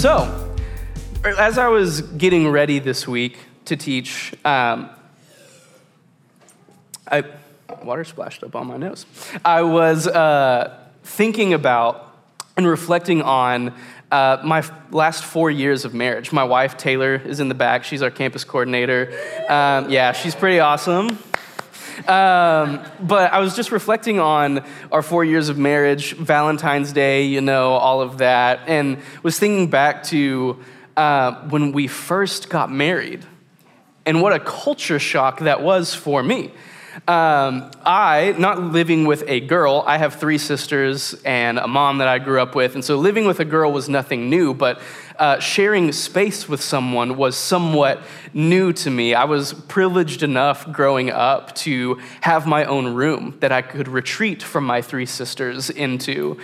So, 0.00 0.56
as 1.24 1.58
I 1.58 1.68
was 1.68 2.00
getting 2.00 2.48
ready 2.48 2.78
this 2.78 3.06
week 3.06 3.36
to 3.66 3.76
teach, 3.76 4.32
um, 4.46 4.88
I 7.06 7.24
water 7.82 8.04
splashed 8.04 8.42
up 8.42 8.56
on 8.56 8.66
my 8.66 8.78
nose. 8.78 9.04
I 9.44 9.60
was 9.60 10.06
uh, 10.06 10.74
thinking 11.02 11.52
about 11.52 12.16
and 12.56 12.66
reflecting 12.66 13.20
on 13.20 13.74
uh, 14.10 14.38
my 14.42 14.60
f- 14.60 14.72
last 14.90 15.22
four 15.22 15.50
years 15.50 15.84
of 15.84 15.92
marriage. 15.92 16.32
My 16.32 16.44
wife 16.44 16.78
Taylor 16.78 17.16
is 17.16 17.38
in 17.38 17.50
the 17.50 17.54
back. 17.54 17.84
She's 17.84 18.00
our 18.00 18.10
campus 18.10 18.42
coordinator. 18.42 19.12
Um, 19.50 19.90
yeah, 19.90 20.12
she's 20.12 20.34
pretty 20.34 20.60
awesome. 20.60 21.18
Um, 22.08 22.80
but 23.00 23.32
I 23.32 23.40
was 23.40 23.54
just 23.54 23.72
reflecting 23.72 24.20
on 24.20 24.64
our 24.90 25.02
four 25.02 25.24
years 25.24 25.48
of 25.48 25.58
marriage, 25.58 26.14
Valentine's 26.14 26.92
Day, 26.92 27.24
you 27.24 27.40
know, 27.40 27.72
all 27.72 28.00
of 28.00 28.18
that, 28.18 28.68
and 28.68 28.98
was 29.22 29.38
thinking 29.38 29.68
back 29.68 30.04
to 30.04 30.58
uh, 30.96 31.48
when 31.48 31.72
we 31.72 31.86
first 31.86 32.48
got 32.48 32.70
married 32.70 33.24
and 34.06 34.22
what 34.22 34.32
a 34.32 34.40
culture 34.40 34.98
shock 34.98 35.40
that 35.40 35.62
was 35.62 35.94
for 35.94 36.22
me. 36.22 36.52
Um, 37.06 37.70
I, 37.84 38.34
not 38.36 38.60
living 38.60 39.06
with 39.06 39.22
a 39.28 39.40
girl, 39.40 39.84
I 39.86 39.96
have 39.98 40.16
three 40.16 40.38
sisters 40.38 41.14
and 41.24 41.58
a 41.58 41.68
mom 41.68 41.98
that 41.98 42.08
I 42.08 42.18
grew 42.18 42.40
up 42.40 42.54
with, 42.54 42.74
and 42.74 42.84
so 42.84 42.96
living 42.96 43.26
with 43.26 43.40
a 43.40 43.44
girl 43.44 43.72
was 43.72 43.88
nothing 43.88 44.28
new, 44.28 44.54
but 44.54 44.80
uh, 45.20 45.38
sharing 45.38 45.92
space 45.92 46.48
with 46.48 46.62
someone 46.62 47.18
was 47.18 47.36
somewhat 47.36 48.02
new 48.32 48.72
to 48.72 48.90
me. 48.90 49.14
I 49.14 49.24
was 49.24 49.52
privileged 49.52 50.22
enough 50.22 50.72
growing 50.72 51.10
up 51.10 51.54
to 51.56 52.00
have 52.22 52.46
my 52.46 52.64
own 52.64 52.94
room 52.94 53.36
that 53.40 53.52
I 53.52 53.60
could 53.60 53.86
retreat 53.86 54.42
from 54.42 54.64
my 54.64 54.80
three 54.80 55.04
sisters 55.04 55.68
into. 55.68 56.40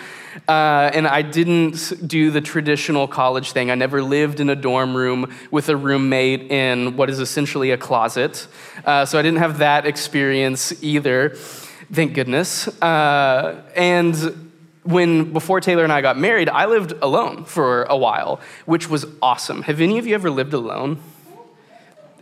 Uh, 0.46 0.90
and 0.92 1.08
I 1.08 1.22
didn't 1.22 2.06
do 2.06 2.30
the 2.30 2.42
traditional 2.42 3.08
college 3.08 3.52
thing. 3.52 3.70
I 3.70 3.76
never 3.76 4.02
lived 4.02 4.40
in 4.40 4.50
a 4.50 4.56
dorm 4.56 4.94
room 4.94 5.34
with 5.50 5.70
a 5.70 5.76
roommate 5.76 6.52
in 6.52 6.98
what 6.98 7.08
is 7.08 7.18
essentially 7.18 7.70
a 7.70 7.78
closet. 7.78 8.46
Uh, 8.84 9.06
so 9.06 9.18
I 9.18 9.22
didn't 9.22 9.38
have 9.38 9.58
that 9.58 9.86
experience 9.86 10.74
either, 10.84 11.30
thank 11.90 12.12
goodness. 12.12 12.68
Uh, 12.82 13.62
and 13.74 14.45
when 14.86 15.32
before 15.32 15.60
Taylor 15.60 15.84
and 15.84 15.92
I 15.92 16.00
got 16.00 16.18
married, 16.18 16.48
I 16.48 16.66
lived 16.66 16.92
alone 17.02 17.44
for 17.44 17.84
a 17.84 17.96
while, 17.96 18.40
which 18.64 18.88
was 18.88 19.04
awesome. 19.20 19.62
Have 19.62 19.80
any 19.80 19.98
of 19.98 20.06
you 20.06 20.14
ever 20.14 20.30
lived 20.30 20.54
alone? 20.54 21.00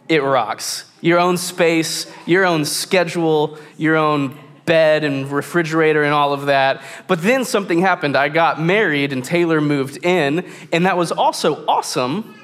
It 0.09 0.23
rocks. 0.23 0.85
Your 1.01 1.19
own 1.19 1.37
space, 1.37 2.11
your 2.27 2.45
own 2.45 2.65
schedule, 2.65 3.59
your 3.77 3.97
own 3.97 4.39
bed 4.67 5.05
and 5.05 5.31
refrigerator 5.31 6.03
and 6.03 6.13
all 6.13 6.33
of 6.33 6.47
that. 6.47 6.83
But 7.07 7.23
then 7.23 7.45
something 7.45 7.81
happened. 7.81 8.17
I 8.17 8.29
got 8.31 8.61
married 8.61 9.13
and 9.13 9.23
Taylor 9.23 9.61
moved 9.61 10.05
in, 10.05 10.51
and 10.73 10.87
that 10.87 10.97
was 10.97 11.13
also 11.13 11.67
awesome, 11.67 12.35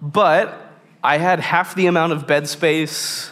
but 0.00 0.60
I 1.02 1.18
had 1.18 1.40
half 1.40 1.74
the 1.74 1.86
amount 1.86 2.12
of 2.12 2.26
bed 2.26 2.48
space. 2.48 3.30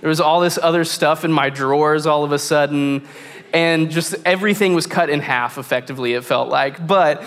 There 0.00 0.08
was 0.08 0.20
all 0.20 0.40
this 0.40 0.58
other 0.58 0.84
stuff 0.84 1.24
in 1.24 1.32
my 1.32 1.48
drawers 1.48 2.06
all 2.06 2.24
of 2.24 2.32
a 2.32 2.38
sudden 2.38 3.06
and 3.52 3.90
just 3.90 4.14
everything 4.24 4.74
was 4.74 4.86
cut 4.86 5.10
in 5.10 5.20
half 5.20 5.58
effectively 5.58 6.14
it 6.14 6.24
felt 6.24 6.48
like. 6.48 6.86
But 6.86 7.24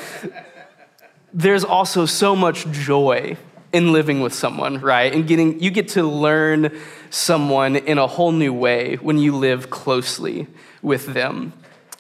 there's 1.33 1.63
also 1.63 2.05
so 2.05 2.35
much 2.35 2.69
joy 2.71 3.37
in 3.73 3.91
living 3.91 4.21
with 4.21 4.33
someone 4.33 4.79
right? 4.79 5.13
And 5.13 5.27
getting 5.27 5.61
you 5.61 5.69
get 5.69 5.89
to 5.89 6.03
learn 6.03 6.77
someone 7.09 7.75
in 7.75 7.97
a 7.97 8.07
whole 8.07 8.31
new 8.31 8.53
way 8.53 8.95
when 8.95 9.17
you 9.17 9.35
live 9.35 9.69
closely 9.69 10.47
with 10.81 11.07
them. 11.07 11.53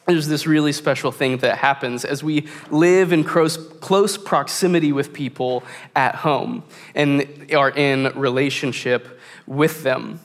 There's 0.05 0.27
this 0.27 0.45
really 0.45 0.71
special 0.71 1.11
thing 1.11 1.37
that 1.37 1.57
happens 1.57 2.05
as 2.05 2.23
we 2.23 2.47
live 2.69 3.11
in 3.11 3.23
close, 3.23 3.57
close 3.57 4.17
proximity 4.17 4.91
with 4.91 5.13
people 5.13 5.63
at 5.95 6.15
home 6.15 6.63
and 6.93 7.51
are 7.53 7.71
in 7.71 8.11
relationship 8.15 9.19
with 9.47 9.83
them 9.83 10.19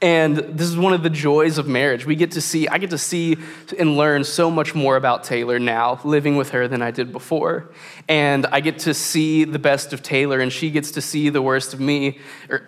and 0.00 0.36
this 0.36 0.68
is 0.68 0.76
one 0.76 0.94
of 0.94 1.02
the 1.02 1.10
joys 1.10 1.58
of 1.58 1.68
marriage. 1.68 2.06
We 2.06 2.16
get 2.16 2.32
to 2.32 2.40
see, 2.40 2.66
I 2.66 2.78
get 2.78 2.90
to 2.90 2.98
see 2.98 3.36
and 3.78 3.96
learn 3.96 4.24
so 4.24 4.50
much 4.50 4.74
more 4.74 4.96
about 4.96 5.24
Taylor 5.24 5.58
now, 5.58 6.00
living 6.02 6.36
with 6.36 6.50
her, 6.50 6.66
than 6.66 6.80
I 6.80 6.90
did 6.90 7.12
before. 7.12 7.70
And 8.08 8.46
I 8.46 8.60
get 8.60 8.80
to 8.80 8.94
see 8.94 9.44
the 9.44 9.58
best 9.58 9.92
of 9.92 10.02
Taylor, 10.02 10.40
and 10.40 10.52
she 10.52 10.70
gets 10.70 10.92
to 10.92 11.00
see 11.00 11.28
the 11.28 11.42
worst 11.42 11.74
of 11.74 11.80
me. 11.80 12.18
Er, 12.50 12.66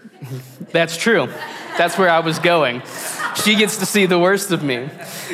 that's 0.71 0.97
true. 0.97 1.29
That's 1.79 1.99
where 1.99 2.11
I 2.11 2.21
was 2.21 2.39
going. 2.39 2.83
She 3.43 3.57
gets 3.57 3.79
to 3.79 3.87
see 3.87 4.07
the 4.07 4.19
worst 4.19 4.53
of 4.53 4.63
me. 4.63 4.89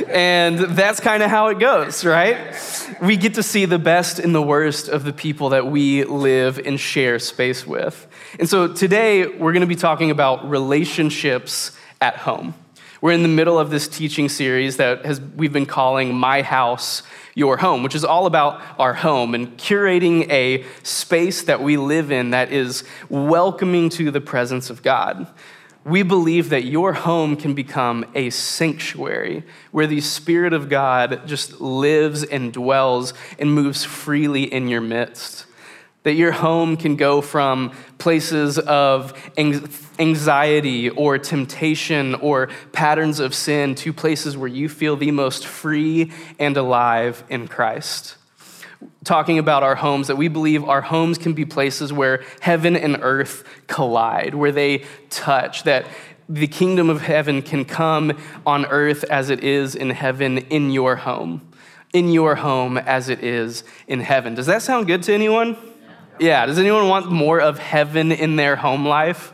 And 0.09 0.59
that's 0.59 1.01
kind 1.01 1.23
of 1.23 1.31
how 1.31 1.49
it 1.49 1.59
goes, 1.59 2.05
right? 2.05 2.57
We 3.03 3.17
get 3.17 3.35
to 3.35 3.43
see 3.43 3.67
the 3.67 3.79
best 3.79 4.19
and 4.19 4.35
the 4.35 4.43
worst 4.43 4.89
of 4.89 5.05
the 5.05 5.13
people 5.13 5.51
that 5.51 5.67
we 5.67 6.05
live 6.05 6.59
and 6.59 6.81
share 6.81 7.19
space 7.19 7.67
with. 7.67 8.07
And 8.39 8.49
so 8.49 8.73
today, 8.73 9.27
we're 9.27 9.53
going 9.53 9.61
to 9.61 9.67
be 9.67 9.77
talking 9.77 10.11
about 10.11 10.49
relationships 10.49 11.77
at 12.01 12.17
home. 12.17 12.55
We're 13.03 13.13
in 13.13 13.23
the 13.23 13.29
middle 13.29 13.59
of 13.59 13.71
this 13.71 13.89
teaching 13.89 14.29
series 14.29 14.77
that 14.77 15.07
has, 15.07 15.21
we've 15.21 15.53
been 15.53 15.67
calling 15.67 16.15
My 16.15 16.43
House, 16.43 17.03
Your 17.35 17.57
Home, 17.57 17.83
which 17.83 17.95
is 17.95 18.05
all 18.05 18.27
about 18.27 18.61
our 18.79 18.93
home 18.93 19.35
and 19.35 19.57
curating 19.57 20.31
a 20.31 20.65
space 20.83 21.43
that 21.45 21.63
we 21.63 21.79
live 21.79 22.13
in 22.13 22.31
that 22.31 22.53
is 22.53 22.85
welcoming 23.09 23.89
to 23.91 24.11
the 24.11 24.21
presence 24.21 24.69
of 24.69 24.83
God. 24.83 25.27
We 25.83 26.03
believe 26.03 26.51
that 26.51 26.65
your 26.65 26.93
home 26.93 27.37
can 27.37 27.55
become 27.55 28.05
a 28.15 28.29
sanctuary 28.29 29.45
where 29.71 29.87
the 29.87 30.03
Spirit 30.03 30.53
of 30.53 30.69
God 30.69 31.27
just 31.27 31.59
lives 31.59 32.23
and 32.23 32.53
dwells 32.53 33.15
and 33.39 33.55
moves 33.55 33.83
freely 33.83 34.43
in 34.43 34.69
your 34.69 34.83
midst. 34.83 35.47
That 36.03 36.15
your 36.15 36.33
home 36.33 36.79
can 36.79 36.97
go 36.97 37.21
from 37.21 37.73
places 37.99 38.59
of 38.59 39.13
anxiety 39.99 40.89
or 40.89 41.19
temptation 41.19 42.15
or 42.15 42.49
patterns 42.73 43.21
of 43.21 43.35
sin 43.35 43.75
to 43.77 43.93
places 43.93 44.35
where 44.35 44.49
you 44.49 44.71
feel 44.71 44.97
the 44.97 45.11
most 45.11 45.47
free 45.47 46.11
and 46.39 46.57
alive 46.57 47.23
in 47.29 47.49
Christ. 47.49 48.17
Talking 49.05 49.39
about 49.39 49.63
our 49.63 49.75
homes, 49.75 50.07
that 50.07 50.17
we 50.17 50.29
believe 50.29 50.65
our 50.65 50.81
homes 50.81 51.19
can 51.19 51.35
be 51.35 51.45
places 51.45 51.93
where 51.93 52.25
heaven 52.41 52.77
and 52.77 52.97
earth 53.03 53.45
collide, 53.67 54.35
where 54.35 54.53
they 54.53 54.85
touch, 55.11 55.65
that 55.65 55.85
the 56.31 56.47
kingdom 56.47 56.89
of 56.89 57.03
heaven 57.03 57.43
can 57.43 57.67
come 57.67 58.17
on 58.47 58.65
earth 58.67 59.05
as 59.05 59.29
it 59.29 59.45
is 59.45 59.75
in 59.75 59.91
heaven 59.91 60.39
in 60.39 60.71
your 60.71 60.97
home, 60.97 61.47
in 61.93 62.11
your 62.11 62.37
home 62.37 62.79
as 62.79 63.11
it 63.11 63.23
is 63.23 63.65
in 63.87 64.01
heaven. 64.01 64.35
Does 64.35 64.47
that 64.47 64.63
sound 64.63 64.87
good 64.87 65.03
to 65.03 65.13
anyone? 65.13 65.59
Yeah, 66.21 66.45
does 66.45 66.59
anyone 66.59 66.87
want 66.87 67.11
more 67.11 67.41
of 67.41 67.59
heaven 67.59 68.13
in 68.13 68.37
their 68.37 68.55
home 68.55 68.87
life? 68.87 69.33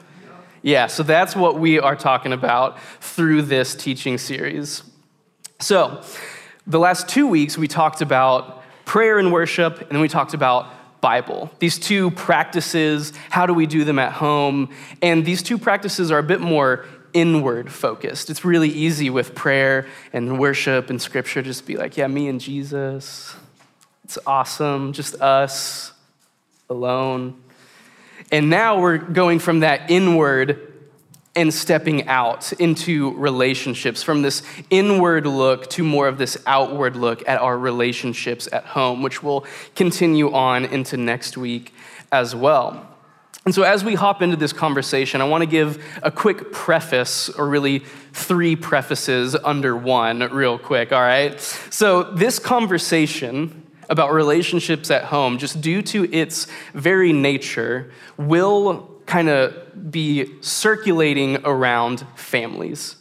Yeah, 0.62 0.86
so 0.86 1.02
that's 1.02 1.34
what 1.34 1.58
we 1.58 1.80
are 1.80 1.97
talking 1.97 2.32
about 2.32 2.80
through 3.00 3.42
this 3.42 3.74
teaching 3.74 4.19
series. 4.19 4.84
So, 5.58 6.00
the 6.64 6.78
last 6.78 7.08
two 7.08 7.26
weeks 7.26 7.58
we 7.58 7.66
talked 7.66 8.02
about 8.02 8.62
prayer 8.84 9.19
and 9.19 9.32
worship, 9.32 9.80
and 9.80 9.91
then 9.91 10.00
we 10.00 10.06
talked 10.06 10.32
about 10.32 11.00
Bible. 11.00 11.50
These 11.58 11.80
two 11.80 12.12
practices, 12.12 13.12
how 13.30 13.47
do 13.47 13.53
we 13.53 13.66
do 13.66 13.82
them 13.82 13.98
at 13.98 14.12
home? 14.12 14.72
And 15.03 15.24
these 15.24 15.42
two 15.42 15.58
practices 15.58 16.12
are 16.12 16.18
a 16.18 16.22
bit 16.22 16.41
more 16.41 16.86
inward 17.12 17.72
focused. 17.72 18.30
It's 18.30 18.44
really 18.44 18.68
easy 18.68 19.10
with 19.10 19.34
prayer 19.34 19.88
and 20.12 20.38
worship 20.38 20.88
and 20.88 21.03
scripture 21.03 21.42
just 21.42 21.66
be 21.66 21.76
like, 21.76 21.97
yeah, 21.97 22.06
me 22.06 22.28
and 22.28 22.41
Jesus. 22.41 23.34
It's 24.04 24.18
awesome, 24.24 24.92
just 24.92 25.20
us 25.20 25.92
alone. 26.69 27.43
And 28.32 28.50
now 28.50 28.81
we're 28.81 28.99
going 28.99 29.38
from 29.38 29.60
that 29.60 29.91
inward 29.91 30.72
and 31.37 31.53
stepping 31.53 32.09
out 32.09 32.53
into 32.54 33.13
relationships, 33.16 34.03
from 34.03 34.22
this 34.22 34.42
inward 34.71 35.27
look 35.27 35.68
to 35.68 35.84
more 35.84 36.09
of 36.09 36.16
this 36.16 36.39
outward 36.47 36.97
look 36.97 37.28
at 37.28 37.39
our 37.41 37.59
relationships 37.59 38.48
at 38.51 38.65
home, 38.65 39.03
which 39.03 39.22
will 39.22 39.45
continue 39.74 40.33
on 40.33 40.65
into 40.65 40.97
next 40.97 41.36
week 41.36 41.74
as 42.10 42.34
well. 42.34 42.89
And 43.45 43.54
so, 43.54 43.63
as 43.63 43.84
we 43.84 43.95
hop 43.95 44.22
into 44.22 44.36
this 44.36 44.53
conversation, 44.53 45.21
I 45.21 45.24
want 45.24 45.42
to 45.42 45.47
give 45.47 45.80
a 46.03 46.10
quick 46.10 46.51
preface, 46.53 47.28
or 47.28 47.47
really 47.47 47.80
three 48.13 48.57
prefaces 48.57 49.36
under 49.36 49.77
one, 49.77 50.18
real 50.18 50.59
quick, 50.59 50.91
all 50.91 51.01
right? 51.01 51.39
So, 51.39 52.03
this 52.03 52.41
conversation 52.41 53.66
about 53.88 54.12
relationships 54.12 54.91
at 54.91 55.04
home, 55.04 55.38
just 55.38 55.60
due 55.60 55.83
to 55.83 56.12
its 56.12 56.47
very 56.74 57.12
nature, 57.12 57.91
will 58.16 58.91
kind 59.06 59.28
of 59.28 59.91
be 59.91 60.41
circulating 60.41 61.38
around 61.44 62.04
families, 62.16 62.97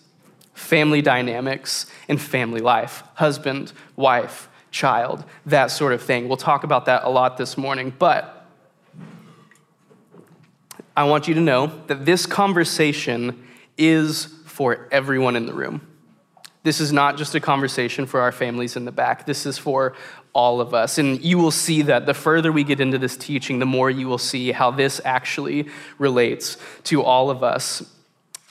family 0.53 1.01
dynamics, 1.01 1.87
and 2.07 2.21
family 2.21 2.61
life 2.61 3.03
husband, 3.15 3.73
wife, 3.95 4.49
child, 4.71 5.23
that 5.45 5.67
sort 5.67 5.93
of 5.93 6.01
thing. 6.03 6.27
We'll 6.27 6.37
talk 6.37 6.63
about 6.63 6.85
that 6.85 7.03
a 7.03 7.09
lot 7.09 7.37
this 7.37 7.57
morning, 7.57 7.93
but 7.97 8.45
I 10.97 11.05
want 11.05 11.27
you 11.27 11.33
to 11.33 11.41
know 11.41 11.67
that 11.87 12.05
this 12.05 12.25
conversation 12.25 13.45
is 13.77 14.25
for 14.45 14.87
everyone 14.91 15.35
in 15.35 15.45
the 15.45 15.53
room. 15.53 15.85
This 16.63 16.79
is 16.79 16.91
not 16.91 17.17
just 17.17 17.35
a 17.35 17.39
conversation 17.39 18.05
for 18.05 18.21
our 18.21 18.31
families 18.31 18.75
in 18.75 18.85
the 18.85 18.91
back. 18.91 19.25
This 19.25 19.45
is 19.45 19.57
for 19.57 19.93
all 20.35 20.61
of 20.61 20.73
us. 20.73 20.99
And 20.99 21.23
you 21.23 21.39
will 21.39 21.49
see 21.49 21.81
that 21.83 22.05
the 22.05 22.13
further 22.13 22.51
we 22.51 22.63
get 22.63 22.79
into 22.79 22.99
this 22.99 23.17
teaching, 23.17 23.57
the 23.57 23.65
more 23.65 23.89
you 23.89 24.07
will 24.07 24.19
see 24.19 24.51
how 24.51 24.69
this 24.69 25.01
actually 25.03 25.69
relates 25.97 26.57
to 26.83 27.01
all 27.01 27.31
of 27.31 27.41
us. 27.41 27.81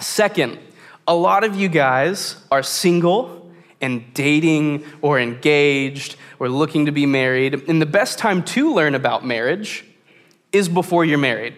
Second, 0.01 0.59
a 1.07 1.15
lot 1.15 1.45
of 1.45 1.55
you 1.55 1.69
guys 1.69 2.37
are 2.51 2.63
single 2.63 3.53
and 3.81 4.13
dating 4.15 4.85
or 5.03 5.21
engaged 5.21 6.17
or 6.41 6.49
looking 6.49 6.87
to 6.87 6.93
be 6.93 7.05
married. 7.05 7.69
And 7.69 7.81
the 7.81 7.87
best 7.87 8.19
time 8.19 8.43
to 8.45 8.73
learn 8.73 8.95
about 8.95 9.25
marriage 9.25 9.85
is 10.53 10.69
before 10.69 11.05
you're 11.05 11.19
married. 11.19 11.55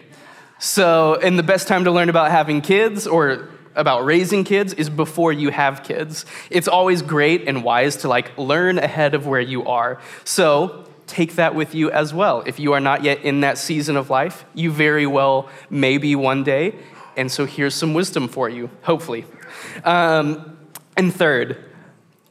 So, 0.59 1.15
and 1.15 1.39
the 1.39 1.43
best 1.43 1.67
time 1.67 1.85
to 1.85 1.91
learn 1.91 2.09
about 2.09 2.31
having 2.31 2.61
kids 2.61 3.07
or 3.07 3.49
about 3.77 4.03
raising 4.03 4.43
kids 4.43 4.73
is 4.73 4.89
before 4.89 5.31
you 5.31 5.49
have 5.51 5.83
kids. 5.83 6.25
It's 6.49 6.67
always 6.67 7.01
great 7.01 7.47
and 7.47 7.63
wise 7.63 7.95
to 7.97 8.07
like 8.07 8.37
learn 8.37 8.79
ahead 8.79 9.15
of 9.15 9.25
where 9.25 9.39
you 9.39 9.65
are. 9.65 10.01
So, 10.23 10.83
take 11.05 11.35
that 11.35 11.55
with 11.55 11.73
you 11.73 11.89
as 11.91 12.13
well. 12.13 12.43
If 12.45 12.59
you 12.59 12.73
are 12.73 12.81
not 12.81 13.01
yet 13.03 13.23
in 13.23 13.39
that 13.41 13.57
season 13.57 13.95
of 13.95 14.09
life, 14.09 14.43
you 14.53 14.71
very 14.71 15.07
well 15.07 15.47
may 15.69 15.97
be 15.97 16.15
one 16.15 16.43
day. 16.43 16.75
And 17.15 17.31
so, 17.31 17.45
here's 17.45 17.75
some 17.75 17.93
wisdom 17.93 18.27
for 18.27 18.49
you, 18.49 18.69
hopefully. 18.81 19.25
Um, 19.85 20.57
and 20.97 21.13
third, 21.13 21.63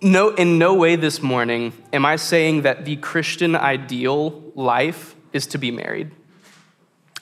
no, 0.02 0.30
in 0.30 0.58
no 0.58 0.74
way 0.74 0.96
this 0.96 1.22
morning 1.22 1.72
am 1.92 2.04
I 2.04 2.16
saying 2.16 2.62
that 2.62 2.84
the 2.84 2.96
Christian 2.96 3.56
ideal 3.56 4.42
life 4.54 5.14
is 5.32 5.46
to 5.48 5.58
be 5.58 5.70
married. 5.70 6.10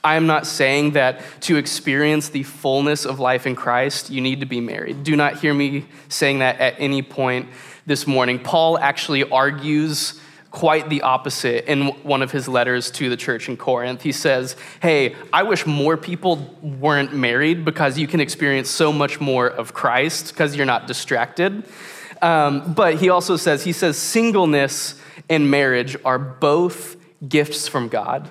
I 0.05 0.17
am 0.17 0.27
not 0.27 0.47
saying 0.47 0.93
that 0.93 1.23
to 1.43 1.57
experience 1.57 2.29
the 2.29 2.43
fullness 2.43 3.07
of 3.07 3.19
life 3.19 3.47
in 3.47 3.57
Christ, 3.57 4.11
you 4.11 4.21
need 4.21 4.41
to 4.41 4.47
be 4.47 4.61
married. 4.61 5.03
Do 5.03 5.17
not 5.17 5.39
hear 5.39 5.55
me 5.55 5.87
saying 6.11 6.41
that 6.41 6.61
at 6.61 6.75
any 6.79 7.01
point 7.01 7.49
this 7.87 8.07
morning. 8.07 8.39
Paul 8.39 8.79
actually 8.79 9.25
argues 9.25 10.21
quite 10.51 10.91
the 10.91 11.03
opposite 11.03 11.65
in 11.69 11.87
one 12.05 12.21
of 12.21 12.31
his 12.31 12.47
letters 12.47 12.91
to 12.91 13.09
the 13.09 13.17
church 13.17 13.49
in 13.49 13.57
Corinth. 13.57 14.03
He 14.03 14.13
says, 14.13 14.57
Hey, 14.81 15.17
I 15.33 15.43
wish 15.43 15.65
more 15.65 15.97
people 15.97 16.55
weren't 16.63 17.15
married 17.15 17.65
because 17.65 17.99
you 17.99 18.07
can 18.07 18.21
experience 18.21 18.69
so 18.69 18.93
much 18.93 19.21
more 19.21 19.49
of 19.49 19.73
Christ 19.73 20.29
because 20.29 20.55
you're 20.55 20.67
not 20.67 20.87
distracted. 20.87 21.65
Um, 22.21 22.75
but 22.75 22.97
he 22.97 23.09
also 23.09 23.37
says, 23.37 23.65
He 23.65 23.73
says, 23.73 23.97
singleness 23.97 25.01
and 25.31 25.51
marriage 25.51 25.97
are 26.05 26.19
both 26.19 26.97
gifts 27.27 27.67
from 27.67 27.89
God 27.89 28.31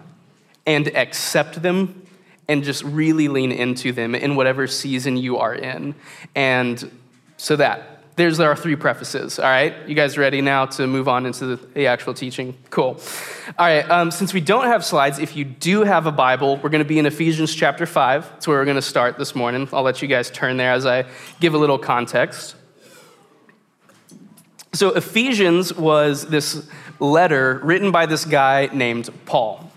and 0.65 0.87
accept 0.95 1.61
them 1.61 2.03
and 2.47 2.63
just 2.63 2.83
really 2.83 3.27
lean 3.27 3.51
into 3.51 3.91
them 3.91 4.15
in 4.15 4.35
whatever 4.35 4.67
season 4.67 5.17
you 5.17 5.37
are 5.37 5.53
in. 5.53 5.95
And 6.35 6.91
so 7.37 7.55
that. 7.55 7.89
There's 8.15 8.39
our 8.39 8.55
three 8.55 8.75
prefaces, 8.75 9.39
all 9.39 9.45
right? 9.45 9.73
You 9.87 9.95
guys 9.95 10.19
ready 10.19 10.39
now 10.39 10.67
to 10.67 10.85
move 10.85 11.07
on 11.07 11.25
into 11.25 11.55
the, 11.55 11.55
the 11.55 11.87
actual 11.87 12.13
teaching? 12.13 12.55
Cool. 12.69 13.01
All 13.57 13.65
right, 13.65 13.89
um, 13.89 14.11
since 14.11 14.35
we 14.35 14.39
don't 14.39 14.65
have 14.65 14.85
slides, 14.85 15.17
if 15.17 15.35
you 15.35 15.43
do 15.43 15.81
have 15.81 16.05
a 16.05 16.11
Bible, 16.11 16.57
we're 16.57 16.69
going 16.69 16.83
to 16.83 16.87
be 16.87 16.99
in 16.99 17.07
Ephesians 17.07 17.55
chapter 17.55 17.87
5. 17.87 18.29
That's 18.29 18.47
where 18.47 18.59
we're 18.59 18.65
going 18.65 18.75
to 18.75 18.83
start 18.83 19.17
this 19.17 19.33
morning. 19.33 19.67
I'll 19.73 19.81
let 19.81 20.03
you 20.03 20.07
guys 20.07 20.29
turn 20.29 20.57
there 20.57 20.73
as 20.73 20.85
I 20.85 21.05
give 21.39 21.55
a 21.55 21.57
little 21.57 21.79
context. 21.79 22.55
So, 24.73 24.89
Ephesians 24.89 25.73
was 25.73 26.27
this 26.27 26.67
letter 26.99 27.59
written 27.63 27.91
by 27.91 28.05
this 28.05 28.25
guy 28.25 28.69
named 28.71 29.09
Paul. 29.25 29.72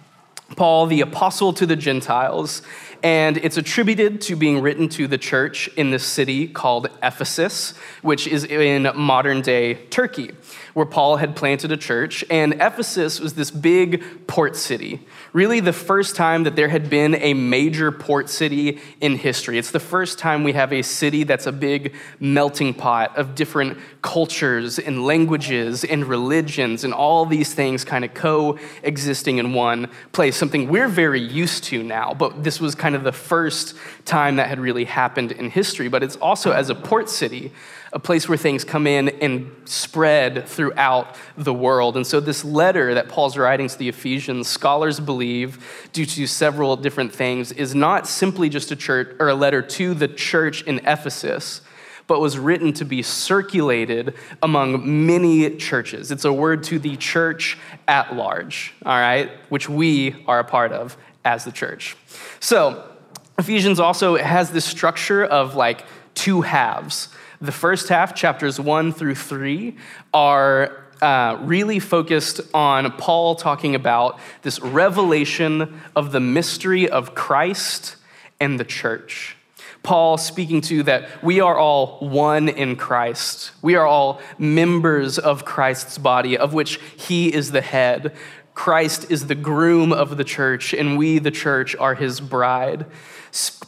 Paul, 0.55 0.87
the 0.87 1.01
apostle 1.01 1.53
to 1.55 1.67
the 1.67 1.75
Gentiles, 1.75 2.63
and 3.03 3.37
it's 3.39 3.57
attributed 3.57 4.21
to 4.23 4.37
being 4.37 4.61
written 4.61 4.89
to 4.91 5.09
the 5.09 5.19
church 5.19 5.69
in 5.77 5.91
this 5.91 6.05
city 6.05 6.47
called 6.47 6.89
Ephesus, 7.03 7.75
which 8.03 8.29
is 8.29 8.45
in 8.45 8.89
modern 8.95 9.41
day 9.41 9.75
Turkey, 9.91 10.31
where 10.77 10.85
Paul 10.85 11.17
had 11.17 11.35
planted 11.35 11.73
a 11.73 11.77
church. 11.79 12.23
And 12.29 12.53
Ephesus 12.61 13.19
was 13.19 13.33
this 13.33 13.51
big 13.51 14.27
port 14.27 14.57
city 14.57 15.01
really 15.33 15.61
the 15.61 15.73
first 15.73 16.17
time 16.17 16.45
that 16.45 16.57
there 16.57 16.69
had 16.69 16.89
been 16.89 17.15
a 17.17 17.35
major 17.35 17.91
port 17.93 18.29
city 18.31 18.79
in 19.01 19.17
history. 19.17 19.59
It's 19.59 19.71
the 19.71 19.81
first 19.81 20.19
time 20.19 20.45
we 20.45 20.53
have 20.53 20.73
a 20.73 20.81
city 20.81 21.25
that's 21.25 21.47
a 21.47 21.53
big 21.53 21.95
melting 22.21 22.73
pot 22.73 23.17
of 23.17 23.35
different 23.35 23.79
cultures 24.01 24.79
and 24.79 25.05
languages 25.05 25.85
and 25.85 26.07
religions 26.07 26.85
and 26.85 26.95
all 26.95 27.27
these 27.27 27.53
things 27.53 27.85
kind 27.85 28.05
of 28.05 28.15
coexisting 28.15 29.39
in 29.39 29.53
one 29.53 29.91
place, 30.13 30.37
something 30.37 30.69
we're 30.69 30.89
very 30.89 31.21
used 31.21 31.65
to 31.65 31.83
now, 31.83 32.15
but 32.15 32.45
this 32.45 32.61
was 32.61 32.75
kind 32.75 32.95
of 32.95 33.03
the 33.03 33.13
first 33.13 33.75
time 34.05 34.37
that 34.37 34.49
had 34.49 34.59
really 34.59 34.85
happened 34.85 35.33
in 35.33 35.51
history. 35.51 35.89
But 35.89 36.03
it's 36.03 36.17
also 36.17 36.53
as 36.53 36.71
a 36.71 36.75
port 36.75 37.11
city, 37.11 37.53
a 37.97 37.99
place 37.99 38.29
where 38.29 38.37
things 38.37 38.63
come 38.63 38.87
in 38.87 39.09
and 39.09 39.51
spread 39.65 40.47
throughout 40.47 41.17
the 41.39 41.55
world. 41.55 41.97
And 41.97 42.07
so, 42.07 42.21
this 42.21 42.45
letter 42.45 42.93
that 42.93 43.09
Paul's 43.09 43.39
writing 43.39 43.69
to 43.69 43.79
the 43.79 43.89
Ephesians, 43.89 44.49
scholars 44.49 45.01
believe, 45.01 45.89
due 45.95 46.05
to 46.05 46.27
several 46.27 46.77
different 46.77 47.15
things, 47.15 47.53
is 47.53 47.75
not 47.75 48.07
simply 48.07 48.51
just 48.51 48.71
a 48.71 48.77
church 48.77 49.17
or 49.19 49.31
a 49.31 49.35
letter 49.35 49.63
to 49.63 49.95
the 49.95 50.09
church 50.09 50.63
in 50.65 50.81
Ephesus, 50.81 51.63
but 52.07 52.21
was 52.21 52.39
written 52.39 52.75
to 52.75 52.85
be 52.85 53.01
circulated 53.01 54.13
among 54.43 55.07
many 55.07 55.57
churches. 55.57 56.11
It's 56.11 56.27
a 56.27 56.33
word 56.33 56.65
to 56.65 56.79
the 56.79 56.99
church 56.99 57.57
at 57.89 58.15
large, 58.15 58.75
all 58.85 59.01
right, 59.01 59.31
which 59.49 59.71
we 59.71 60.23
are 60.27 60.41
a 60.41 60.45
part 60.45 60.71
of 60.73 60.99
as 61.25 61.45
the 61.45 61.53
church. 61.53 61.97
So, 62.41 62.93
Ephesians 63.39 63.81
also 63.81 64.19
has 64.19 64.51
this 64.51 64.67
structure 64.67 65.25
of 65.25 65.55
like 65.55 65.87
two 66.15 66.43
halves. 66.43 67.09
The 67.41 67.53
first 67.53 67.89
half, 67.89 68.15
chapters 68.15 68.59
one 68.59 68.93
through 68.93 69.17
three, 69.17 69.77
are 70.15 70.85
uh, 71.03 71.39
really 71.43 71.79
focused 71.79 72.41
on 72.55 72.93
Paul 72.93 73.35
talking 73.35 73.75
about 73.75 74.19
this 74.43 74.61
revelation 74.61 75.81
of 75.95 76.13
the 76.13 76.21
mystery 76.21 76.89
of 76.89 77.15
Christ 77.15 77.97
and 78.41 78.59
the 78.59 78.65
church. 78.65 79.37
Paul 79.83 80.19
speaking 80.19 80.63
to 80.63 80.83
that 80.85 81.23
we 81.23 81.41
are 81.41 81.57
all 81.57 81.99
one 82.01 82.49
in 82.49 82.77
Christ. 82.77 83.53
We 83.63 83.77
are 83.77 83.87
all 83.87 84.21
members 84.39 85.19
of 85.19 85.45
Christ's 85.45 85.99
body, 85.99 86.37
of 86.37 86.55
which 86.55 86.81
he 86.97 87.33
is 87.33 87.53
the 87.53 87.61
head. 87.61 88.17
Christ 88.55 89.11
is 89.11 89.27
the 89.27 89.35
groom 89.35 89.93
of 89.93 90.17
the 90.17 90.25
church, 90.25 90.73
and 90.73 90.97
we, 90.97 91.19
the 91.19 91.31
church, 91.31 91.77
are 91.77 91.95
his 91.95 92.21
bride. 92.21 92.87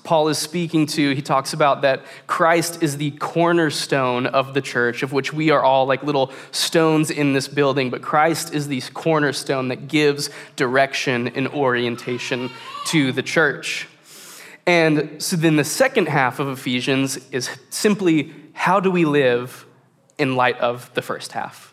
Paul 0.04 0.28
is 0.28 0.38
speaking 0.38 0.86
to, 0.86 1.14
he 1.14 1.20
talks 1.20 1.52
about 1.52 1.82
that 1.82 2.02
Christ 2.26 2.82
is 2.82 2.96
the 2.96 3.10
cornerstone 3.12 4.26
of 4.26 4.54
the 4.54 4.62
church, 4.62 5.02
of 5.02 5.12
which 5.12 5.32
we 5.32 5.50
are 5.50 5.62
all 5.62 5.86
like 5.86 6.02
little 6.02 6.32
stones 6.50 7.10
in 7.10 7.34
this 7.34 7.48
building, 7.48 7.90
but 7.90 8.00
Christ 8.00 8.54
is 8.54 8.68
the 8.68 8.80
cornerstone 8.94 9.68
that 9.68 9.88
gives 9.88 10.30
direction 10.56 11.28
and 11.28 11.48
orientation 11.48 12.50
to 12.86 13.12
the 13.12 13.22
church. 13.22 13.86
And 14.66 15.22
so 15.22 15.36
then 15.36 15.56
the 15.56 15.64
second 15.64 16.08
half 16.08 16.40
of 16.40 16.48
Ephesians 16.48 17.16
is 17.30 17.50
simply 17.70 18.34
how 18.52 18.80
do 18.80 18.90
we 18.90 19.04
live 19.04 19.66
in 20.18 20.36
light 20.36 20.58
of 20.58 20.92
the 20.94 21.02
first 21.02 21.32
half? 21.32 21.67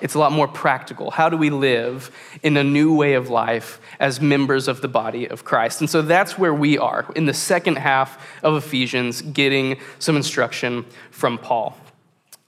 It's 0.00 0.14
a 0.14 0.18
lot 0.18 0.32
more 0.32 0.48
practical. 0.48 1.10
How 1.10 1.28
do 1.28 1.36
we 1.36 1.50
live 1.50 2.10
in 2.42 2.56
a 2.56 2.64
new 2.64 2.94
way 2.94 3.14
of 3.14 3.30
life 3.30 3.80
as 4.00 4.20
members 4.20 4.68
of 4.68 4.80
the 4.80 4.88
body 4.88 5.26
of 5.26 5.44
Christ? 5.44 5.80
And 5.80 5.88
so 5.88 6.02
that's 6.02 6.38
where 6.38 6.54
we 6.54 6.78
are 6.78 7.06
in 7.16 7.26
the 7.26 7.34
second 7.34 7.76
half 7.76 8.24
of 8.42 8.56
Ephesians, 8.56 9.22
getting 9.22 9.78
some 9.98 10.16
instruction 10.16 10.84
from 11.10 11.38
Paul. 11.38 11.76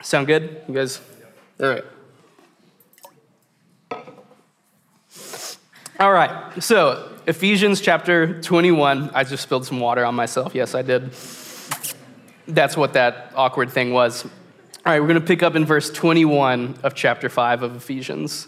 Sound 0.02 0.26
good? 0.26 0.62
You 0.68 0.74
guys? 0.74 1.00
All 1.60 1.68
right. 1.68 1.84
All 5.98 6.12
right. 6.12 6.62
So, 6.62 7.10
Ephesians 7.26 7.80
chapter 7.80 8.40
21. 8.42 9.10
I 9.14 9.24
just 9.24 9.42
spilled 9.42 9.64
some 9.64 9.80
water 9.80 10.04
on 10.04 10.14
myself. 10.14 10.54
Yes, 10.54 10.74
I 10.74 10.82
did. 10.82 11.10
That's 12.46 12.76
what 12.76 12.92
that 12.92 13.32
awkward 13.34 13.70
thing 13.70 13.92
was. 13.92 14.26
All 14.86 14.92
right, 14.92 15.00
we're 15.00 15.08
going 15.08 15.20
to 15.20 15.26
pick 15.26 15.42
up 15.42 15.56
in 15.56 15.64
verse 15.64 15.90
21 15.90 16.78
of 16.84 16.94
chapter 16.94 17.28
5 17.28 17.64
of 17.64 17.74
Ephesians. 17.74 18.46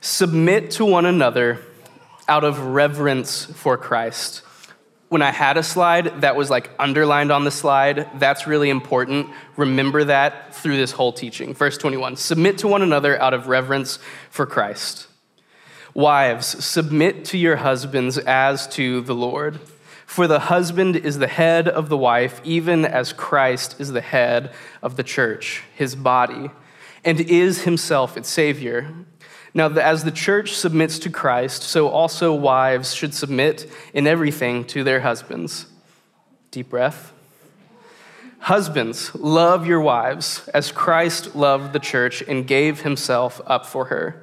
Submit 0.00 0.70
to 0.70 0.84
one 0.84 1.06
another 1.06 1.58
out 2.28 2.44
of 2.44 2.60
reverence 2.60 3.46
for 3.46 3.76
Christ. 3.76 4.42
When 5.08 5.22
I 5.22 5.32
had 5.32 5.56
a 5.56 5.64
slide 5.64 6.20
that 6.20 6.36
was 6.36 6.50
like 6.50 6.70
underlined 6.78 7.32
on 7.32 7.42
the 7.42 7.50
slide, 7.50 8.08
that's 8.20 8.46
really 8.46 8.70
important. 8.70 9.28
Remember 9.56 10.04
that 10.04 10.54
through 10.54 10.76
this 10.76 10.92
whole 10.92 11.12
teaching. 11.12 11.52
Verse 11.52 11.76
21 11.76 12.14
Submit 12.14 12.58
to 12.58 12.68
one 12.68 12.82
another 12.82 13.20
out 13.20 13.34
of 13.34 13.48
reverence 13.48 13.98
for 14.30 14.46
Christ. 14.46 15.08
Wives, 15.94 16.64
submit 16.64 17.24
to 17.24 17.38
your 17.38 17.56
husbands 17.56 18.18
as 18.18 18.68
to 18.68 19.00
the 19.00 19.16
Lord. 19.16 19.58
For 20.06 20.26
the 20.26 20.38
husband 20.38 20.96
is 20.96 21.18
the 21.18 21.26
head 21.26 21.68
of 21.68 21.88
the 21.88 21.96
wife, 21.96 22.40
even 22.44 22.84
as 22.84 23.12
Christ 23.12 23.78
is 23.78 23.92
the 23.92 24.00
head 24.00 24.54
of 24.82 24.96
the 24.96 25.02
church, 25.02 25.64
his 25.74 25.94
body, 25.94 26.50
and 27.04 27.20
is 27.20 27.64
himself 27.64 28.16
its 28.16 28.30
Savior. 28.30 28.94
Now, 29.52 29.68
as 29.68 30.04
the 30.04 30.10
church 30.10 30.54
submits 30.54 30.98
to 31.00 31.10
Christ, 31.10 31.62
so 31.62 31.88
also 31.88 32.32
wives 32.32 32.94
should 32.94 33.14
submit 33.14 33.70
in 33.92 34.06
everything 34.06 34.64
to 34.66 34.84
their 34.84 35.00
husbands. 35.00 35.66
Deep 36.50 36.70
breath. 36.70 37.12
Husbands, 38.38 39.14
love 39.14 39.66
your 39.66 39.80
wives 39.80 40.46
as 40.54 40.70
Christ 40.70 41.34
loved 41.34 41.72
the 41.72 41.78
church 41.78 42.22
and 42.22 42.46
gave 42.46 42.82
himself 42.82 43.40
up 43.46 43.66
for 43.66 43.86
her, 43.86 44.22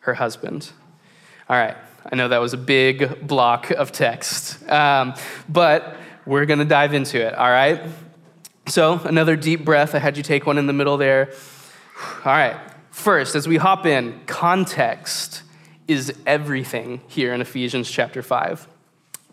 her 0.00 0.14
husband. 0.14 0.70
All 1.48 1.56
right, 1.56 1.76
I 2.10 2.16
know 2.16 2.28
that 2.28 2.40
was 2.40 2.52
a 2.52 2.58
big 2.58 3.26
block 3.26 3.70
of 3.70 3.92
text, 3.92 4.68
um, 4.70 5.14
but 5.48 5.96
we're 6.26 6.46
going 6.46 6.58
to 6.58 6.64
dive 6.64 6.94
into 6.94 7.24
it, 7.24 7.34
all 7.34 7.50
right? 7.50 7.80
So, 8.66 9.00
another 9.04 9.34
deep 9.36 9.64
breath. 9.64 9.94
I 9.94 9.98
had 9.98 10.16
you 10.16 10.22
take 10.22 10.46
one 10.46 10.58
in 10.58 10.66
the 10.66 10.72
middle 10.72 10.98
there. 10.98 11.32
All 12.24 12.32
right, 12.32 12.56
first, 12.90 13.34
as 13.34 13.48
we 13.48 13.56
hop 13.56 13.86
in, 13.86 14.20
context 14.26 15.42
is 15.86 16.12
everything 16.26 17.00
here 17.08 17.32
in 17.32 17.40
Ephesians 17.40 17.90
chapter 17.90 18.22
5 18.22 18.68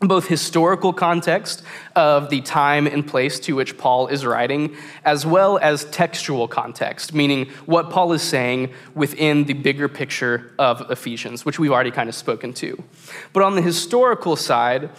both 0.02 0.28
historical 0.28 0.92
context 0.92 1.64
of 1.96 2.30
the 2.30 2.42
time 2.42 2.86
and 2.86 3.08
place 3.08 3.40
to 3.40 3.56
which 3.56 3.78
Paul 3.78 4.08
is 4.08 4.26
writing, 4.26 4.76
as 5.06 5.26
well 5.26 5.58
as 5.58 5.86
textual 5.86 6.48
context, 6.48 7.14
meaning 7.14 7.48
what 7.66 7.90
Paul 7.90 8.12
is 8.12 8.22
saying 8.22 8.74
within 8.94 9.46
the 9.46 9.54
bigger 9.54 9.88
picture 9.88 10.54
of 10.60 10.92
Ephesians, 10.92 11.46
which 11.46 11.60
we've 11.60 11.72
already 11.72 11.92
kind 11.92 12.10
of 12.10 12.16
spoken 12.16 12.54
to. 12.56 12.84
But 13.32 13.44
on 13.44 13.56
the 13.56 13.62
historical 13.62 14.36
side, 14.36 14.90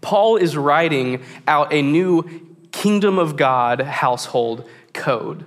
Paul 0.00 0.36
is 0.36 0.56
writing 0.56 1.22
out 1.46 1.72
a 1.72 1.82
new 1.82 2.56
kingdom 2.72 3.18
of 3.18 3.36
God 3.36 3.80
household 3.80 4.68
code. 4.94 5.44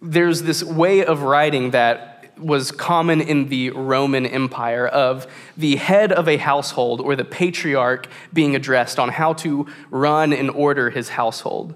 There's 0.00 0.42
this 0.42 0.62
way 0.62 1.04
of 1.04 1.22
writing 1.22 1.70
that 1.72 2.15
was 2.38 2.70
common 2.70 3.20
in 3.20 3.48
the 3.48 3.70
Roman 3.70 4.26
Empire 4.26 4.86
of 4.86 5.26
the 5.56 5.76
head 5.76 6.12
of 6.12 6.28
a 6.28 6.36
household 6.36 7.00
or 7.00 7.16
the 7.16 7.24
patriarch 7.24 8.08
being 8.32 8.54
addressed 8.54 8.98
on 8.98 9.08
how 9.08 9.32
to 9.34 9.66
run 9.90 10.32
and 10.32 10.50
order 10.50 10.90
his 10.90 11.10
household. 11.10 11.74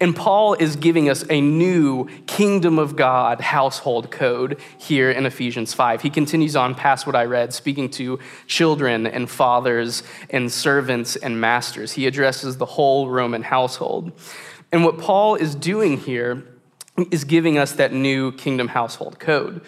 And 0.00 0.14
Paul 0.14 0.54
is 0.54 0.76
giving 0.76 1.08
us 1.08 1.24
a 1.30 1.40
new 1.40 2.08
kingdom 2.26 2.78
of 2.78 2.96
God 2.96 3.40
household 3.40 4.10
code 4.10 4.60
here 4.78 5.10
in 5.10 5.26
Ephesians 5.26 5.72
5. 5.72 6.02
He 6.02 6.10
continues 6.10 6.56
on 6.56 6.74
past 6.74 7.06
what 7.06 7.16
I 7.16 7.24
read, 7.24 7.52
speaking 7.52 7.88
to 7.90 8.18
children 8.46 9.06
and 9.06 9.30
fathers 9.30 10.02
and 10.30 10.50
servants 10.50 11.16
and 11.16 11.40
masters. 11.40 11.92
He 11.92 12.06
addresses 12.06 12.56
the 12.56 12.66
whole 12.66 13.08
Roman 13.08 13.42
household. 13.42 14.12
And 14.72 14.84
what 14.84 14.98
Paul 14.98 15.36
is 15.36 15.54
doing 15.54 15.98
here 15.98 16.44
is 17.10 17.24
giving 17.24 17.58
us 17.58 17.72
that 17.72 17.92
new 17.92 18.32
kingdom 18.32 18.68
household 18.68 19.18
code. 19.18 19.60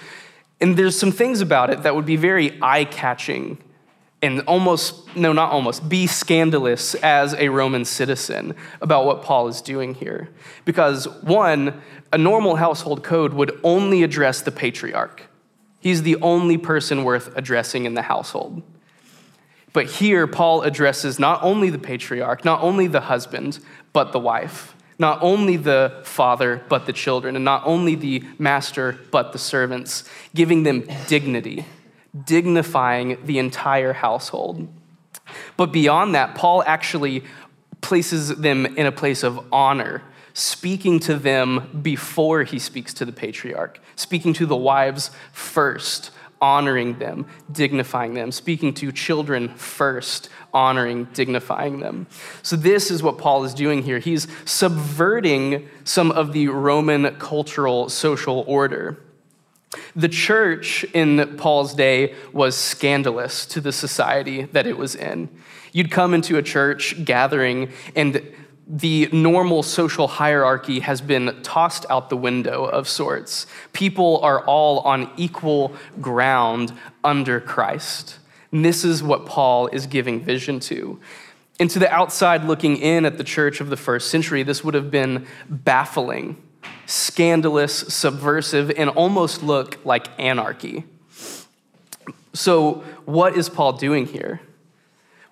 And 0.60 0.76
there's 0.76 0.98
some 0.98 1.12
things 1.12 1.40
about 1.40 1.70
it 1.70 1.82
that 1.82 1.94
would 1.94 2.06
be 2.06 2.16
very 2.16 2.58
eye 2.62 2.84
catching 2.84 3.58
and 4.22 4.40
almost, 4.42 5.14
no, 5.14 5.32
not 5.32 5.52
almost, 5.52 5.88
be 5.88 6.06
scandalous 6.06 6.94
as 6.96 7.34
a 7.34 7.48
Roman 7.48 7.84
citizen 7.84 8.54
about 8.80 9.04
what 9.04 9.22
Paul 9.22 9.48
is 9.48 9.60
doing 9.60 9.94
here. 9.94 10.30
Because, 10.64 11.06
one, 11.22 11.82
a 12.12 12.18
normal 12.18 12.56
household 12.56 13.04
code 13.04 13.34
would 13.34 13.58
only 13.62 14.02
address 14.02 14.40
the 14.40 14.50
patriarch, 14.50 15.22
he's 15.80 16.02
the 16.02 16.16
only 16.16 16.56
person 16.56 17.04
worth 17.04 17.36
addressing 17.36 17.84
in 17.84 17.94
the 17.94 18.02
household. 18.02 18.62
But 19.74 19.86
here, 19.86 20.26
Paul 20.26 20.62
addresses 20.62 21.18
not 21.18 21.42
only 21.42 21.68
the 21.68 21.78
patriarch, 21.78 22.46
not 22.46 22.62
only 22.62 22.86
the 22.86 23.02
husband, 23.02 23.60
but 23.92 24.12
the 24.12 24.18
wife 24.18 24.75
not 24.98 25.18
only 25.22 25.56
the 25.56 26.00
father, 26.04 26.62
but 26.68 26.86
the 26.86 26.92
children, 26.92 27.36
and 27.36 27.44
not 27.44 27.62
only 27.66 27.94
the 27.94 28.24
master, 28.38 28.98
but 29.10 29.32
the 29.32 29.38
servants, 29.38 30.04
giving 30.34 30.62
them 30.62 30.88
dignity, 31.06 31.66
dignifying 32.24 33.18
the 33.24 33.38
entire 33.38 33.92
household. 33.92 34.68
But 35.56 35.72
beyond 35.72 36.14
that, 36.14 36.34
Paul 36.34 36.62
actually 36.66 37.24
places 37.80 38.28
them 38.36 38.66
in 38.66 38.86
a 38.86 38.92
place 38.92 39.22
of 39.22 39.44
honor, 39.52 40.02
speaking 40.32 40.98
to 41.00 41.16
them 41.16 41.80
before 41.82 42.42
he 42.44 42.58
speaks 42.58 42.94
to 42.94 43.04
the 43.04 43.12
patriarch, 43.12 43.80
speaking 43.96 44.32
to 44.34 44.46
the 44.46 44.56
wives 44.56 45.10
first, 45.32 46.10
honoring 46.40 46.98
them, 46.98 47.26
dignifying 47.50 48.14
them, 48.14 48.30
speaking 48.32 48.74
to 48.74 48.92
children 48.92 49.48
first, 49.56 50.28
honoring, 50.52 51.04
dignifying 51.12 51.80
them. 51.80 52.06
So, 52.42 52.56
this 52.56 52.90
is 52.90 53.02
what 53.02 53.18
Paul 53.18 53.44
is 53.44 53.54
doing 53.54 53.82
here. 53.82 53.98
He's 53.98 54.26
subverting 54.44 55.68
some 55.84 56.10
of 56.12 56.32
the 56.32 56.48
Roman 56.48 57.16
cultural 57.16 57.88
social 57.88 58.44
order. 58.46 59.02
The 59.94 60.08
church 60.08 60.84
in 60.94 61.36
Paul's 61.36 61.74
day 61.74 62.14
was 62.32 62.56
scandalous 62.56 63.46
to 63.46 63.60
the 63.60 63.72
society 63.72 64.44
that 64.44 64.66
it 64.66 64.78
was 64.78 64.94
in. 64.94 65.28
You'd 65.72 65.90
come 65.90 66.14
into 66.14 66.38
a 66.38 66.42
church 66.42 67.04
gathering, 67.04 67.72
and 67.94 68.22
the 68.66 69.08
normal 69.12 69.62
social 69.62 70.08
hierarchy 70.08 70.80
has 70.80 71.00
been 71.00 71.40
tossed 71.42 71.86
out 71.88 72.10
the 72.10 72.16
window 72.16 72.64
of 72.64 72.88
sorts. 72.88 73.46
People 73.72 74.18
are 74.22 74.44
all 74.44 74.80
on 74.80 75.10
equal 75.16 75.72
ground 76.00 76.72
under 77.04 77.40
Christ. 77.40 78.18
And 78.50 78.64
this 78.64 78.84
is 78.84 79.02
what 79.02 79.26
Paul 79.26 79.68
is 79.68 79.86
giving 79.86 80.20
vision 80.20 80.58
to. 80.60 80.98
And 81.60 81.70
to 81.70 81.78
the 81.78 81.90
outside 81.90 82.44
looking 82.44 82.76
in 82.76 83.04
at 83.04 83.18
the 83.18 83.24
church 83.24 83.60
of 83.60 83.70
the 83.70 83.76
first 83.76 84.10
century, 84.10 84.42
this 84.42 84.64
would 84.64 84.74
have 84.74 84.90
been 84.90 85.26
baffling, 85.48 86.42
scandalous, 86.86 87.72
subversive, 87.72 88.70
and 88.76 88.90
almost 88.90 89.42
look 89.42 89.78
like 89.84 90.08
anarchy. 90.18 90.84
So, 92.34 92.84
what 93.06 93.36
is 93.36 93.48
Paul 93.48 93.72
doing 93.74 94.06
here? 94.06 94.40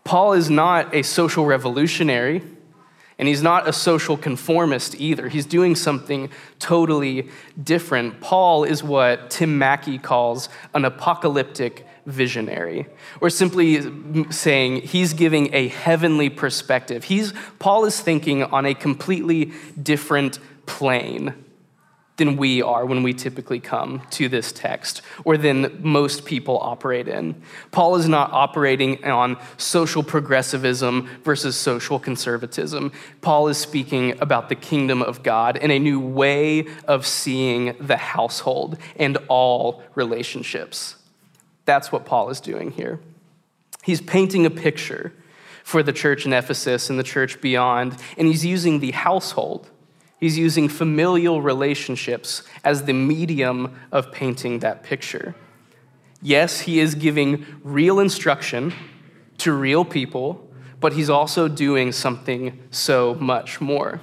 Paul 0.05 0.33
is 0.33 0.49
not 0.49 0.95
a 0.95 1.03
social 1.03 1.45
revolutionary. 1.45 2.43
And 3.18 3.28
he's 3.28 3.42
not 3.42 3.68
a 3.68 3.73
social 3.73 4.16
conformist 4.16 5.00
either. 5.00 5.28
He's 5.28 5.47
doing 5.47 5.76
something 5.76 6.30
totally 6.59 7.28
different. 7.62 8.21
Paul 8.21 8.64
is 8.64 8.83
what 8.83 9.30
Tim 9.30 9.56
Mackie 9.56 9.99
calls 9.99 10.49
an 10.75 10.85
apocalyptic 10.85 11.87
visionary, 12.06 12.87
or 13.21 13.30
simply 13.30 14.30
saying 14.30 14.83
he's 14.83 15.14
giving 15.14 15.54
a 15.54 15.68
heavenly 15.68 16.28
perspective. 16.28 17.04
He's, 17.04 17.33
Paul 17.59 17.85
is 17.87 18.00
thinking 18.00 18.42
on 18.42 18.66
a 18.66 18.75
completely 18.75 19.52
different 19.80 20.38
plane 20.66 21.35
than 22.16 22.37
we 22.37 22.62
are 22.62 22.87
when 22.87 23.02
we 23.02 23.12
typically 23.12 23.59
come 23.59 24.00
to 24.11 24.28
this 24.28 24.52
text, 24.52 25.02
or 25.25 25.37
than 25.37 25.80
most 25.83 26.25
people 26.25 26.59
operate 26.61 27.09
in. 27.09 27.42
Paul 27.73 27.97
is 27.97 28.09
not 28.09 28.30
operating 28.33 29.04
on 29.04 29.37
social 29.56 30.02
progressivism 30.02 31.09
versus 31.25 31.56
social 31.56 31.99
conservatism. 31.99 32.92
Paul 33.21 33.49
is 33.49 33.59
speaking 33.59 34.16
about 34.21 34.49
the 34.49 34.54
kingdom 34.54 35.02
of 35.02 35.25
God 35.25 35.56
and 35.56 35.73
a 35.73 35.78
new 35.78 35.99
way 35.99 36.66
of 36.87 37.04
seeing 37.04 37.75
the 37.80 37.97
household 37.97 38.78
and 38.97 39.18
all 39.28 39.83
relationships. 39.97 40.97
That's 41.64 41.90
what 41.90 42.04
Paul 42.04 42.30
is 42.30 42.40
doing 42.40 42.71
here. 42.71 43.00
He's 43.83 44.00
painting 44.00 44.47
a 44.47 44.50
picture 44.50 45.12
for 45.64 45.83
the 45.83 45.92
church 45.92 46.26
in 46.26 46.33
Ephesus 46.33 46.90
and 46.90 46.99
the 46.99 47.02
church 47.02 47.40
beyond, 47.40 47.97
and 48.16 48.28
he's 48.28 48.44
using 48.44 48.80
the 48.80 48.92
household 48.92 49.68
He's 50.25 50.38
using 50.38 50.71
familial 50.71 51.43
relationships 51.43 52.45
as 52.64 52.85
the 52.85 52.95
medium 52.95 53.78
of 53.93 54.11
painting 54.11 54.61
that 54.61 54.83
picture. 54.83 55.35
Yes, 56.23 56.61
he 56.61 56.81
is 56.81 56.95
giving 56.95 57.45
real 57.62 58.00
instruction 58.00 58.73
to 59.37 59.52
real 59.52 59.85
people, 59.85 60.50
but 60.81 60.95
he's 60.95 61.11
also 61.11 61.47
doing 61.47 61.93
something 61.93 62.59
so 62.71 63.16
much 63.16 63.61
more. 63.61 64.00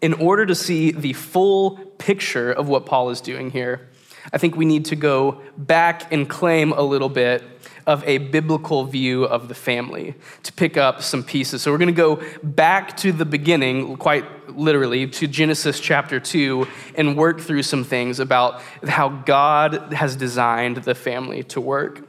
in 0.00 0.14
order 0.14 0.44
to 0.44 0.54
see 0.56 0.90
the 0.90 1.12
full 1.12 1.76
picture 1.98 2.50
of 2.50 2.68
what 2.68 2.84
Paul 2.84 3.10
is 3.10 3.20
doing 3.20 3.52
here, 3.52 3.88
I 4.32 4.38
think 4.38 4.56
we 4.56 4.64
need 4.64 4.86
to 4.86 4.96
go 4.96 5.40
back 5.56 6.12
and 6.12 6.28
claim 6.28 6.72
a 6.72 6.82
little 6.82 7.10
bit 7.10 7.44
of 7.90 8.04
a 8.06 8.18
biblical 8.18 8.84
view 8.84 9.24
of 9.24 9.48
the 9.48 9.54
family 9.54 10.14
to 10.44 10.52
pick 10.52 10.76
up 10.76 11.02
some 11.02 11.24
pieces. 11.24 11.60
So 11.60 11.72
we're 11.72 11.78
going 11.78 11.88
to 11.88 11.92
go 11.92 12.22
back 12.44 12.96
to 12.98 13.10
the 13.10 13.24
beginning, 13.24 13.96
quite 13.96 14.56
literally, 14.56 15.08
to 15.08 15.26
Genesis 15.26 15.80
chapter 15.80 16.20
2, 16.20 16.68
and 16.94 17.16
work 17.16 17.40
through 17.40 17.64
some 17.64 17.82
things 17.82 18.20
about 18.20 18.62
how 18.86 19.08
God 19.08 19.92
has 19.92 20.14
designed 20.14 20.76
the 20.78 20.94
family 20.94 21.42
to 21.44 21.60
work. 21.60 22.06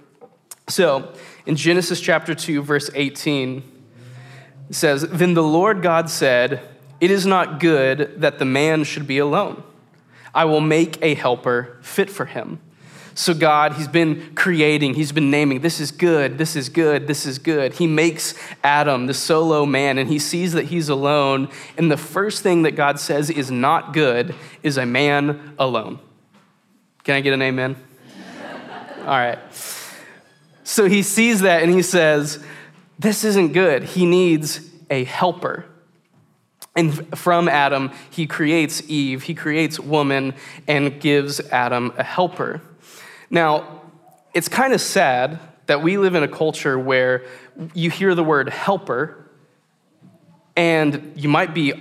So 0.70 1.12
in 1.48 1.56
Genesis 1.56 2.00
chapter 2.00 2.36
2, 2.36 2.62
verse 2.62 2.92
18, 2.94 3.64
it 4.70 4.76
says, 4.76 5.02
Then 5.02 5.34
the 5.34 5.44
Lord 5.44 5.82
God 5.82 6.12
said, 6.12 6.62
It 7.00 7.10
is 7.10 7.26
not 7.26 7.60
good 7.60 8.22
that 8.22 8.38
the 8.38 8.46
man 8.46 8.84
should 8.84 9.08
be 9.08 9.18
alone. 9.18 9.64
I 10.34 10.46
will 10.46 10.62
make 10.62 11.02
a 11.02 11.16
helper 11.16 11.80
fit 11.82 12.12
for 12.12 12.26
him. 12.26 12.60
So, 13.22 13.36
God, 13.36 13.74
He's 13.74 13.88
been 13.88 14.34
creating, 14.34 14.96
He's 14.96 15.12
been 15.12 15.30
naming, 15.30 15.62
this 15.62 15.80
is 15.80 15.92
good, 15.92 16.40
this 16.40 16.56
is 16.56 16.70
good, 16.70 17.06
this 17.06 17.28
is 17.28 17.38
good. 17.38 17.74
He 17.74 17.86
makes 17.86 18.34
Adam, 18.64 19.06
the 19.06 19.14
solo 19.14 19.64
man, 19.64 20.00
and 20.00 20.10
he 20.10 20.18
sees 20.18 20.54
that 20.54 20.66
he's 20.66 20.90
alone. 20.90 21.48
And 21.78 21.92
the 21.92 21.98
first 21.98 22.42
thing 22.42 22.64
that 22.64 22.72
God 22.72 23.00
says 23.00 23.30
is 23.30 23.52
not 23.52 23.94
good 23.94 24.34
is 24.64 24.76
a 24.78 24.88
man 24.88 25.54
alone. 25.60 26.00
Can 27.04 27.14
I 27.14 27.22
get 27.22 27.34
an 27.34 27.44
amen? 27.44 27.76
All 29.02 29.06
right. 29.06 29.38
So 30.64 30.90
he 30.90 31.04
sees 31.04 31.42
that 31.42 31.62
and 31.62 31.72
he 31.72 31.84
says, 31.84 32.44
This 32.98 33.24
isn't 33.24 33.54
good. 33.54 33.84
He 33.84 34.08
needs 34.08 34.68
a 34.90 35.04
helper. 35.04 35.68
And 36.76 37.16
from 37.16 37.48
Adam, 37.48 37.92
he 38.10 38.26
creates 38.26 38.82
Eve, 38.90 39.22
he 39.22 39.36
creates 39.36 39.80
woman, 39.80 40.34
and 40.68 41.00
gives 41.00 41.40
Adam 41.52 41.94
a 42.00 42.04
helper. 42.04 42.64
Now, 43.32 43.82
it's 44.34 44.50
kind 44.50 44.74
of 44.74 44.82
sad 44.82 45.40
that 45.68 45.82
we 45.82 45.98
live 45.98 46.16
in 46.16 46.22
a 46.22 46.28
culture 46.28 46.78
where 46.78 47.26
you 47.74 47.90
hear 47.90 48.14
the 48.14 48.24
word 48.24 48.50
helper 48.50 49.30
and 50.58 51.14
you 51.16 51.30
might 51.30 51.54
be 51.54 51.74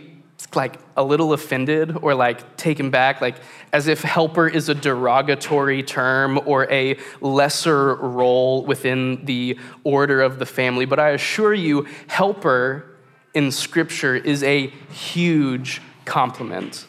like 0.55 0.79
a 0.97 1.03
little 1.03 1.33
offended 1.33 1.97
or 2.03 2.15
like 2.15 2.57
taken 2.57 2.91
back, 2.91 3.21
like 3.21 3.37
as 3.73 3.89
if 3.89 4.03
helper 4.03 4.49
is 4.49 4.69
a 4.69 4.75
derogatory 4.75 5.83
term 5.83 6.41
or 6.47 6.71
a 6.71 6.97
lesser 7.21 7.97
role 7.97 8.65
within 8.65 9.25
the 9.25 9.59
order 9.83 10.23
of 10.23 10.39
the 10.39 10.47
family. 10.47 10.85
But 10.85 11.01
I 11.01 11.11
assure 11.11 11.53
you, 11.53 11.87
helper 12.07 12.97
in 13.35 13.51
scripture 13.51 14.15
is 14.15 14.45
a 14.45 14.69
huge 14.93 15.83
compliment. 16.05 16.87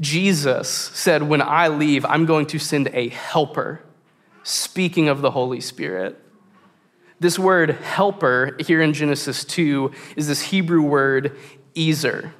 Jesus 0.00 0.68
said, 0.68 1.22
When 1.22 1.42
I 1.42 1.68
leave, 1.68 2.04
I'm 2.04 2.26
going 2.26 2.46
to 2.46 2.58
send 2.58 2.88
a 2.92 3.08
helper, 3.08 3.82
speaking 4.42 5.08
of 5.08 5.20
the 5.20 5.30
Holy 5.30 5.60
Spirit. 5.60 6.20
This 7.20 7.38
word 7.38 7.70
helper 7.70 8.56
here 8.60 8.82
in 8.82 8.92
Genesis 8.92 9.44
2 9.44 9.92
is 10.16 10.26
this 10.26 10.42
Hebrew 10.42 10.82
word 10.82 11.36
ezer. 11.76 12.34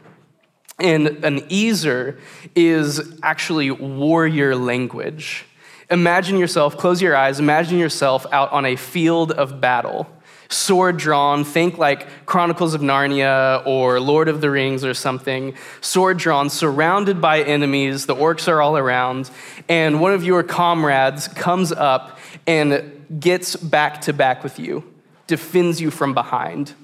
And 0.80 1.24
an 1.24 1.50
ezer 1.50 2.18
is 2.56 3.18
actually 3.22 3.70
warrior 3.70 4.56
language. 4.56 5.46
Imagine 5.90 6.38
yourself, 6.38 6.76
close 6.76 7.00
your 7.00 7.14
eyes, 7.14 7.38
imagine 7.38 7.78
yourself 7.78 8.26
out 8.32 8.50
on 8.50 8.66
a 8.66 8.74
field 8.74 9.30
of 9.30 9.60
battle 9.60 10.08
sword 10.54 10.96
drawn. 10.96 11.44
Think 11.44 11.78
like 11.78 12.06
Chronicles 12.26 12.74
of 12.74 12.80
Narnia 12.80 13.66
or 13.66 14.00
Lord 14.00 14.28
of 14.28 14.40
the 14.40 14.50
Rings 14.50 14.84
or 14.84 14.94
something. 14.94 15.54
Sword 15.80 16.18
drawn, 16.18 16.48
surrounded 16.48 17.20
by 17.20 17.42
enemies. 17.42 18.06
The 18.06 18.14
orcs 18.14 18.48
are 18.48 18.62
all 18.62 18.76
around. 18.76 19.30
And 19.68 20.00
one 20.00 20.12
of 20.12 20.24
your 20.24 20.42
comrades 20.42 21.28
comes 21.28 21.72
up 21.72 22.18
and 22.46 23.04
gets 23.18 23.56
back 23.56 24.02
to 24.02 24.12
back 24.12 24.42
with 24.42 24.58
you, 24.58 24.84
defends 25.26 25.80
you 25.80 25.90
from 25.90 26.14
behind. 26.14 26.74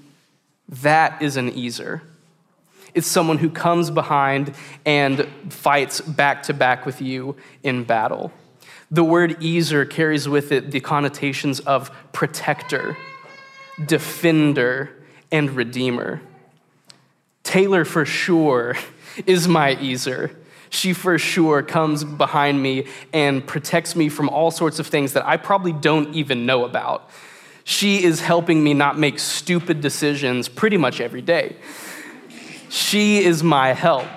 That 0.68 1.22
is 1.22 1.36
an 1.36 1.56
ezer. 1.58 2.02
It's 2.92 3.06
someone 3.06 3.38
who 3.38 3.50
comes 3.50 3.90
behind 3.90 4.54
and 4.84 5.26
fights 5.48 6.00
back 6.00 6.42
to 6.44 6.54
back 6.54 6.84
with 6.84 7.00
you 7.00 7.36
in 7.62 7.84
battle. 7.84 8.32
The 8.90 9.04
word 9.04 9.42
ezer 9.44 9.84
carries 9.84 10.28
with 10.28 10.50
it 10.50 10.72
the 10.72 10.80
connotations 10.80 11.60
of 11.60 11.92
protector 12.12 12.96
defender, 13.86 14.90
and 15.32 15.50
redeemer. 15.50 16.20
Taylor, 17.42 17.84
for 17.84 18.04
sure, 18.04 18.76
is 19.26 19.48
my 19.48 19.72
ezer. 19.74 20.36
She 20.70 20.92
for 20.92 21.18
sure 21.18 21.62
comes 21.62 22.04
behind 22.04 22.62
me 22.62 22.86
and 23.12 23.44
protects 23.44 23.96
me 23.96 24.08
from 24.08 24.28
all 24.28 24.50
sorts 24.50 24.78
of 24.78 24.86
things 24.86 25.14
that 25.14 25.26
I 25.26 25.36
probably 25.36 25.72
don't 25.72 26.14
even 26.14 26.46
know 26.46 26.64
about. 26.64 27.10
She 27.64 28.04
is 28.04 28.20
helping 28.20 28.62
me 28.62 28.72
not 28.74 28.98
make 28.98 29.18
stupid 29.18 29.80
decisions 29.80 30.48
pretty 30.48 30.76
much 30.76 31.00
every 31.00 31.22
day. 31.22 31.56
She 32.68 33.24
is 33.24 33.42
my 33.42 33.72
help. 33.72 34.08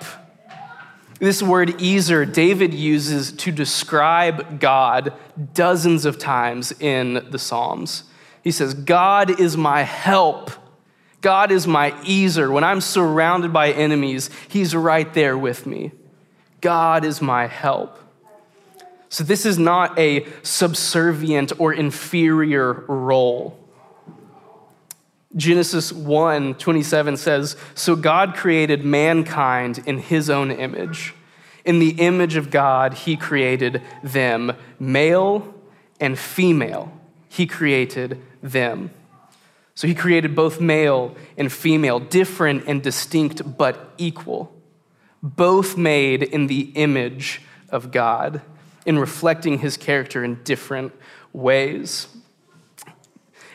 This 1.19 1.41
word 1.41 1.81
ezer, 1.81 2.25
David 2.25 2.73
uses 2.73 3.31
to 3.31 3.51
describe 3.51 4.59
God 4.59 5.13
dozens 5.53 6.05
of 6.05 6.19
times 6.19 6.71
in 6.79 7.25
the 7.31 7.39
Psalms. 7.39 8.03
He 8.43 8.51
says, 8.51 8.73
God 8.73 9.39
is 9.39 9.55
my 9.55 9.83
help. 9.83 10.51
God 11.21 11.51
is 11.51 11.65
my 11.65 11.93
ezer. 12.05 12.51
When 12.51 12.65
I'm 12.65 12.81
surrounded 12.81 13.53
by 13.53 13.71
enemies, 13.71 14.29
He's 14.49 14.75
right 14.75 15.11
there 15.13 15.37
with 15.37 15.65
me. 15.65 15.91
God 16.59 17.05
is 17.05 17.21
my 17.21 17.47
help. 17.47 17.97
So, 19.09 19.23
this 19.23 19.45
is 19.45 19.57
not 19.57 19.97
a 19.97 20.25
subservient 20.41 21.53
or 21.59 21.71
inferior 21.71 22.73
role. 22.87 23.59
Genesis 25.35 25.91
1 25.91 26.55
27 26.55 27.17
says, 27.17 27.55
So 27.75 27.95
God 27.95 28.35
created 28.35 28.83
mankind 28.83 29.83
in 29.85 29.99
his 29.99 30.29
own 30.29 30.51
image. 30.51 31.13
In 31.63 31.79
the 31.79 31.91
image 31.91 32.35
of 32.35 32.51
God, 32.51 32.93
he 32.93 33.15
created 33.15 33.81
them, 34.03 34.53
male 34.79 35.53
and 35.99 36.19
female. 36.19 36.91
He 37.29 37.47
created 37.47 38.21
them. 38.43 38.91
So 39.73 39.87
he 39.87 39.95
created 39.95 40.35
both 40.35 40.61
male 40.61 41.15
and 41.35 41.51
female, 41.51 41.99
different 41.99 42.65
and 42.67 42.83
distinct, 42.83 43.57
but 43.57 43.91
equal, 43.97 44.55
both 45.23 45.77
made 45.77 46.21
in 46.21 46.45
the 46.45 46.71
image 46.75 47.41
of 47.69 47.91
God, 47.91 48.41
in 48.85 48.99
reflecting 48.99 49.59
his 49.59 49.77
character 49.77 50.23
in 50.23 50.43
different 50.43 50.93
ways. 51.31 52.07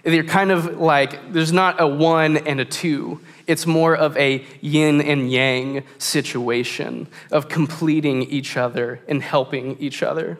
They're 0.02 0.24
kind 0.24 0.50
of 0.50 0.80
like, 0.80 1.32
there's 1.32 1.52
not 1.52 1.80
a 1.80 1.86
one 1.86 2.38
and 2.38 2.60
a 2.60 2.64
two. 2.64 3.20
It's 3.46 3.66
more 3.66 3.94
of 3.94 4.16
a 4.16 4.44
yin 4.60 5.00
and 5.00 5.30
yang 5.30 5.84
situation 5.98 7.08
of 7.30 7.48
completing 7.48 8.22
each 8.22 8.56
other 8.56 9.00
and 9.06 9.22
helping 9.22 9.78
each 9.78 10.02
other. 10.02 10.38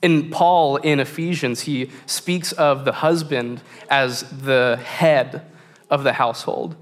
In 0.00 0.30
Paul 0.30 0.76
in 0.76 1.00
Ephesians, 1.00 1.62
he 1.62 1.90
speaks 2.06 2.52
of 2.52 2.84
the 2.84 2.92
husband 2.92 3.62
as 3.90 4.22
the 4.30 4.78
head 4.82 5.42
of 5.90 6.04
the 6.04 6.12
household. 6.12 6.76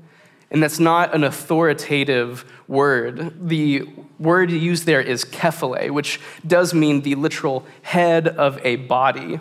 And 0.50 0.62
that's 0.62 0.78
not 0.78 1.14
an 1.14 1.24
authoritative 1.24 2.44
word. 2.68 3.48
The 3.48 3.88
word 4.18 4.50
used 4.50 4.86
there 4.86 5.00
is 5.00 5.24
kephale, 5.24 5.90
which 5.90 6.20
does 6.46 6.72
mean 6.72 7.02
the 7.02 7.14
literal 7.14 7.66
head 7.82 8.28
of 8.28 8.58
a 8.64 8.76
body. 8.76 9.40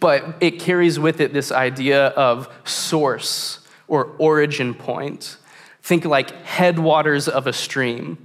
But 0.00 0.36
it 0.40 0.60
carries 0.60 0.98
with 0.98 1.20
it 1.20 1.32
this 1.32 1.52
idea 1.52 2.08
of 2.08 2.48
source 2.64 3.60
or 3.86 4.14
origin 4.18 4.74
point. 4.74 5.36
Think 5.82 6.04
like 6.04 6.30
headwaters 6.44 7.28
of 7.28 7.46
a 7.46 7.52
stream. 7.52 8.23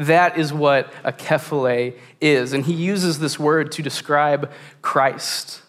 That 0.00 0.38
is 0.38 0.50
what 0.50 0.90
a 1.04 1.12
kephale 1.12 1.94
is. 2.22 2.54
And 2.54 2.64
he 2.64 2.72
uses 2.72 3.18
this 3.18 3.38
word 3.38 3.70
to 3.72 3.82
describe 3.82 4.50
Christ. 4.80 5.60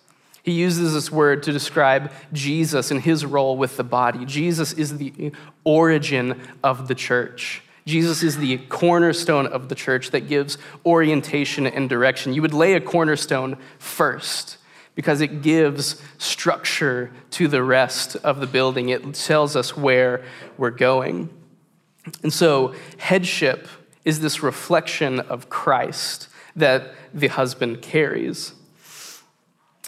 He 0.42 0.54
uses 0.54 0.94
this 0.94 1.12
word 1.12 1.44
to 1.44 1.52
describe 1.52 2.14
Jesus 2.32 2.92
and 2.92 3.02
his 3.02 3.26
role 3.26 3.58
with 3.58 3.76
the 3.76 3.84
body. 3.84 4.26
Jesus 4.26 4.72
is 4.72 4.98
the 4.98 5.34
origin 5.66 6.40
of 6.64 6.88
the 6.88 6.96
church. 6.96 7.62
Jesus 7.86 8.24
is 8.24 8.38
the 8.38 8.58
cornerstone 8.70 9.48
of 9.48 9.68
the 9.68 9.76
church 9.76 10.12
that 10.12 10.30
gives 10.30 10.58
orientation 10.86 11.68
and 11.68 11.90
direction. 11.90 12.34
You 12.34 12.42
would 12.42 12.54
lay 12.54 12.76
a 12.76 12.80
cornerstone 12.80 13.58
first 13.80 14.58
because 14.96 15.20
it 15.20 15.42
gives 15.42 16.02
structure 16.20 17.12
to 17.32 17.50
the 17.50 17.64
rest 17.64 18.16
of 18.16 18.40
the 18.40 18.48
building. 18.48 18.88
It 18.88 19.14
tells 19.14 19.58
us 19.58 19.76
where 19.76 20.24
we're 20.58 20.70
going. 20.70 21.30
And 22.24 22.32
so, 22.32 22.74
headship 22.98 23.68
is 24.06 24.20
this 24.20 24.42
reflection 24.42 25.20
of 25.20 25.50
Christ 25.50 26.28
that 26.56 26.94
the 27.14 27.28
husband 27.28 27.82
carries. 27.82 28.54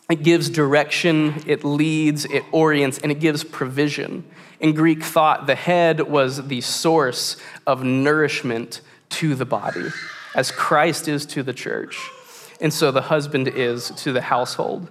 It 0.10 0.24
gives 0.24 0.50
direction, 0.50 1.44
it 1.48 1.64
leads, 1.64 2.26
it 2.26 2.44
orients, 2.52 3.00
and 3.00 3.12
it 3.12 3.20
gives 3.20 3.44
provision. 3.44 4.26
In 4.60 4.74
Greek 4.74 5.04
thought, 5.04 5.48
the 5.48 5.56
head 5.56 6.02
was 6.02 6.48
the 6.48 6.62
source 6.62 7.38
of 7.66 7.84
nourishment 7.84 8.82
to 9.10 9.36
the 9.36 9.46
body, 9.46 9.90
as 10.36 10.52
Christ 10.52 11.08
is 11.08 11.26
to 11.28 11.44
the 11.44 11.54
church. 11.54 11.98
And 12.62 12.74
so 12.74 12.92
the 12.92 13.04
husband 13.04 13.48
is 13.48 13.92
to 13.98 14.12
the 14.12 14.22
household. 14.22 14.90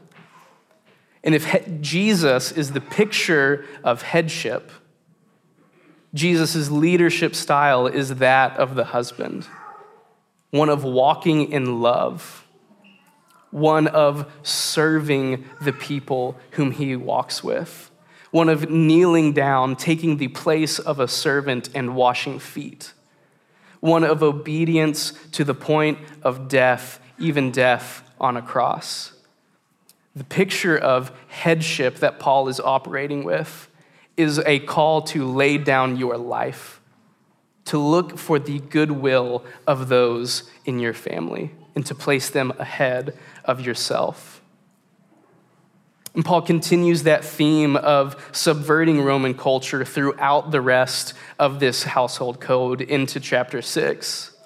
And 1.25 1.35
if 1.35 1.47
he- 1.47 1.79
Jesus 1.81 2.53
is 2.53 2.73
the 2.73 2.81
picture 2.81 3.65
of 3.85 4.03
headship, 4.03 4.71
Jesus' 6.15 6.71
leadership 6.71 7.35
style 7.35 7.87
is 7.87 8.17
that 8.17 8.57
of 8.59 8.75
the 8.75 8.85
husband, 8.85 9.47
one 10.51 10.69
of 10.69 10.85
walking 10.85 11.51
in 11.51 11.81
love, 11.81 12.47
one 13.51 13.87
of 13.87 14.31
serving 14.43 15.45
the 15.61 15.73
people 15.73 16.39
whom 16.53 16.73
he 16.73 16.97
walks 16.97 17.43
with, 17.43 17.91
one 18.31 18.49
of 18.49 18.69
kneeling 18.69 19.33
down, 19.33 19.77
taking 19.77 20.19
the 20.19 20.29
place 20.29 20.79
of 20.79 21.01
a 21.01 21.09
servant 21.09 21.71
and 21.75 21.95
washing 21.95 22.39
feet, 22.39 22.93
one 23.81 24.05
of 24.05 24.23
obedience 24.23 25.13
to 25.33 25.45
the 25.45 25.55
point 25.55 25.99
of 26.23 26.49
death, 26.49 27.01
even 27.19 27.51
death 27.51 28.03
on 28.21 28.37
a 28.37 28.43
cross. 28.43 29.13
The 30.15 30.25
picture 30.25 30.77
of 30.77 31.11
headship 31.29 31.97
that 31.97 32.19
Paul 32.19 32.49
is 32.49 32.61
operating 32.61 33.25
with 33.25 33.69
is 34.17 34.39
a 34.41 34.59
call 34.61 35.03
to 35.03 35.27
lay 35.27 35.59
down 35.59 35.97
your 35.97 36.17
life, 36.17 36.81
to 37.67 37.79
look 37.79 38.19
for 38.19 38.39
the 38.39 38.59
goodwill 38.59 39.45
of 39.67 39.89
those 39.89 40.51
in 40.65 40.79
your 40.79 40.95
family, 40.95 41.53
and 41.75 41.87
to 41.87 41.95
place 41.95 42.29
them 42.31 42.53
ahead 42.59 43.17
of 43.45 43.61
yourself. 43.61 44.43
And 46.15 46.25
Paul 46.25 46.43
continues 46.43 47.05
that 47.05 47.25
theme 47.25 47.77
of 47.77 48.31
subverting 48.33 49.01
Roman 49.01 49.33
culture 49.33 49.85
throughout 49.85 50.51
the 50.51 50.61
rest 50.61 51.15
of 51.39 51.59
this 51.59 51.85
household 51.85 52.39
code 52.39 52.83
into 52.83 53.19
chapter 53.19 53.63
6. 53.63 54.37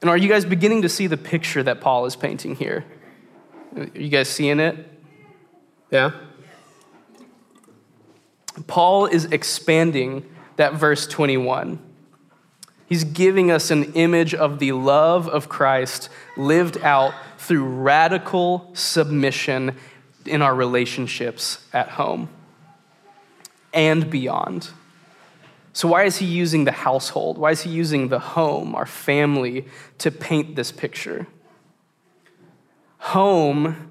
And 0.00 0.08
are 0.08 0.16
you 0.16 0.28
guys 0.28 0.46
beginning 0.46 0.82
to 0.82 0.88
see 0.88 1.06
the 1.06 1.18
picture 1.18 1.62
that 1.62 1.82
Paul 1.82 2.06
is 2.06 2.16
painting 2.16 2.56
here? 2.56 2.84
Are 3.76 3.88
you 3.94 4.08
guys 4.08 4.30
seeing 4.30 4.58
it? 4.58 4.76
Yeah? 5.90 6.12
Paul 8.66 9.06
is 9.06 9.26
expanding 9.26 10.28
that 10.56 10.74
verse 10.74 11.06
21. 11.06 11.78
He's 12.86 13.04
giving 13.04 13.50
us 13.50 13.70
an 13.70 13.94
image 13.94 14.34
of 14.34 14.58
the 14.58 14.72
love 14.72 15.28
of 15.28 15.48
Christ 15.48 16.08
lived 16.36 16.78
out 16.82 17.14
through 17.36 17.64
radical 17.64 18.70
submission 18.74 19.76
in 20.24 20.40
our 20.42 20.54
relationships 20.54 21.64
at 21.72 21.90
home 21.90 22.28
and 23.72 24.08
beyond. 24.08 24.70
So, 25.72 25.88
why 25.88 26.04
is 26.04 26.16
he 26.16 26.26
using 26.26 26.64
the 26.64 26.72
household? 26.72 27.36
Why 27.36 27.50
is 27.50 27.62
he 27.62 27.70
using 27.70 28.08
the 28.08 28.18
home, 28.18 28.74
our 28.74 28.86
family, 28.86 29.66
to 29.98 30.10
paint 30.10 30.56
this 30.56 30.72
picture? 30.72 31.26
Home 32.98 33.90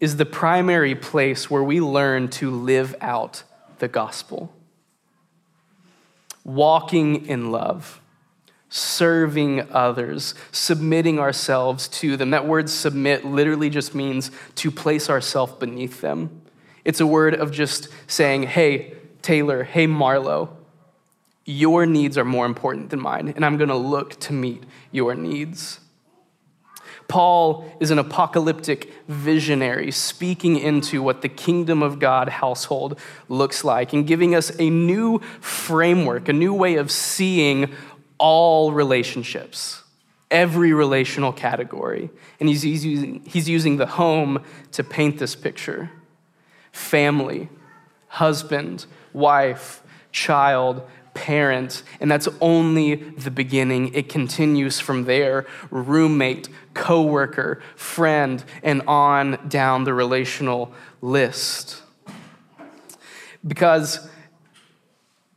is 0.00 0.16
the 0.16 0.26
primary 0.26 0.94
place 0.94 1.48
where 1.48 1.62
we 1.62 1.80
learn 1.80 2.28
to 2.28 2.50
live 2.50 2.94
out 3.00 3.42
the 3.78 3.88
gospel. 3.88 4.52
Walking 6.44 7.26
in 7.26 7.50
love, 7.50 8.00
serving 8.68 9.70
others, 9.72 10.34
submitting 10.52 11.18
ourselves 11.18 11.88
to 11.88 12.16
them. 12.16 12.30
That 12.30 12.46
word 12.46 12.68
submit 12.68 13.24
literally 13.24 13.70
just 13.70 13.94
means 13.94 14.30
to 14.56 14.70
place 14.70 15.08
ourselves 15.10 15.54
beneath 15.54 16.00
them. 16.00 16.42
It's 16.84 17.00
a 17.00 17.06
word 17.06 17.34
of 17.34 17.52
just 17.52 17.88
saying, 18.06 18.44
hey, 18.44 18.94
Taylor, 19.20 19.64
hey, 19.64 19.86
Marlo, 19.86 20.50
your 21.44 21.86
needs 21.86 22.16
are 22.18 22.24
more 22.24 22.46
important 22.46 22.90
than 22.90 23.00
mine, 23.00 23.32
and 23.34 23.44
I'm 23.44 23.56
gonna 23.56 23.76
look 23.76 24.20
to 24.20 24.32
meet 24.32 24.64
your 24.92 25.14
needs. 25.14 25.80
Paul 27.08 27.64
is 27.80 27.90
an 27.90 27.98
apocalyptic 27.98 28.92
visionary 29.08 29.90
speaking 29.90 30.58
into 30.58 31.02
what 31.02 31.22
the 31.22 31.28
kingdom 31.30 31.82
of 31.82 31.98
God 31.98 32.28
household 32.28 32.98
looks 33.30 33.64
like 33.64 33.94
and 33.94 34.06
giving 34.06 34.34
us 34.34 34.52
a 34.58 34.68
new 34.68 35.18
framework, 35.40 36.28
a 36.28 36.34
new 36.34 36.52
way 36.52 36.76
of 36.76 36.90
seeing 36.90 37.74
all 38.18 38.72
relationships, 38.72 39.82
every 40.30 40.74
relational 40.74 41.32
category. 41.32 42.10
And 42.40 42.48
he's 42.50 42.62
using, 42.62 43.24
he's 43.24 43.48
using 43.48 43.78
the 43.78 43.86
home 43.86 44.42
to 44.72 44.84
paint 44.84 45.18
this 45.18 45.34
picture 45.34 45.90
family, 46.72 47.48
husband, 48.08 48.84
wife, 49.14 49.82
child, 50.12 50.82
parent, 51.18 51.82
and 52.00 52.08
that's 52.08 52.28
only 52.40 52.94
the 52.94 53.30
beginning. 53.30 53.92
It 53.92 54.08
continues 54.08 54.78
from 54.78 55.04
there 55.04 55.46
roommate, 55.68 56.48
coworker, 56.74 57.60
friend, 57.74 58.44
and 58.62 58.82
on 58.86 59.48
down 59.48 59.82
the 59.82 59.92
relational 59.92 60.72
list. 61.02 61.82
Because 63.44 64.08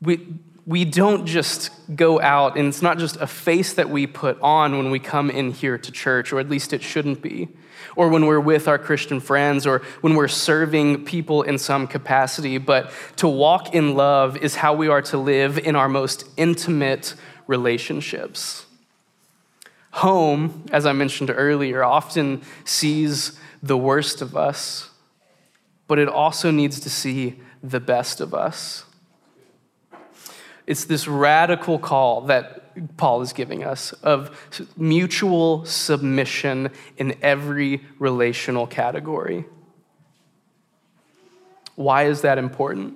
we, 0.04 0.28
we 0.68 0.86
don't 0.86 1.26
just 1.26 1.72
go 1.96 2.22
out, 2.22 2.58
and 2.58 2.68
it's 2.68 2.84
not 2.84 3.00
just 3.00 3.18
a 3.18 3.28
face 3.28 3.74
that 3.74 3.90
we 3.90 4.06
put 4.06 4.40
on 4.40 4.78
when 4.78 4.92
we 4.92 5.00
come 5.00 5.32
in 5.32 5.52
here 5.52 5.80
to 5.80 5.92
church, 5.92 6.32
or 6.32 6.40
at 6.40 6.48
least 6.48 6.74
it 6.74 6.84
shouldn't 6.84 7.24
be 7.24 7.50
or 7.96 8.10
when 8.10 8.26
we're 8.26 8.40
with 8.40 8.68
our 8.68 8.78
Christian 8.78 9.20
friends, 9.20 9.68
or 9.68 9.80
when 10.02 10.16
we're 10.16 10.28
serving 10.28 11.06
people 11.06 11.42
in 11.44 11.58
some 11.58 11.88
capacity. 11.88 12.58
But 12.58 12.92
to 13.18 13.28
walk 13.28 13.74
in 13.74 13.96
love 13.96 14.38
is 14.38 14.56
how 14.56 14.74
we 14.74 14.88
are 14.88 15.02
to 15.04 15.18
live 15.18 15.58
in 15.58 15.76
our 15.76 15.90
most 15.90 16.28
intimate 16.38 17.16
relationships. 17.48 18.66
Home, 19.92 20.66
as 20.72 20.86
I 20.86 20.94
mentioned 20.94 21.30
earlier, 21.30 21.84
often 21.84 22.42
sees 22.64 23.38
the 23.62 23.78
worst 23.78 24.22
of 24.22 24.38
us, 24.38 24.90
but 25.88 26.00
it 26.00 26.08
also 26.08 26.50
needs 26.50 26.80
to 26.80 26.90
see 26.90 27.40
the 27.62 27.80
best 27.80 28.22
of 28.22 28.34
us. 28.34 28.86
It's 30.66 30.86
this 30.86 31.08
radical 31.08 31.78
call 31.78 32.22
Paul 32.98 33.22
is 33.22 33.34
giving 33.34 33.64
us 33.64 33.94
of 33.94 34.36
mutual 34.78 35.66
submission 35.66 36.72
in 36.98 37.16
every 37.22 37.82
relational 38.00 38.68
category. 38.68 39.46
Why 41.76 42.04
is 42.04 42.22
that 42.22 42.38
important? 42.38 42.96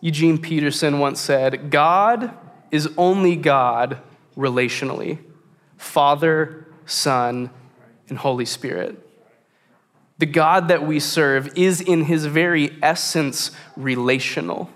Eugene 0.00 0.38
Peterson 0.38 0.98
once 0.98 1.20
said, 1.20 1.70
God 1.70 2.32
is 2.70 2.88
only 2.96 3.36
God 3.36 4.00
relationally 4.36 5.18
Father, 5.76 6.66
Son, 6.86 7.50
and 8.08 8.18
Holy 8.18 8.44
Spirit. 8.44 9.00
The 10.18 10.26
God 10.26 10.68
that 10.68 10.86
we 10.86 11.00
serve 11.00 11.56
is 11.56 11.80
in 11.80 12.04
his 12.04 12.26
very 12.26 12.78
essence 12.82 13.50
relational 13.76 14.70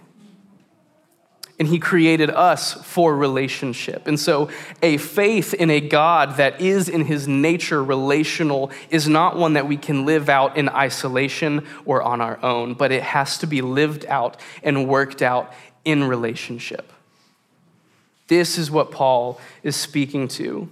and 1.58 1.66
he 1.66 1.78
created 1.78 2.30
us 2.30 2.74
for 2.84 3.16
relationship. 3.16 4.06
And 4.06 4.18
so, 4.18 4.48
a 4.80 4.96
faith 4.96 5.54
in 5.54 5.70
a 5.70 5.80
God 5.80 6.36
that 6.36 6.60
is 6.60 6.88
in 6.88 7.04
his 7.04 7.26
nature 7.26 7.82
relational 7.82 8.70
is 8.90 9.08
not 9.08 9.36
one 9.36 9.54
that 9.54 9.66
we 9.66 9.76
can 9.76 10.06
live 10.06 10.28
out 10.28 10.56
in 10.56 10.68
isolation 10.68 11.66
or 11.84 12.02
on 12.02 12.20
our 12.20 12.42
own, 12.44 12.74
but 12.74 12.92
it 12.92 13.02
has 13.02 13.38
to 13.38 13.46
be 13.46 13.60
lived 13.60 14.06
out 14.06 14.40
and 14.62 14.88
worked 14.88 15.20
out 15.20 15.52
in 15.84 16.04
relationship. 16.04 16.92
This 18.28 18.56
is 18.56 18.70
what 18.70 18.92
Paul 18.92 19.40
is 19.62 19.74
speaking 19.74 20.28
to. 20.28 20.68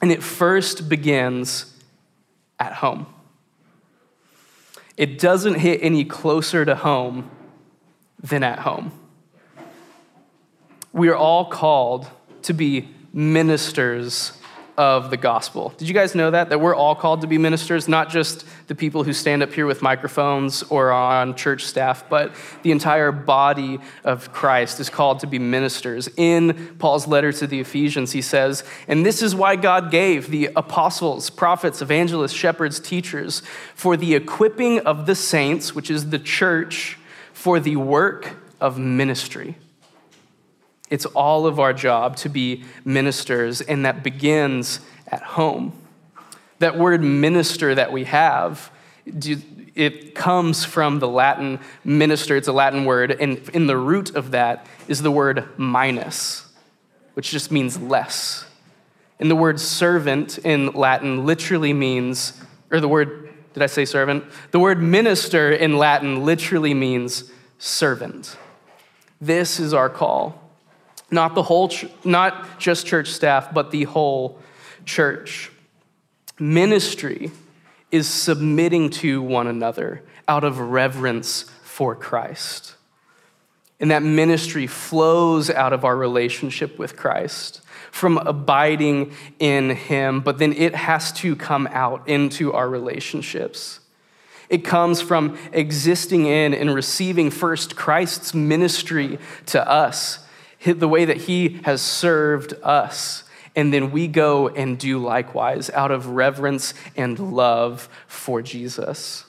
And 0.00 0.12
it 0.12 0.22
first 0.22 0.88
begins 0.88 1.74
at 2.60 2.74
home. 2.74 3.06
It 4.96 5.18
doesn't 5.18 5.54
hit 5.54 5.80
any 5.82 6.04
closer 6.04 6.64
to 6.64 6.76
home 6.76 7.30
than 8.22 8.44
at 8.44 8.60
home 8.60 8.92
we 10.92 11.08
are 11.08 11.16
all 11.16 11.44
called 11.44 12.08
to 12.42 12.52
be 12.52 12.88
ministers 13.12 14.32
of 14.78 15.10
the 15.10 15.16
gospel. 15.16 15.72
Did 15.76 15.86
you 15.86 15.94
guys 15.94 16.14
know 16.14 16.30
that? 16.30 16.48
That 16.48 16.60
we're 16.60 16.74
all 16.74 16.94
called 16.94 17.20
to 17.20 17.26
be 17.26 17.36
ministers, 17.36 17.88
not 17.88 18.08
just 18.08 18.46
the 18.68 18.74
people 18.74 19.04
who 19.04 19.12
stand 19.12 19.42
up 19.42 19.52
here 19.52 19.66
with 19.66 19.82
microphones 19.82 20.62
or 20.64 20.90
on 20.90 21.34
church 21.34 21.64
staff, 21.64 22.08
but 22.08 22.32
the 22.62 22.70
entire 22.72 23.12
body 23.12 23.78
of 24.02 24.32
Christ 24.32 24.80
is 24.80 24.88
called 24.88 25.20
to 25.20 25.26
be 25.26 25.38
ministers. 25.38 26.08
In 26.16 26.74
Paul's 26.78 27.06
letter 27.06 27.32
to 27.32 27.46
the 27.46 27.60
Ephesians, 27.60 28.12
he 28.12 28.22
says, 28.22 28.64
And 28.88 29.04
this 29.04 29.22
is 29.22 29.34
why 29.34 29.56
God 29.56 29.90
gave 29.90 30.30
the 30.30 30.50
apostles, 30.56 31.28
prophets, 31.28 31.82
evangelists, 31.82 32.32
shepherds, 32.32 32.80
teachers, 32.80 33.42
for 33.74 33.96
the 33.96 34.14
equipping 34.14 34.80
of 34.80 35.04
the 35.04 35.14
saints, 35.14 35.74
which 35.74 35.90
is 35.90 36.10
the 36.10 36.18
church, 36.18 36.98
for 37.34 37.60
the 37.60 37.76
work 37.76 38.36
of 38.58 38.78
ministry 38.78 39.56
it's 40.92 41.06
all 41.06 41.46
of 41.46 41.58
our 41.58 41.72
job 41.72 42.16
to 42.16 42.28
be 42.28 42.64
ministers, 42.84 43.62
and 43.62 43.86
that 43.86 44.02
begins 44.02 44.80
at 45.08 45.22
home. 45.22 45.72
That 46.58 46.76
word 46.76 47.02
minister 47.02 47.74
that 47.74 47.92
we 47.92 48.04
have, 48.04 48.70
it 49.06 50.14
comes 50.14 50.66
from 50.66 50.98
the 50.98 51.08
Latin 51.08 51.60
minister, 51.82 52.36
it's 52.36 52.46
a 52.46 52.52
Latin 52.52 52.84
word, 52.84 53.10
and 53.10 53.38
in 53.54 53.66
the 53.68 53.76
root 53.78 54.14
of 54.14 54.32
that 54.32 54.66
is 54.86 55.00
the 55.00 55.10
word 55.10 55.48
minus, 55.56 56.52
which 57.14 57.30
just 57.30 57.50
means 57.50 57.80
less. 57.80 58.44
And 59.18 59.30
the 59.30 59.36
word 59.36 59.58
servant 59.58 60.36
in 60.38 60.72
Latin 60.72 61.24
literally 61.24 61.72
means, 61.72 62.38
or 62.70 62.80
the 62.80 62.88
word, 62.88 63.32
did 63.54 63.62
I 63.62 63.66
say 63.66 63.86
servant? 63.86 64.24
The 64.50 64.60
word 64.60 64.82
minister 64.82 65.50
in 65.50 65.78
Latin 65.78 66.26
literally 66.26 66.74
means 66.74 67.32
servant. 67.58 68.36
This 69.22 69.58
is 69.58 69.72
our 69.72 69.88
call. 69.88 70.41
Not 71.12 71.36
the 71.36 71.42
whole, 71.44 71.70
not 72.02 72.58
just 72.58 72.86
church 72.86 73.10
staff, 73.10 73.54
but 73.54 73.70
the 73.70 73.84
whole 73.84 74.40
church. 74.84 75.52
Ministry 76.40 77.30
is 77.92 78.08
submitting 78.08 78.88
to 78.90 79.22
one 79.22 79.46
another 79.46 80.02
out 80.26 80.42
of 80.42 80.58
reverence 80.58 81.42
for 81.62 81.94
Christ. 81.94 82.74
And 83.78 83.90
that 83.90 84.02
ministry 84.02 84.66
flows 84.66 85.50
out 85.50 85.72
of 85.72 85.84
our 85.84 85.96
relationship 85.96 86.78
with 86.78 86.96
Christ, 86.96 87.60
from 87.90 88.16
abiding 88.16 89.12
in 89.38 89.70
Him, 89.70 90.20
but 90.20 90.38
then 90.38 90.54
it 90.54 90.74
has 90.74 91.12
to 91.14 91.36
come 91.36 91.68
out 91.72 92.08
into 92.08 92.54
our 92.54 92.70
relationships. 92.70 93.80
It 94.48 94.64
comes 94.64 95.02
from 95.02 95.36
existing 95.52 96.26
in 96.26 96.54
and 96.54 96.74
receiving 96.74 97.30
first 97.30 97.76
Christ's 97.76 98.32
ministry 98.32 99.18
to 99.46 99.68
us, 99.68 100.21
the 100.64 100.88
way 100.88 101.04
that 101.04 101.16
He 101.16 101.60
has 101.64 101.82
served 101.82 102.54
us 102.62 103.24
and 103.54 103.72
then 103.72 103.90
we 103.90 104.08
go 104.08 104.48
and 104.48 104.78
do 104.78 104.98
likewise 104.98 105.68
out 105.70 105.90
of 105.90 106.08
reverence 106.08 106.74
and 106.96 107.18
love 107.18 107.88
for 108.06 108.40
Jesus. 108.42 109.24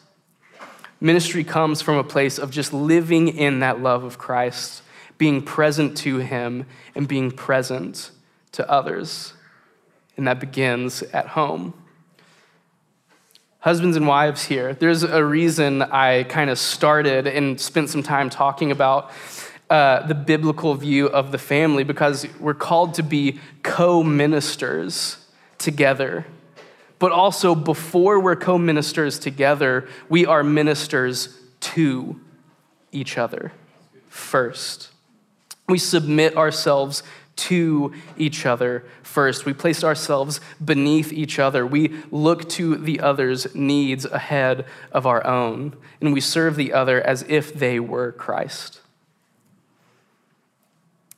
Ministry 1.01 1.43
comes 1.43 1.81
from 1.81 1.97
a 1.97 2.03
place 2.03 2.37
of 2.37 2.49
just 2.49 2.71
living 2.71 3.27
in 3.27 3.59
that 3.59 3.81
love 3.81 4.03
of 4.03 4.17
Christ, 4.17 4.81
being 5.17 5.41
present 5.41 5.97
to 5.97 6.17
Him, 6.17 6.65
and 6.95 7.07
being 7.07 7.31
present 7.31 8.11
to 8.53 8.69
others. 8.69 9.33
And 10.15 10.27
that 10.27 10.39
begins 10.39 11.01
at 11.03 11.29
home. 11.29 11.73
Husbands 13.59 13.97
and 13.97 14.07
wives 14.07 14.45
here, 14.45 14.73
there's 14.73 15.03
a 15.03 15.23
reason 15.23 15.81
I 15.81 16.23
kind 16.23 16.49
of 16.49 16.59
started 16.59 17.27
and 17.27 17.59
spent 17.59 17.89
some 17.89 18.03
time 18.03 18.29
talking 18.29 18.71
about 18.71 19.11
uh, 19.73 20.05
the 20.05 20.13
biblical 20.13 20.75
view 20.75 21.07
of 21.07 21.31
the 21.31 21.37
family 21.39 21.83
because 21.83 22.27
we're 22.39 22.53
called 22.53 22.93
to 22.93 23.01
be 23.01 23.39
co 23.63 24.03
ministers 24.03 25.17
together. 25.57 26.27
But 26.99 27.11
also, 27.11 27.55
before 27.55 28.19
we're 28.19 28.35
co 28.35 28.59
ministers 28.59 29.17
together, 29.17 29.89
we 30.09 30.27
are 30.27 30.43
ministers 30.43 31.35
to 31.61 32.21
each 32.91 33.17
other 33.17 33.51
first. 34.09 34.89
We 35.67 35.79
submit 35.79 36.37
ourselves 36.37 37.01
to 37.35 37.95
each 38.15 38.45
other 38.45 38.85
first. 39.01 39.47
We 39.47 39.53
place 39.53 39.83
ourselves 39.83 40.39
beneath 40.63 41.11
each 41.11 41.39
other. 41.39 41.65
We 41.65 41.99
look 42.11 42.47
to 42.49 42.75
the 42.75 42.99
other's 42.99 43.55
needs 43.55 44.05
ahead 44.05 44.67
of 44.91 45.07
our 45.07 45.25
own, 45.25 45.75
and 45.99 46.13
we 46.13 46.21
serve 46.21 46.57
the 46.57 46.73
other 46.73 47.01
as 47.01 47.25
if 47.27 47.55
they 47.55 47.79
were 47.79 48.11
Christ. 48.11 48.81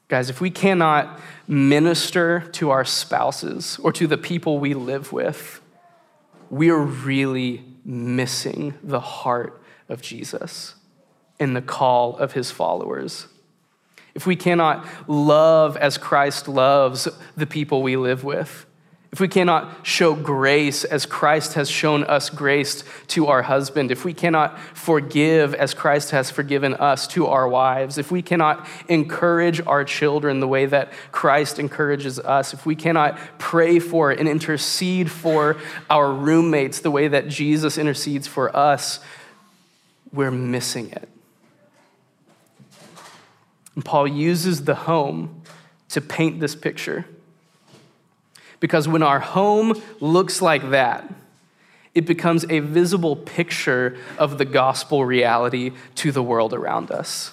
Guys, 0.07 0.29
if 0.29 0.39
we 0.39 0.51
cannot 0.51 1.19
minister 1.47 2.41
to 2.51 2.69
our 2.69 2.85
spouses 2.85 3.79
or 3.81 3.91
to 3.91 4.05
the 4.05 4.17
people 4.17 4.59
we 4.59 4.73
live 4.73 5.11
with, 5.11 5.61
we 6.49 6.69
are 6.69 6.81
really 6.81 7.65
missing 7.83 8.75
the 8.83 8.99
heart 8.99 9.61
of 9.89 10.01
Jesus 10.01 10.75
and 11.39 11.55
the 11.55 11.61
call 11.61 12.17
of 12.17 12.33
his 12.33 12.51
followers. 12.51 13.27
If 14.13 14.25
we 14.25 14.35
cannot 14.35 14.85
love 15.09 15.75
as 15.75 15.97
Christ 15.97 16.47
loves 16.47 17.07
the 17.35 17.45
people 17.45 17.81
we 17.81 17.97
live 17.97 18.23
with, 18.23 18.65
if 19.11 19.19
we 19.21 19.27
cannot 19.27 19.85
show 19.87 20.13
grace 20.13 20.83
as 20.83 21.05
Christ 21.05 21.53
has 21.53 21.69
shown 21.69 22.03
us 22.03 22.29
grace 22.29 22.83
to 23.07 23.27
our 23.27 23.43
husband, 23.43 23.91
if 23.91 24.03
we 24.03 24.13
cannot 24.13 24.59
forgive 24.73 25.53
as 25.53 25.73
Christ 25.73 26.11
has 26.11 26.29
forgiven 26.29 26.73
us 26.73 27.07
to 27.07 27.27
our 27.27 27.47
wives, 27.47 27.97
if 27.97 28.11
we 28.11 28.21
cannot 28.21 28.67
encourage 28.89 29.65
our 29.65 29.85
children 29.85 30.41
the 30.41 30.47
way 30.47 30.65
that 30.65 30.91
Christ 31.13 31.59
encourages 31.59 32.19
us, 32.19 32.53
if 32.53 32.65
we 32.65 32.75
cannot 32.75 33.17
pray 33.37 33.79
for 33.79 34.11
and 34.11 34.27
intercede 34.27 35.09
for 35.09 35.55
our 35.89 36.11
roommates 36.11 36.81
the 36.81 36.91
way 36.91 37.07
that 37.07 37.29
Jesus 37.29 37.77
intercedes 37.77 38.27
for 38.27 38.53
us, 38.55 38.99
we're 40.11 40.31
missing 40.31 40.91
it. 40.91 41.07
And 43.75 43.85
Paul 43.85 44.07
uses 44.07 44.65
the 44.65 44.75
home 44.75 45.41
to 45.89 46.01
paint 46.01 46.39
this 46.39 46.55
picture. 46.55 47.05
Because 48.59 48.87
when 48.87 49.03
our 49.03 49.19
home 49.19 49.81
looks 49.99 50.41
like 50.41 50.69
that, 50.71 51.11
it 51.93 52.05
becomes 52.05 52.45
a 52.49 52.59
visible 52.59 53.15
picture 53.15 53.97
of 54.17 54.37
the 54.37 54.45
gospel 54.45 55.05
reality 55.05 55.71
to 55.95 56.11
the 56.11 56.21
world 56.21 56.53
around 56.53 56.91
us. 56.91 57.31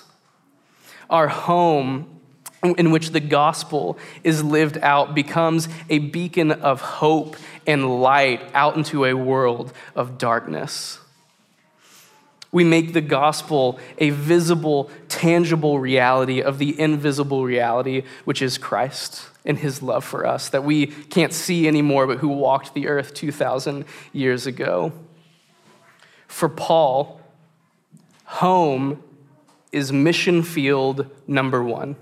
Our 1.10 1.28
home, 1.28 2.20
in 2.62 2.92
which 2.92 3.10
the 3.10 3.20
gospel 3.20 3.98
is 4.22 4.42
lived 4.42 4.78
out, 4.78 5.14
becomes 5.14 5.68
a 5.90 5.98
beacon 5.98 6.52
of 6.52 6.80
hope 6.80 7.36
and 7.66 8.00
light 8.00 8.40
out 8.54 8.76
into 8.76 9.04
a 9.04 9.14
world 9.14 9.72
of 9.96 10.16
darkness. 10.16 11.00
We 12.52 12.64
make 12.64 12.92
the 12.92 13.00
gospel 13.00 13.80
a 13.98 14.10
visible, 14.10 14.90
tangible 15.08 15.80
reality 15.80 16.40
of 16.40 16.58
the 16.58 16.78
invisible 16.78 17.44
reality, 17.44 18.04
which 18.24 18.42
is 18.42 18.58
Christ 18.58 19.28
and 19.44 19.58
his 19.58 19.82
love 19.82 20.04
for 20.04 20.26
us 20.26 20.48
that 20.50 20.64
we 20.64 20.86
can't 20.86 21.32
see 21.32 21.66
anymore, 21.66 22.06
but 22.06 22.18
who 22.18 22.28
walked 22.28 22.74
the 22.74 22.88
earth 22.88 23.14
2,000 23.14 23.84
years 24.12 24.46
ago. 24.46 24.92
For 26.28 26.48
Paul, 26.48 27.20
home 28.24 29.02
is 29.72 29.92
mission 29.92 30.42
field 30.42 31.10
number 31.26 31.62
one. 31.62 31.96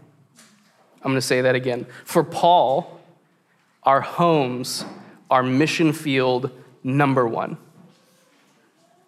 I'm 1.02 1.12
going 1.12 1.14
to 1.14 1.22
say 1.22 1.40
that 1.40 1.54
again. 1.54 1.86
For 2.04 2.22
Paul, 2.22 3.00
our 3.82 4.02
homes 4.02 4.84
are 5.30 5.42
mission 5.42 5.92
field 5.92 6.50
number 6.84 7.26
one. 7.26 7.56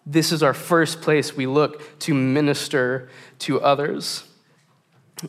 This 0.05 0.31
is 0.31 0.43
our 0.43 0.53
first 0.53 1.01
place 1.01 1.35
we 1.35 1.45
look 1.45 1.99
to 1.99 2.13
minister 2.13 3.09
to 3.39 3.61
others. 3.61 4.23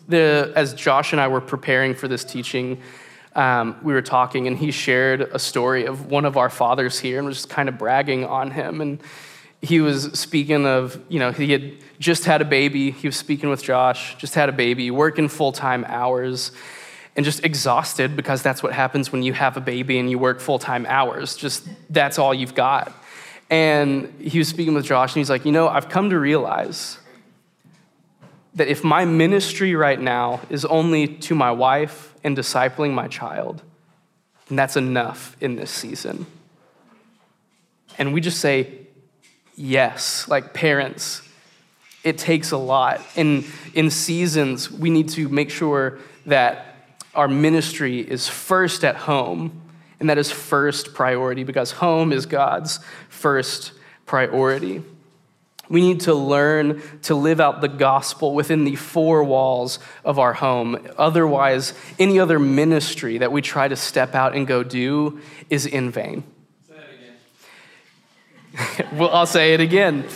The, 0.08 0.52
as 0.56 0.74
Josh 0.74 1.12
and 1.12 1.20
I 1.20 1.28
were 1.28 1.40
preparing 1.40 1.94
for 1.94 2.08
this 2.08 2.24
teaching, 2.24 2.80
um, 3.34 3.76
we 3.82 3.92
were 3.92 4.02
talking, 4.02 4.46
and 4.46 4.56
he 4.56 4.70
shared 4.70 5.22
a 5.22 5.38
story 5.38 5.86
of 5.86 6.06
one 6.06 6.24
of 6.24 6.36
our 6.36 6.50
fathers 6.50 6.98
here 6.98 7.18
and 7.18 7.26
was 7.26 7.38
just 7.38 7.48
kind 7.48 7.68
of 7.68 7.78
bragging 7.78 8.24
on 8.24 8.50
him. 8.50 8.80
And 8.80 9.00
he 9.60 9.80
was 9.80 10.12
speaking 10.18 10.66
of, 10.66 11.00
you 11.08 11.18
know, 11.18 11.32
he 11.32 11.50
had 11.50 11.72
just 11.98 12.24
had 12.24 12.42
a 12.42 12.44
baby. 12.44 12.90
He 12.90 13.08
was 13.08 13.16
speaking 13.16 13.50
with 13.50 13.62
Josh, 13.62 14.16
just 14.16 14.34
had 14.34 14.48
a 14.48 14.52
baby, 14.52 14.90
working 14.90 15.28
full 15.28 15.52
time 15.52 15.84
hours, 15.88 16.52
and 17.16 17.24
just 17.24 17.44
exhausted 17.44 18.14
because 18.14 18.42
that's 18.42 18.62
what 18.62 18.72
happens 18.72 19.10
when 19.10 19.22
you 19.22 19.32
have 19.32 19.56
a 19.56 19.60
baby 19.60 19.98
and 19.98 20.10
you 20.10 20.18
work 20.18 20.40
full 20.40 20.58
time 20.58 20.86
hours. 20.86 21.36
Just 21.36 21.66
that's 21.90 22.18
all 22.18 22.34
you've 22.34 22.54
got. 22.54 22.92
And 23.50 24.12
he 24.20 24.38
was 24.38 24.48
speaking 24.48 24.74
with 24.74 24.84
Josh, 24.84 25.12
and 25.12 25.20
he's 25.20 25.30
like, 25.30 25.44
you 25.44 25.52
know, 25.52 25.68
I've 25.68 25.88
come 25.88 26.10
to 26.10 26.18
realize 26.18 26.98
that 28.54 28.68
if 28.68 28.84
my 28.84 29.04
ministry 29.04 29.74
right 29.74 30.00
now 30.00 30.40
is 30.48 30.64
only 30.64 31.08
to 31.08 31.34
my 31.34 31.50
wife 31.50 32.14
and 32.22 32.36
discipling 32.36 32.92
my 32.92 33.08
child, 33.08 33.62
then 34.48 34.56
that's 34.56 34.76
enough 34.76 35.36
in 35.40 35.56
this 35.56 35.70
season. 35.70 36.26
And 37.98 38.12
we 38.12 38.20
just 38.20 38.40
say, 38.40 38.86
yes, 39.56 40.28
like 40.28 40.54
parents, 40.54 41.22
it 42.02 42.18
takes 42.18 42.50
a 42.50 42.56
lot. 42.56 43.00
In, 43.16 43.44
in 43.74 43.90
seasons, 43.90 44.70
we 44.70 44.90
need 44.90 45.08
to 45.10 45.28
make 45.28 45.50
sure 45.50 45.98
that 46.26 46.66
our 47.14 47.28
ministry 47.28 48.00
is 48.00 48.28
first 48.28 48.84
at 48.84 48.96
home, 48.96 49.62
and 50.00 50.10
that 50.10 50.18
is 50.18 50.30
first 50.30 50.94
priority 50.94 51.44
because 51.44 51.70
home 51.72 52.12
is 52.12 52.26
God's 52.26 52.80
first 53.08 53.72
priority. 54.06 54.82
We 55.68 55.80
need 55.80 56.00
to 56.00 56.14
learn 56.14 56.82
to 57.02 57.14
live 57.14 57.40
out 57.40 57.60
the 57.60 57.68
gospel 57.68 58.34
within 58.34 58.64
the 58.64 58.76
four 58.76 59.24
walls 59.24 59.78
of 60.04 60.18
our 60.18 60.34
home. 60.34 60.86
Otherwise, 60.98 61.72
any 61.98 62.18
other 62.18 62.38
ministry 62.38 63.18
that 63.18 63.32
we 63.32 63.40
try 63.40 63.68
to 63.68 63.76
step 63.76 64.14
out 64.14 64.34
and 64.34 64.46
go 64.46 64.62
do 64.62 65.20
is 65.48 65.66
in 65.66 65.90
vain. 65.90 66.24
well, 68.92 69.10
I'll 69.10 69.26
say 69.26 69.54
it 69.54 69.60
again. 69.60 70.06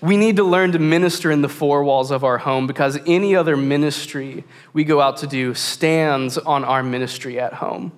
we 0.00 0.16
need 0.16 0.36
to 0.36 0.44
learn 0.44 0.72
to 0.72 0.78
minister 0.78 1.30
in 1.30 1.42
the 1.42 1.48
four 1.48 1.84
walls 1.84 2.10
of 2.10 2.24
our 2.24 2.38
home 2.38 2.66
because 2.66 2.98
any 3.06 3.36
other 3.36 3.56
ministry 3.56 4.44
we 4.72 4.84
go 4.84 5.00
out 5.00 5.18
to 5.18 5.26
do 5.26 5.54
stands 5.54 6.38
on 6.38 6.64
our 6.64 6.82
ministry 6.82 7.38
at 7.38 7.54
home. 7.54 7.92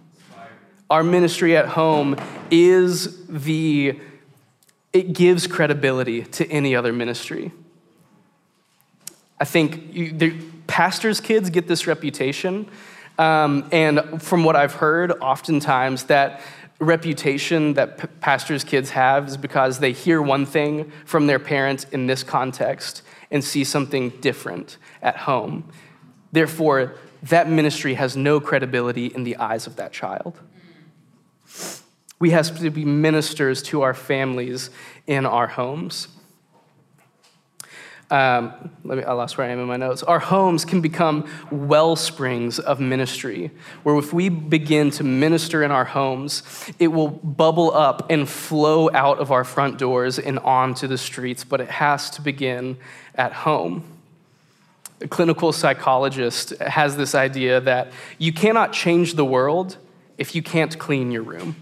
Our 0.91 1.03
ministry 1.03 1.57
at 1.57 1.69
home 1.69 2.17
is 2.51 3.27
the, 3.27 3.99
it 4.99 5.13
gives 5.13 5.47
credibility 5.47 6.23
to 6.23 6.51
any 6.51 6.75
other 6.75 6.93
ministry. 6.93 7.53
I 9.39 9.45
think 9.45 9.95
you, 9.95 10.11
the 10.11 10.35
pastors' 10.67 11.21
kids 11.21 11.51
get 11.51 11.69
this 11.69 11.87
reputation. 11.87 12.69
Um, 13.17 13.69
and 13.71 14.21
from 14.21 14.43
what 14.43 14.57
I've 14.57 14.75
heard, 14.75 15.13
oftentimes 15.21 16.05
that 16.05 16.41
reputation 16.81 17.75
that 17.75 17.99
p- 17.99 18.09
pastors' 18.21 18.65
kids 18.65 18.91
have 18.91 19.29
is 19.29 19.37
because 19.37 19.79
they 19.79 19.93
hear 19.93 20.21
one 20.21 20.45
thing 20.45 20.91
from 21.05 21.29
their 21.29 21.39
parents 21.39 21.85
in 21.93 22.09
this 22.09 22.25
context 22.25 23.03
and 23.31 23.45
see 23.45 23.63
something 23.63 24.11
different 24.21 24.79
at 25.01 25.17
home. 25.17 25.65
Therefore, 26.33 26.95
that 27.23 27.49
ministry 27.49 27.95
has 27.95 28.17
no 28.17 28.41
credibility 28.41 29.07
in 29.07 29.23
the 29.23 29.37
eyes 29.37 29.69
of 29.69 29.77
that 29.77 29.93
child. 29.93 30.41
We 32.19 32.31
have 32.31 32.59
to 32.59 32.71
be 32.71 32.85
ministers 32.85 33.63
to 33.65 33.83
our 33.83 33.95
families 33.95 34.71
in 35.07 35.25
our 35.25 35.47
homes. 35.47 36.09
Um, 38.11 38.71
let 38.85 38.97
me, 38.97 39.05
I 39.05 39.13
lost 39.13 39.37
where 39.37 39.47
I 39.47 39.51
am 39.51 39.59
in 39.59 39.67
my 39.67 39.77
notes. 39.77 40.03
Our 40.03 40.19
homes 40.19 40.65
can 40.65 40.81
become 40.81 41.29
well 41.51 41.95
springs 41.95 42.59
of 42.59 42.81
ministry, 42.81 43.51
where 43.83 43.99
if 43.99 44.15
we 44.15 44.31
begin 44.31 44.91
to 44.93 45.05
minister 45.05 45.63
in 45.63 45.71
our 45.71 45.85
homes, 45.85 46.43
it 46.79 46.89
will 46.89 47.09
bubble 47.09 47.75
up 47.75 48.11
and 48.11 48.27
flow 48.27 48.91
out 48.93 49.19
of 49.19 49.31
our 49.31 49.45
front 49.45 49.77
doors 49.77 50.19
and 50.19 50.39
onto 50.39 50.87
the 50.87 50.97
streets, 50.97 51.45
but 51.45 51.61
it 51.61 51.69
has 51.69 52.09
to 52.11 52.23
begin 52.23 52.79
at 53.15 53.33
home. 53.33 53.85
A 55.03 55.07
clinical 55.07 55.53
psychologist 55.53 56.59
has 56.61 56.97
this 56.97 57.15
idea 57.15 57.61
that 57.61 57.93
you 58.17 58.33
cannot 58.33 58.73
change 58.73 59.15
the 59.15 59.25
world 59.25 59.77
if 60.17 60.35
you 60.35 60.43
can't 60.43 60.77
clean 60.79 61.13
your 61.13 61.23
room. 61.23 61.57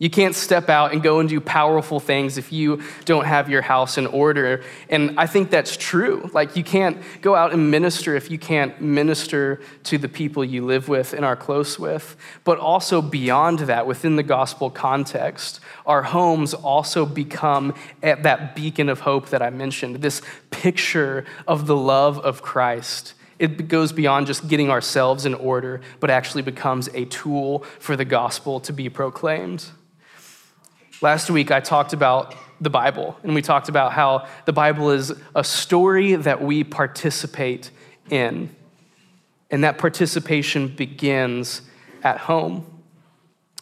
You 0.00 0.08
can't 0.08 0.34
step 0.34 0.70
out 0.70 0.94
and 0.94 1.02
go 1.02 1.20
and 1.20 1.28
do 1.28 1.42
powerful 1.42 2.00
things 2.00 2.38
if 2.38 2.52
you 2.52 2.82
don't 3.04 3.26
have 3.26 3.50
your 3.50 3.60
house 3.60 3.98
in 3.98 4.06
order. 4.06 4.64
And 4.88 5.20
I 5.20 5.26
think 5.26 5.50
that's 5.50 5.76
true. 5.76 6.30
Like, 6.32 6.56
you 6.56 6.64
can't 6.64 6.96
go 7.20 7.34
out 7.34 7.52
and 7.52 7.70
minister 7.70 8.16
if 8.16 8.30
you 8.30 8.38
can't 8.38 8.80
minister 8.80 9.60
to 9.84 9.98
the 9.98 10.08
people 10.08 10.42
you 10.42 10.64
live 10.64 10.88
with 10.88 11.12
and 11.12 11.22
are 11.22 11.36
close 11.36 11.78
with. 11.78 12.16
But 12.44 12.58
also, 12.58 13.02
beyond 13.02 13.58
that, 13.58 13.86
within 13.86 14.16
the 14.16 14.22
gospel 14.22 14.70
context, 14.70 15.60
our 15.84 16.02
homes 16.02 16.54
also 16.54 17.04
become 17.04 17.74
that 18.00 18.56
beacon 18.56 18.88
of 18.88 19.00
hope 19.00 19.28
that 19.28 19.42
I 19.42 19.50
mentioned, 19.50 19.96
this 19.96 20.22
picture 20.50 21.26
of 21.46 21.66
the 21.66 21.76
love 21.76 22.18
of 22.18 22.40
Christ 22.40 23.12
it 23.38 23.68
goes 23.68 23.90
beyond 23.90 24.26
just 24.26 24.48
getting 24.48 24.68
ourselves 24.68 25.24
in 25.24 25.32
order, 25.32 25.80
but 25.98 26.10
actually 26.10 26.42
becomes 26.42 26.90
a 26.92 27.06
tool 27.06 27.60
for 27.78 27.96
the 27.96 28.04
gospel 28.04 28.60
to 28.60 28.70
be 28.70 28.90
proclaimed. 28.90 29.64
Last 31.02 31.30
week, 31.30 31.50
I 31.50 31.60
talked 31.60 31.94
about 31.94 32.34
the 32.60 32.68
Bible, 32.68 33.18
and 33.22 33.34
we 33.34 33.40
talked 33.40 33.70
about 33.70 33.92
how 33.92 34.28
the 34.44 34.52
Bible 34.52 34.90
is 34.90 35.14
a 35.34 35.42
story 35.42 36.14
that 36.14 36.42
we 36.42 36.62
participate 36.62 37.70
in. 38.10 38.54
And 39.50 39.64
that 39.64 39.78
participation 39.78 40.68
begins 40.68 41.62
at 42.02 42.18
home. 42.18 42.66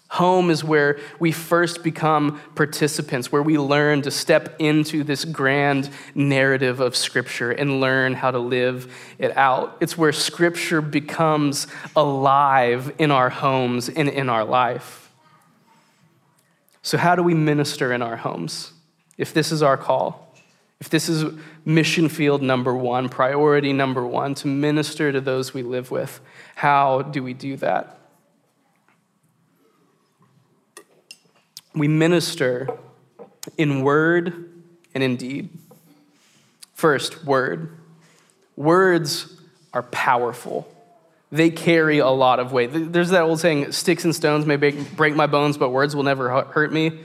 Home 0.08 0.50
is 0.50 0.64
where 0.64 0.98
we 1.20 1.30
first 1.30 1.84
become 1.84 2.40
participants, 2.56 3.30
where 3.30 3.42
we 3.42 3.56
learn 3.56 4.02
to 4.02 4.10
step 4.10 4.56
into 4.58 5.04
this 5.04 5.24
grand 5.24 5.90
narrative 6.16 6.80
of 6.80 6.96
Scripture 6.96 7.52
and 7.52 7.80
learn 7.80 8.14
how 8.14 8.32
to 8.32 8.38
live 8.40 8.92
it 9.18 9.36
out. 9.36 9.76
It's 9.80 9.96
where 9.96 10.12
Scripture 10.12 10.80
becomes 10.80 11.68
alive 11.94 12.92
in 12.98 13.12
our 13.12 13.30
homes 13.30 13.88
and 13.88 14.08
in 14.08 14.28
our 14.28 14.44
life. 14.44 15.07
So, 16.88 16.96
how 16.96 17.16
do 17.16 17.22
we 17.22 17.34
minister 17.34 17.92
in 17.92 18.00
our 18.00 18.16
homes? 18.16 18.72
If 19.18 19.34
this 19.34 19.52
is 19.52 19.62
our 19.62 19.76
call, 19.76 20.34
if 20.80 20.88
this 20.88 21.10
is 21.10 21.38
mission 21.62 22.08
field 22.08 22.40
number 22.40 22.74
one, 22.74 23.10
priority 23.10 23.74
number 23.74 24.06
one, 24.06 24.34
to 24.36 24.48
minister 24.48 25.12
to 25.12 25.20
those 25.20 25.52
we 25.52 25.62
live 25.62 25.90
with, 25.90 26.18
how 26.54 27.02
do 27.02 27.22
we 27.22 27.34
do 27.34 27.56
that? 27.56 27.98
We 31.74 31.88
minister 31.88 32.70
in 33.58 33.82
word 33.82 34.50
and 34.94 35.04
in 35.04 35.16
deed. 35.16 35.50
First, 36.72 37.22
word. 37.22 37.76
Words 38.56 39.38
are 39.74 39.82
powerful 39.82 40.72
they 41.30 41.50
carry 41.50 41.98
a 41.98 42.08
lot 42.08 42.40
of 42.40 42.52
weight. 42.52 42.70
There's 42.72 43.10
that 43.10 43.22
old 43.22 43.40
saying, 43.40 43.72
sticks 43.72 44.04
and 44.04 44.14
stones 44.14 44.46
may 44.46 44.56
break 44.56 45.14
my 45.14 45.26
bones, 45.26 45.58
but 45.58 45.70
words 45.70 45.94
will 45.94 46.02
never 46.02 46.42
hurt 46.44 46.72
me. 46.72 47.00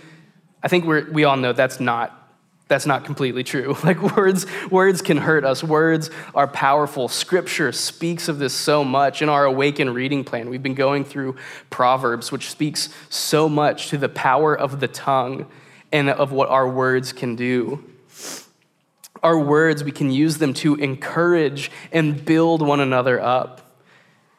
I 0.62 0.70
think 0.70 0.86
we 0.86 1.04
we 1.04 1.24
all 1.26 1.36
know 1.36 1.52
that's 1.52 1.82
not, 1.82 2.30
that's 2.70 2.86
not 2.86 3.04
completely 3.04 3.44
true. 3.44 3.76
Like 3.84 4.02
words, 4.16 4.46
words 4.72 5.02
can 5.02 5.18
hurt 5.18 5.44
us. 5.44 5.62
Words 5.62 6.10
are 6.34 6.48
powerful. 6.48 7.10
Scripture 7.10 7.74
speaks 7.74 8.30
of 8.30 8.40
this 8.40 8.54
so 8.54 8.86
much. 8.86 9.22
In 9.22 9.28
our 9.28 9.44
Awaken 9.44 9.94
reading 9.94 10.24
plan, 10.24 10.50
we've 10.50 10.64
been 10.64 10.74
going 10.74 11.04
through 11.04 11.36
Proverbs, 11.70 12.32
which 12.32 12.50
speaks 12.50 12.88
so 13.10 13.50
much 13.50 13.90
to 13.90 13.98
the 13.98 14.10
power 14.10 14.58
of 14.58 14.80
the 14.80 14.88
tongue 14.88 15.48
and 15.92 16.10
of 16.10 16.32
what 16.32 16.48
our 16.48 16.68
words 16.68 17.12
can 17.12 17.36
do. 17.36 17.84
Our 19.22 19.40
words, 19.40 19.84
we 19.84 19.92
can 19.92 20.12
use 20.12 20.38
them 20.38 20.54
to 20.56 20.76
encourage 20.76 21.72
and 21.92 22.24
build 22.24 22.62
one 22.62 22.80
another 22.80 23.22
up. 23.22 23.63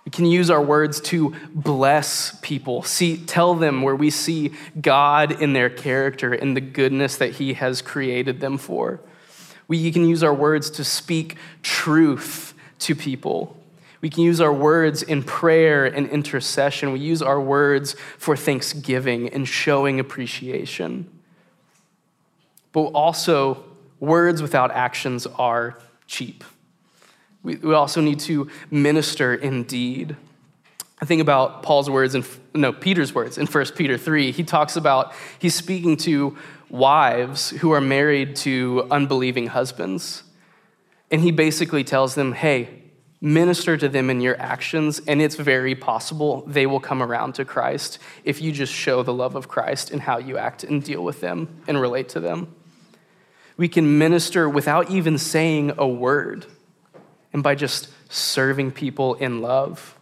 We 0.05 0.11
can 0.11 0.27
use 0.27 0.51
our 0.51 0.61
words 0.61 1.01
to 1.03 1.35
bless 1.55 2.39
people, 2.43 2.83
see, 2.83 3.17
tell 3.17 3.55
them 3.55 3.81
where 3.81 3.97
we 3.97 4.11
see 4.11 4.53
God 4.79 5.41
in 5.41 5.55
their 5.55 5.71
character 5.71 6.35
and 6.35 6.55
the 6.55 6.61
goodness 6.61 7.17
that 7.17 7.33
He 7.33 7.55
has 7.55 7.81
created 7.81 8.41
them 8.41 8.59
for. 8.59 9.01
We 9.67 9.91
can 9.91 10.07
use 10.07 10.23
our 10.23 10.35
words 10.35 10.69
to 10.73 10.85
speak 10.85 11.37
truth 11.63 12.53
to 12.81 12.95
people. 12.95 13.57
We 14.03 14.11
can 14.11 14.25
use 14.25 14.43
our 14.43 14.53
words 14.53 15.03
in 15.03 15.23
prayer 15.23 15.87
and 15.87 16.07
intercession. 16.09 16.93
We 16.93 17.01
use 17.01 17.23
our 17.23 17.41
words 17.41 17.97
for 18.19 18.37
thanksgiving 18.37 19.31
and 19.31 19.49
showing 19.49 19.99
appreciation. 19.99 21.11
But 22.73 22.89
also, 22.89 23.65
words 24.01 24.43
without 24.43 24.71
actions 24.73 25.27
are 25.27 25.79
cheap. 26.07 26.45
We, 27.45 27.57
we 27.57 27.75
also 27.75 28.01
need 28.01 28.19
to 28.21 28.51
minister 28.71 29.35
indeed. 29.35 30.17
I 31.01 31.05
think 31.05 31.21
about 31.21 31.63
Paul's 31.63 31.91
words 31.91 32.15
and 32.15 32.27
no 32.55 32.73
Peter's 32.73 33.15
words 33.15 33.39
in 33.39 33.47
1 33.47 33.65
Peter 33.77 33.99
3. 33.99 34.33
He 34.33 34.43
talks 34.43 34.75
about 34.77 35.13
he's 35.39 35.55
speaking 35.55 35.97
to 35.99 36.37
wives 36.71 37.51
who 37.51 37.71
are 37.73 37.81
married 37.81 38.35
to 38.37 38.89
unbelieving 38.91 39.49
husbands. 39.49 40.23
And 41.11 41.21
he 41.21 41.31
basically 41.31 41.85
tells 41.85 42.15
them, 42.15 42.33
"Hey, 42.33 42.83
minister 43.21 43.77
to 43.77 43.89
them 43.89 44.11
in 44.11 44.21
your 44.21 44.41
actions, 44.41 45.01
and 45.07 45.21
it's 45.21 45.37
very 45.37 45.75
possible 45.75 46.45
they 46.47 46.67
will 46.67 46.81
come 46.81 47.03
around 47.03 47.35
to 47.35 47.45
Christ 47.45 47.99
if 48.25 48.41
you 48.41 48.53
just 48.53 48.73
show 48.73 49.03
the 49.03 49.15
love 49.15 49.35
of 49.35 49.49
Christ 49.49 49.91
in 49.91 50.01
how 50.01 50.19
you 50.19 50.39
act 50.39 50.65
and 50.65 50.83
deal 50.83 51.05
with 51.05 51.21
them 51.21 51.63
and 51.67 51.81
relate 51.81 52.09
to 52.11 52.21
them. 52.21 52.55
We 53.57 53.69
can 53.69 53.99
minister 53.99 54.49
without 54.49 54.91
even 54.91 55.19
saying 55.19 55.73
a 55.79 55.87
word 55.87 56.47
and 57.35 57.43
by 57.43 57.55
just 57.55 57.89
serving 58.09 58.71
people 58.71 59.15
in 59.15 59.43
love. 59.43 59.99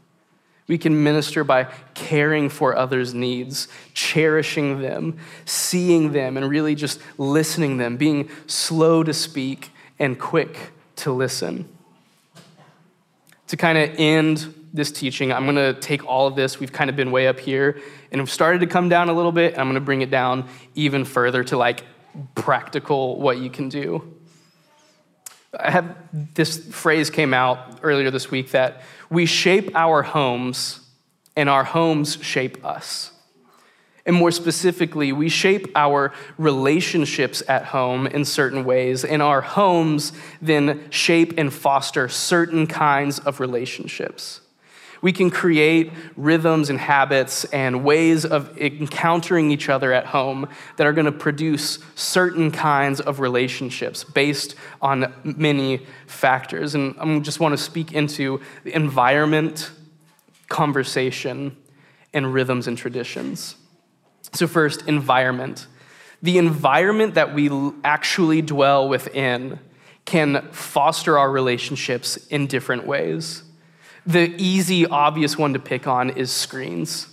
We 0.69 0.79
can 0.79 1.03
minister 1.03 1.43
by 1.43 1.65
caring 1.95 2.49
for 2.49 2.77
others' 2.77 3.13
needs, 3.13 3.67
cherishing 3.95 4.81
them, 4.81 5.19
seeing 5.45 6.13
them, 6.13 6.37
and 6.37 6.49
really 6.49 6.77
just 6.77 7.01
listening 7.19 7.79
them, 7.79 7.97
being 7.97 8.31
slow 8.47 9.03
to 9.03 9.13
speak 9.13 9.71
and 9.99 10.19
quick 10.19 10.71
to 10.97 11.11
listen. 11.11 11.69
To 13.49 13.57
kind 13.57 13.77
of 13.77 13.91
end 13.99 14.55
this 14.73 14.93
teaching, 14.93 15.33
I'm 15.33 15.45
going 15.45 15.57
to 15.57 15.79
take 15.81 16.07
all 16.07 16.27
of 16.27 16.37
this. 16.37 16.61
We've 16.61 16.73
kind 16.73 16.89
of 16.89 16.97
been 16.97 17.11
way 17.11 17.27
up 17.27 17.41
here, 17.41 17.81
and 18.13 18.21
we've 18.21 18.31
started 18.31 18.61
to 18.61 18.67
come 18.67 18.89
down 18.89 19.09
a 19.09 19.13
little 19.13 19.33
bit. 19.33 19.59
I'm 19.59 19.67
going 19.67 19.75
to 19.75 19.81
bring 19.81 20.03
it 20.03 20.11
down 20.11 20.49
even 20.75 21.05
further 21.05 21.43
to 21.45 21.57
like 21.57 21.85
practical 22.35 23.19
what 23.19 23.39
you 23.39 23.51
can 23.51 23.69
do. 23.69 24.12
I 25.59 25.71
have 25.71 25.97
this 26.35 26.59
phrase 26.73 27.11
came 27.11 27.35
out 27.35 27.81
earlier 27.83 28.11
this 28.11 28.31
week 28.31 28.53
that 28.53 28.83
we 29.11 29.27
shape 29.27 29.71
our 29.75 30.03
homes 30.03 30.81
and 31.37 31.49
our 31.49 31.65
homes 31.65 32.19
shape 32.23 32.65
us. 32.65 33.11
And 34.05 34.17
more 34.17 34.31
specifically, 34.33 35.13
we 35.13 35.29
shape 35.29 35.69
our 35.77 36.13
relationships 36.37 37.43
at 37.49 37.67
home 37.67 38.07
in 38.07 38.25
certain 38.25 38.65
ways, 38.65 39.05
and 39.05 39.23
our 39.23 39.41
homes 39.41 40.13
then 40.41 40.91
shape 40.91 41.35
and 41.39 41.53
foster 41.53 42.09
certain 42.09 42.67
kinds 42.67 43.21
of 43.21 43.39
relationships. 43.39 44.42
We 45.03 45.13
can 45.13 45.31
create 45.31 45.93
rhythms 46.17 46.71
and 46.71 46.79
habits 46.79 47.45
and 47.47 47.85
ways 47.85 48.25
of 48.25 48.57
encountering 48.57 49.51
each 49.51 49.69
other 49.69 49.93
at 49.93 50.07
home 50.07 50.49
that 50.77 50.87
are 50.87 50.93
going 50.93 51.07
to 51.07 51.13
produce 51.13 51.81
certain 51.97 52.53
kinds 52.53 53.01
of 53.01 53.19
relationships 53.19 54.05
based 54.05 54.55
on 54.81 55.13
many 55.25 55.85
factors. 56.07 56.77
And 56.77 56.95
I 57.01 57.19
just 57.19 57.41
want 57.41 57.53
to 57.53 57.63
speak 57.63 57.93
into 57.93 58.41
the 58.63 58.75
environment, 58.75 59.73
conversation, 60.49 61.57
and 62.15 62.33
rhythms 62.33 62.69
and 62.69 62.79
traditions. 62.79 63.57
So, 64.33 64.47
first, 64.47 64.87
environment. 64.87 65.67
The 66.23 66.39
environment 66.39 67.15
that 67.15 67.35
we 67.35 67.51
actually 67.83 68.41
dwell 68.41 68.89
within 68.89 69.59
can 70.05 70.49
foster 70.53 71.19
our 71.19 71.31
relationships 71.31 72.17
in 72.29 72.47
different 72.47 72.87
ways. 72.87 73.43
The 74.07 74.35
easy, 74.37 74.87
obvious 74.87 75.39
one 75.39 75.53
to 75.53 75.59
pick 75.59 75.87
on 75.87 76.11
is 76.11 76.31
screens. 76.33 77.09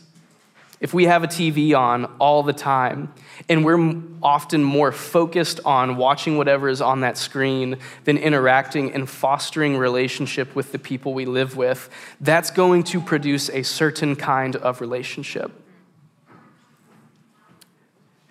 If 0.80 0.94
we 0.94 1.06
have 1.06 1.24
a 1.24 1.28
TV 1.28 1.78
on 1.78 2.06
all 2.20 2.42
the 2.42 2.54
time 2.54 3.14
and 3.50 3.66
we're 3.66 4.02
often 4.24 4.64
more 4.64 4.92
focused 4.94 5.60
on 5.66 5.98
watching 5.98 6.38
whatever 6.38 6.70
is 6.70 6.82
on 6.82 7.02
that 7.02 7.18
screen 7.18 7.78
than 8.06 8.18
interacting 8.18 8.94
and 8.94 9.10
fostering 9.10 9.76
relationship 9.78 10.56
with 10.56 10.72
the 10.72 10.80
people 10.80 11.14
we 11.14 11.26
live 11.26 11.58
with, 11.58 11.90
that's 12.22 12.50
going 12.50 12.84
to 12.86 13.02
produce 13.02 13.50
a 13.50 13.64
certain 13.64 14.16
kind 14.16 14.56
of 14.56 14.80
relationship 14.80 15.52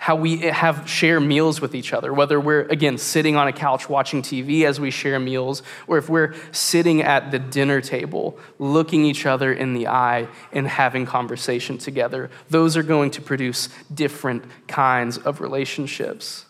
how 0.09 0.17
we 0.17 0.39
have 0.39 0.89
share 0.89 1.21
meals 1.21 1.61
with 1.61 1.75
each 1.75 1.93
other 1.93 2.15
whether 2.15 2.41
we're 2.41 2.63
again 2.63 2.97
sitting 2.97 3.37
on 3.37 3.47
a 3.47 3.53
couch 3.53 3.91
watching 3.91 4.23
tv 4.23 4.65
as 4.65 4.81
we 4.81 4.91
share 4.91 5.21
meals 5.21 5.63
or 5.87 5.99
if 5.99 6.09
we're 6.09 6.35
sitting 6.51 7.03
at 7.03 7.31
the 7.31 7.39
dinner 7.39 7.83
table 7.83 8.39
looking 8.59 9.05
each 9.05 9.27
other 9.27 9.53
in 9.53 9.75
the 9.75 9.87
eye 9.87 10.27
and 10.53 10.67
having 10.67 11.07
conversation 11.07 11.79
together. 11.79 12.31
Those 12.49 12.77
are 12.77 12.83
going 12.83 13.11
to 13.13 13.23
produce 13.23 13.69
different 13.93 14.45
kinds 14.67 15.19
of 15.19 15.41
relationships 15.41 16.47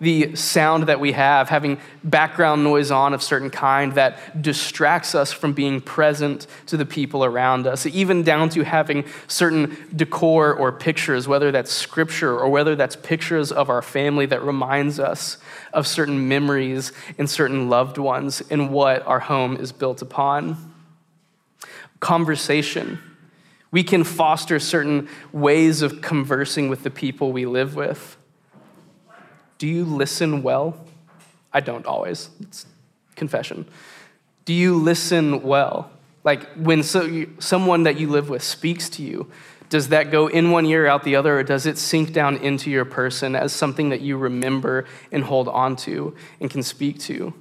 the 0.00 0.36
sound 0.36 0.84
that 0.84 1.00
we 1.00 1.12
have, 1.12 1.48
having 1.48 1.78
background 2.04 2.62
noise 2.62 2.90
on 2.90 3.14
of 3.14 3.22
certain 3.22 3.50
kind 3.50 3.92
that 3.94 4.42
distracts 4.42 5.14
us 5.14 5.32
from 5.32 5.52
being 5.52 5.80
present 5.80 6.46
to 6.66 6.76
the 6.76 6.84
people 6.84 7.24
around 7.24 7.66
us, 7.66 7.86
even 7.86 8.22
down 8.22 8.48
to 8.50 8.62
having 8.64 9.04
certain 9.26 9.76
decor 9.94 10.52
or 10.52 10.72
pictures, 10.72 11.26
whether 11.26 11.50
that's 11.50 11.72
scripture 11.72 12.38
or 12.38 12.50
whether 12.50 12.76
that's 12.76 12.96
pictures 12.96 13.50
of 13.50 13.70
our 13.70 13.82
family 13.82 14.26
that 14.26 14.42
reminds 14.42 15.00
us 15.00 15.38
of 15.72 15.86
certain 15.86 16.28
memories 16.28 16.92
and 17.18 17.28
certain 17.28 17.68
loved 17.68 17.98
ones 17.98 18.42
and 18.50 18.70
what 18.70 19.06
our 19.06 19.20
home 19.20 19.56
is 19.56 19.72
built 19.72 20.02
upon. 20.02 20.72
Conversation. 22.00 22.98
We 23.70 23.82
can 23.82 24.04
foster 24.04 24.58
certain 24.58 25.08
ways 25.32 25.82
of 25.82 26.00
conversing 26.00 26.68
with 26.68 26.82
the 26.82 26.90
people 26.90 27.32
we 27.32 27.46
live 27.46 27.74
with. 27.74 28.16
Do 29.58 29.66
you 29.66 29.84
listen 29.84 30.42
well? 30.42 30.76
I 31.52 31.60
don't 31.60 31.86
always. 31.86 32.30
It's 32.40 32.66
confession. 33.14 33.66
Do 34.44 34.52
you 34.52 34.76
listen 34.76 35.42
well? 35.42 35.90
Like 36.24 36.48
when 36.54 36.82
so 36.82 37.02
you, 37.02 37.34
someone 37.38 37.84
that 37.84 37.98
you 37.98 38.08
live 38.08 38.28
with 38.28 38.42
speaks 38.42 38.88
to 38.90 39.02
you, 39.02 39.30
does 39.68 39.88
that 39.88 40.10
go 40.10 40.28
in 40.28 40.50
one 40.50 40.66
ear, 40.66 40.86
out 40.86 41.02
the 41.02 41.16
other, 41.16 41.38
or 41.38 41.42
does 41.42 41.66
it 41.66 41.78
sink 41.78 42.12
down 42.12 42.36
into 42.36 42.70
your 42.70 42.84
person 42.84 43.34
as 43.34 43.52
something 43.52 43.88
that 43.88 44.00
you 44.00 44.16
remember 44.16 44.86
and 45.10 45.24
hold 45.24 45.48
on 45.48 45.76
to 45.76 46.14
and 46.40 46.50
can 46.50 46.62
speak 46.62 47.00
to? 47.00 47.34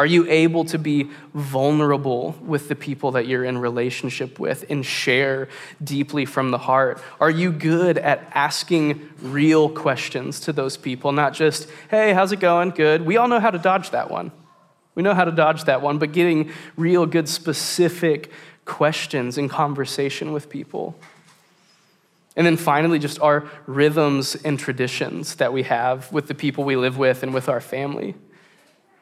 Are 0.00 0.06
you 0.06 0.26
able 0.30 0.64
to 0.64 0.78
be 0.78 1.10
vulnerable 1.34 2.34
with 2.40 2.70
the 2.70 2.74
people 2.74 3.10
that 3.10 3.26
you're 3.26 3.44
in 3.44 3.58
relationship 3.58 4.38
with 4.38 4.64
and 4.70 4.82
share 4.82 5.50
deeply 5.84 6.24
from 6.24 6.52
the 6.52 6.56
heart? 6.56 7.02
Are 7.20 7.28
you 7.28 7.52
good 7.52 7.98
at 7.98 8.26
asking 8.32 9.10
real 9.20 9.68
questions 9.68 10.40
to 10.40 10.54
those 10.54 10.78
people, 10.78 11.12
not 11.12 11.34
just, 11.34 11.68
hey, 11.90 12.14
how's 12.14 12.32
it 12.32 12.40
going? 12.40 12.70
Good. 12.70 13.04
We 13.04 13.18
all 13.18 13.28
know 13.28 13.40
how 13.40 13.50
to 13.50 13.58
dodge 13.58 13.90
that 13.90 14.10
one. 14.10 14.32
We 14.94 15.02
know 15.02 15.12
how 15.12 15.26
to 15.26 15.32
dodge 15.32 15.64
that 15.64 15.82
one, 15.82 15.98
but 15.98 16.12
getting 16.12 16.50
real 16.78 17.04
good, 17.04 17.28
specific 17.28 18.30
questions 18.64 19.36
in 19.36 19.50
conversation 19.50 20.32
with 20.32 20.48
people. 20.48 20.96
And 22.36 22.46
then 22.46 22.56
finally, 22.56 22.98
just 22.98 23.20
our 23.20 23.50
rhythms 23.66 24.34
and 24.34 24.58
traditions 24.58 25.34
that 25.34 25.52
we 25.52 25.64
have 25.64 26.10
with 26.10 26.26
the 26.26 26.34
people 26.34 26.64
we 26.64 26.76
live 26.76 26.96
with 26.96 27.22
and 27.22 27.34
with 27.34 27.50
our 27.50 27.60
family 27.60 28.14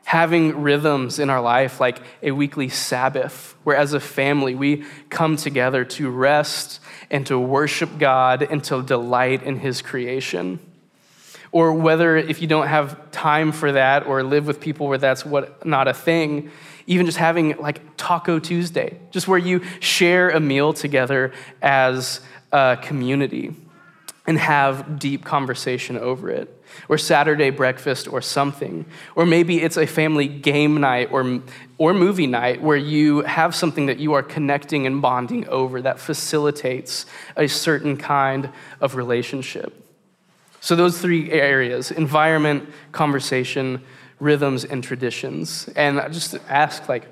having 0.09 0.63
rhythms 0.63 1.19
in 1.19 1.29
our 1.29 1.43
life 1.43 1.81
like 1.81 2.01
a 2.23 2.31
weekly 2.31 2.71
Sabbath, 2.71 3.55
where 3.63 3.77
as 3.77 3.93
a 3.93 4.01
family 4.01 4.55
we 4.55 4.83
come 5.11 5.37
together 5.37 5.85
to 5.85 6.09
rest 6.09 6.81
and 7.11 7.27
to 7.27 7.39
worship 7.39 7.99
God 7.99 8.41
and 8.41 8.65
to 8.65 8.83
delight 8.83 9.43
in 9.43 9.59
His 9.59 9.83
creation. 9.83 10.61
Or 11.53 11.75
whether 11.75 12.17
if 12.17 12.41
you 12.41 12.49
don't 12.49 12.69
have 12.69 13.11
time 13.11 13.53
for 13.53 13.73
that 13.73 14.07
or 14.07 14.23
live 14.23 14.47
with 14.47 14.61
people 14.61 14.89
where 14.89 14.97
that's 14.97 15.27
what 15.27 15.67
not 15.67 15.89
a 15.89 15.93
thing, 15.93 16.53
even 16.87 17.05
just 17.05 17.19
having 17.19 17.59
like 17.59 17.83
Taco 17.99 18.39
Tuesday, 18.39 18.99
just 19.11 19.29
where 19.29 19.39
you 19.39 19.61
share 19.79 20.31
a 20.31 20.41
meal 20.41 20.73
together 20.73 21.35
as 21.61 22.23
a 22.51 22.79
community 22.81 23.55
and 24.27 24.39
have 24.39 24.99
deep 24.99 25.27
conversation 25.27 25.99
over 25.99 26.31
it 26.31 26.58
or 26.89 26.99
Saturday 26.99 27.51
breakfast 27.51 28.09
or 28.09 28.21
something. 28.21 28.87
Or 29.15 29.27
maybe 29.27 29.63
it's 29.63 29.77
a 29.77 29.87
family 29.87 30.29
game 30.29 30.81
night 30.81 31.11
or, 31.13 31.41
or 31.77 31.95
movie 31.95 32.27
night 32.27 32.63
where 32.63 32.77
you 32.77 33.23
have 33.23 33.55
something 33.55 33.87
that 33.87 33.99
you 33.99 34.13
are 34.15 34.23
connecting 34.23 34.87
and 34.87 35.03
bonding 35.03 35.47
over 35.49 35.83
that 35.83 35.99
facilitates 35.99 37.07
a 37.37 37.47
certain 37.47 37.97
kind 37.97 38.51
of 38.81 38.95
relationship. 38.95 39.85
So, 40.61 40.75
those 40.75 41.01
three 41.01 41.31
areas 41.31 41.91
environment, 41.91 42.69
conversation, 42.93 43.83
rhythms, 44.19 44.65
and 44.65 44.83
traditions. 44.83 45.69
And 45.77 46.01
I 46.01 46.09
just 46.09 46.35
ask, 46.49 46.89
like, 46.89 47.07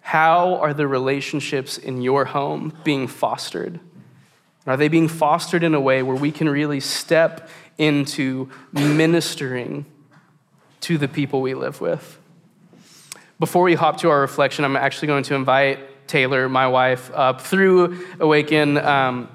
how 0.00 0.56
are 0.56 0.74
the 0.74 0.86
relationships 0.86 1.78
in 1.78 2.02
your 2.02 2.24
home 2.24 2.76
being 2.82 3.06
fostered? 3.06 3.78
Are 4.66 4.76
they 4.76 4.88
being 4.88 5.08
fostered 5.08 5.62
in 5.62 5.74
a 5.74 5.80
way 5.80 6.02
where 6.02 6.16
we 6.16 6.32
can 6.32 6.48
really 6.48 6.80
step 6.80 7.48
into 7.78 8.50
ministering 8.72 9.86
to 10.80 10.98
the 10.98 11.08
people 11.08 11.40
we 11.40 11.54
live 11.54 11.80
with. 11.80 12.18
Before 13.40 13.62
we 13.62 13.74
hop 13.74 13.98
to 13.98 14.10
our 14.10 14.20
reflection, 14.20 14.64
I'm 14.64 14.76
actually 14.76 15.08
going 15.08 15.22
to 15.24 15.34
invite 15.34 16.08
Taylor, 16.08 16.48
my 16.48 16.66
wife, 16.66 17.10
up. 17.14 17.40
Through 17.40 18.04
Awaken, 18.18 18.78
um, 18.78 19.28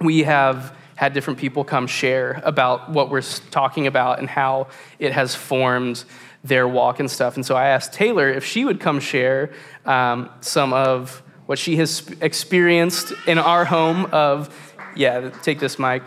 we 0.00 0.22
have 0.22 0.76
had 0.94 1.12
different 1.12 1.38
people 1.38 1.64
come 1.64 1.86
share 1.86 2.40
about 2.44 2.90
what 2.90 3.10
we're 3.10 3.22
talking 3.22 3.86
about 3.86 4.18
and 4.18 4.28
how 4.28 4.68
it 4.98 5.12
has 5.12 5.34
formed 5.34 6.04
their 6.44 6.68
walk 6.68 7.00
and 7.00 7.10
stuff. 7.10 7.36
And 7.36 7.44
so 7.44 7.56
I 7.56 7.68
asked 7.68 7.92
Taylor 7.92 8.28
if 8.28 8.44
she 8.44 8.64
would 8.64 8.80
come 8.80 9.00
share 9.00 9.52
um, 9.84 10.30
some 10.40 10.72
of 10.72 11.22
what 11.46 11.58
she 11.58 11.76
has 11.76 12.08
experienced 12.20 13.12
in 13.26 13.38
our 13.38 13.64
home 13.64 14.06
of, 14.06 14.54
yeah, 14.94 15.30
take 15.42 15.58
this 15.58 15.78
mic. 15.78 16.02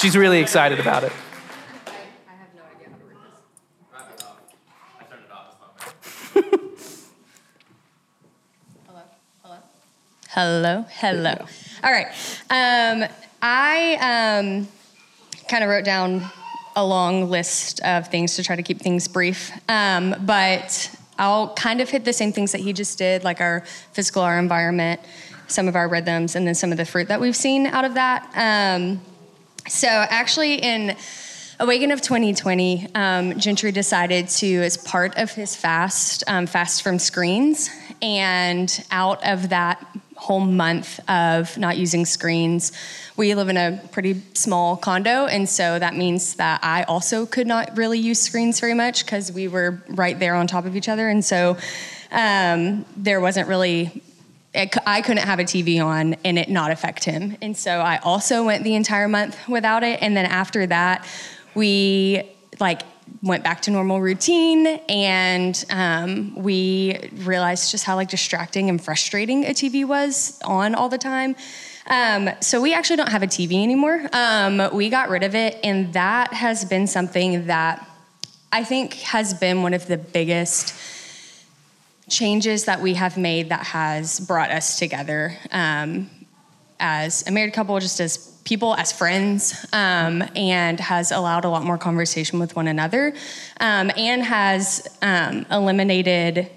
She's 0.00 0.16
really 0.16 0.40
excited 0.40 0.80
about 0.80 1.04
it. 1.04 1.12
Hello, 8.82 9.02
hello, 10.30 10.86
hello, 10.88 10.88
hello. 10.88 11.46
All 11.84 11.92
right. 11.92 12.06
Um, 12.48 13.04
I 13.42 14.38
um, 14.40 14.68
kind 15.48 15.62
of 15.62 15.68
wrote 15.68 15.84
down 15.84 16.24
a 16.76 16.86
long 16.86 17.28
list 17.28 17.80
of 17.80 18.08
things 18.08 18.36
to 18.36 18.42
try 18.42 18.56
to 18.56 18.62
keep 18.62 18.80
things 18.80 19.06
brief, 19.06 19.52
um, 19.68 20.14
but 20.22 20.96
I'll 21.18 21.52
kind 21.52 21.82
of 21.82 21.90
hit 21.90 22.06
the 22.06 22.14
same 22.14 22.32
things 22.32 22.52
that 22.52 22.62
he 22.62 22.72
just 22.72 22.96
did, 22.96 23.22
like 23.22 23.42
our 23.42 23.64
physical, 23.92 24.22
our 24.22 24.38
environment, 24.38 25.02
some 25.46 25.68
of 25.68 25.76
our 25.76 25.88
rhythms, 25.88 26.36
and 26.36 26.46
then 26.46 26.54
some 26.54 26.72
of 26.72 26.78
the 26.78 26.86
fruit 26.86 27.08
that 27.08 27.20
we've 27.20 27.36
seen 27.36 27.66
out 27.66 27.84
of 27.84 27.92
that. 27.94 28.32
Um, 28.34 29.02
so, 29.68 29.88
actually, 29.88 30.54
in 30.56 30.96
Awaken 31.60 31.90
of 31.90 32.00
2020, 32.00 32.88
um, 32.94 33.38
Gentry 33.38 33.70
decided 33.70 34.28
to, 34.28 34.62
as 34.62 34.78
part 34.78 35.16
of 35.18 35.30
his 35.32 35.54
fast, 35.54 36.24
um, 36.26 36.46
fast 36.46 36.82
from 36.82 36.98
screens. 36.98 37.68
And 38.00 38.84
out 38.90 39.22
of 39.26 39.50
that 39.50 39.84
whole 40.16 40.40
month 40.40 41.00
of 41.08 41.56
not 41.58 41.76
using 41.76 42.06
screens, 42.06 42.72
we 43.16 43.34
live 43.34 43.50
in 43.50 43.58
a 43.58 43.78
pretty 43.92 44.22
small 44.32 44.76
condo. 44.76 45.26
And 45.26 45.46
so 45.46 45.78
that 45.78 45.94
means 45.94 46.36
that 46.36 46.60
I 46.62 46.84
also 46.84 47.26
could 47.26 47.46
not 47.46 47.76
really 47.76 47.98
use 47.98 48.20
screens 48.20 48.58
very 48.58 48.74
much 48.74 49.04
because 49.04 49.30
we 49.30 49.46
were 49.46 49.82
right 49.88 50.18
there 50.18 50.34
on 50.36 50.46
top 50.46 50.64
of 50.64 50.76
each 50.76 50.88
other. 50.88 51.08
And 51.08 51.22
so 51.22 51.58
um, 52.10 52.86
there 52.96 53.20
wasn't 53.20 53.48
really 53.48 54.02
it, 54.52 54.76
I 54.86 55.00
couldn't 55.02 55.24
have 55.24 55.38
a 55.38 55.44
TV 55.44 55.84
on 55.84 56.14
and 56.24 56.38
it 56.38 56.48
not 56.48 56.70
affect 56.70 57.04
him. 57.04 57.36
And 57.40 57.56
so 57.56 57.80
I 57.80 57.98
also 57.98 58.44
went 58.44 58.64
the 58.64 58.74
entire 58.74 59.08
month 59.08 59.36
without 59.48 59.82
it. 59.82 60.02
And 60.02 60.16
then 60.16 60.26
after 60.26 60.66
that, 60.66 61.06
we 61.54 62.22
like 62.58 62.82
went 63.22 63.44
back 63.44 63.62
to 63.62 63.70
normal 63.70 64.00
routine 64.00 64.66
and 64.88 65.64
um, 65.70 66.34
we 66.36 67.10
realized 67.14 67.70
just 67.70 67.84
how 67.84 67.96
like 67.96 68.08
distracting 68.08 68.68
and 68.68 68.82
frustrating 68.82 69.44
a 69.44 69.50
TV 69.50 69.84
was 69.84 70.38
on 70.44 70.74
all 70.74 70.88
the 70.88 70.98
time. 70.98 71.36
Um, 71.86 72.30
so 72.40 72.60
we 72.60 72.72
actually 72.72 72.96
don't 72.96 73.10
have 73.10 73.22
a 73.22 73.26
TV 73.26 73.62
anymore. 73.62 74.08
Um, 74.12 74.70
we 74.72 74.90
got 74.90 75.08
rid 75.08 75.24
of 75.24 75.34
it, 75.34 75.58
and 75.64 75.92
that 75.94 76.32
has 76.32 76.64
been 76.64 76.86
something 76.86 77.46
that 77.46 77.84
I 78.52 78.62
think 78.62 78.94
has 78.94 79.34
been 79.34 79.62
one 79.62 79.74
of 79.74 79.86
the 79.88 79.96
biggest 79.96 80.74
changes 82.10 82.64
that 82.66 82.80
we 82.80 82.94
have 82.94 83.16
made 83.16 83.48
that 83.48 83.64
has 83.64 84.20
brought 84.20 84.50
us 84.50 84.78
together 84.78 85.36
um, 85.52 86.10
as 86.78 87.26
a 87.26 87.30
married 87.30 87.54
couple, 87.54 87.78
just 87.78 88.00
as 88.00 88.38
people, 88.44 88.74
as 88.74 88.90
friends, 88.90 89.66
um, 89.72 90.24
and 90.34 90.80
has 90.80 91.12
allowed 91.12 91.44
a 91.44 91.48
lot 91.48 91.62
more 91.62 91.78
conversation 91.78 92.38
with 92.38 92.56
one 92.56 92.66
another, 92.66 93.14
um, 93.60 93.90
and 93.96 94.22
has 94.22 94.86
um, 95.02 95.46
eliminated 95.50 96.50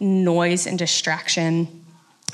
noise 0.00 0.66
and 0.66 0.78
distraction 0.78 1.84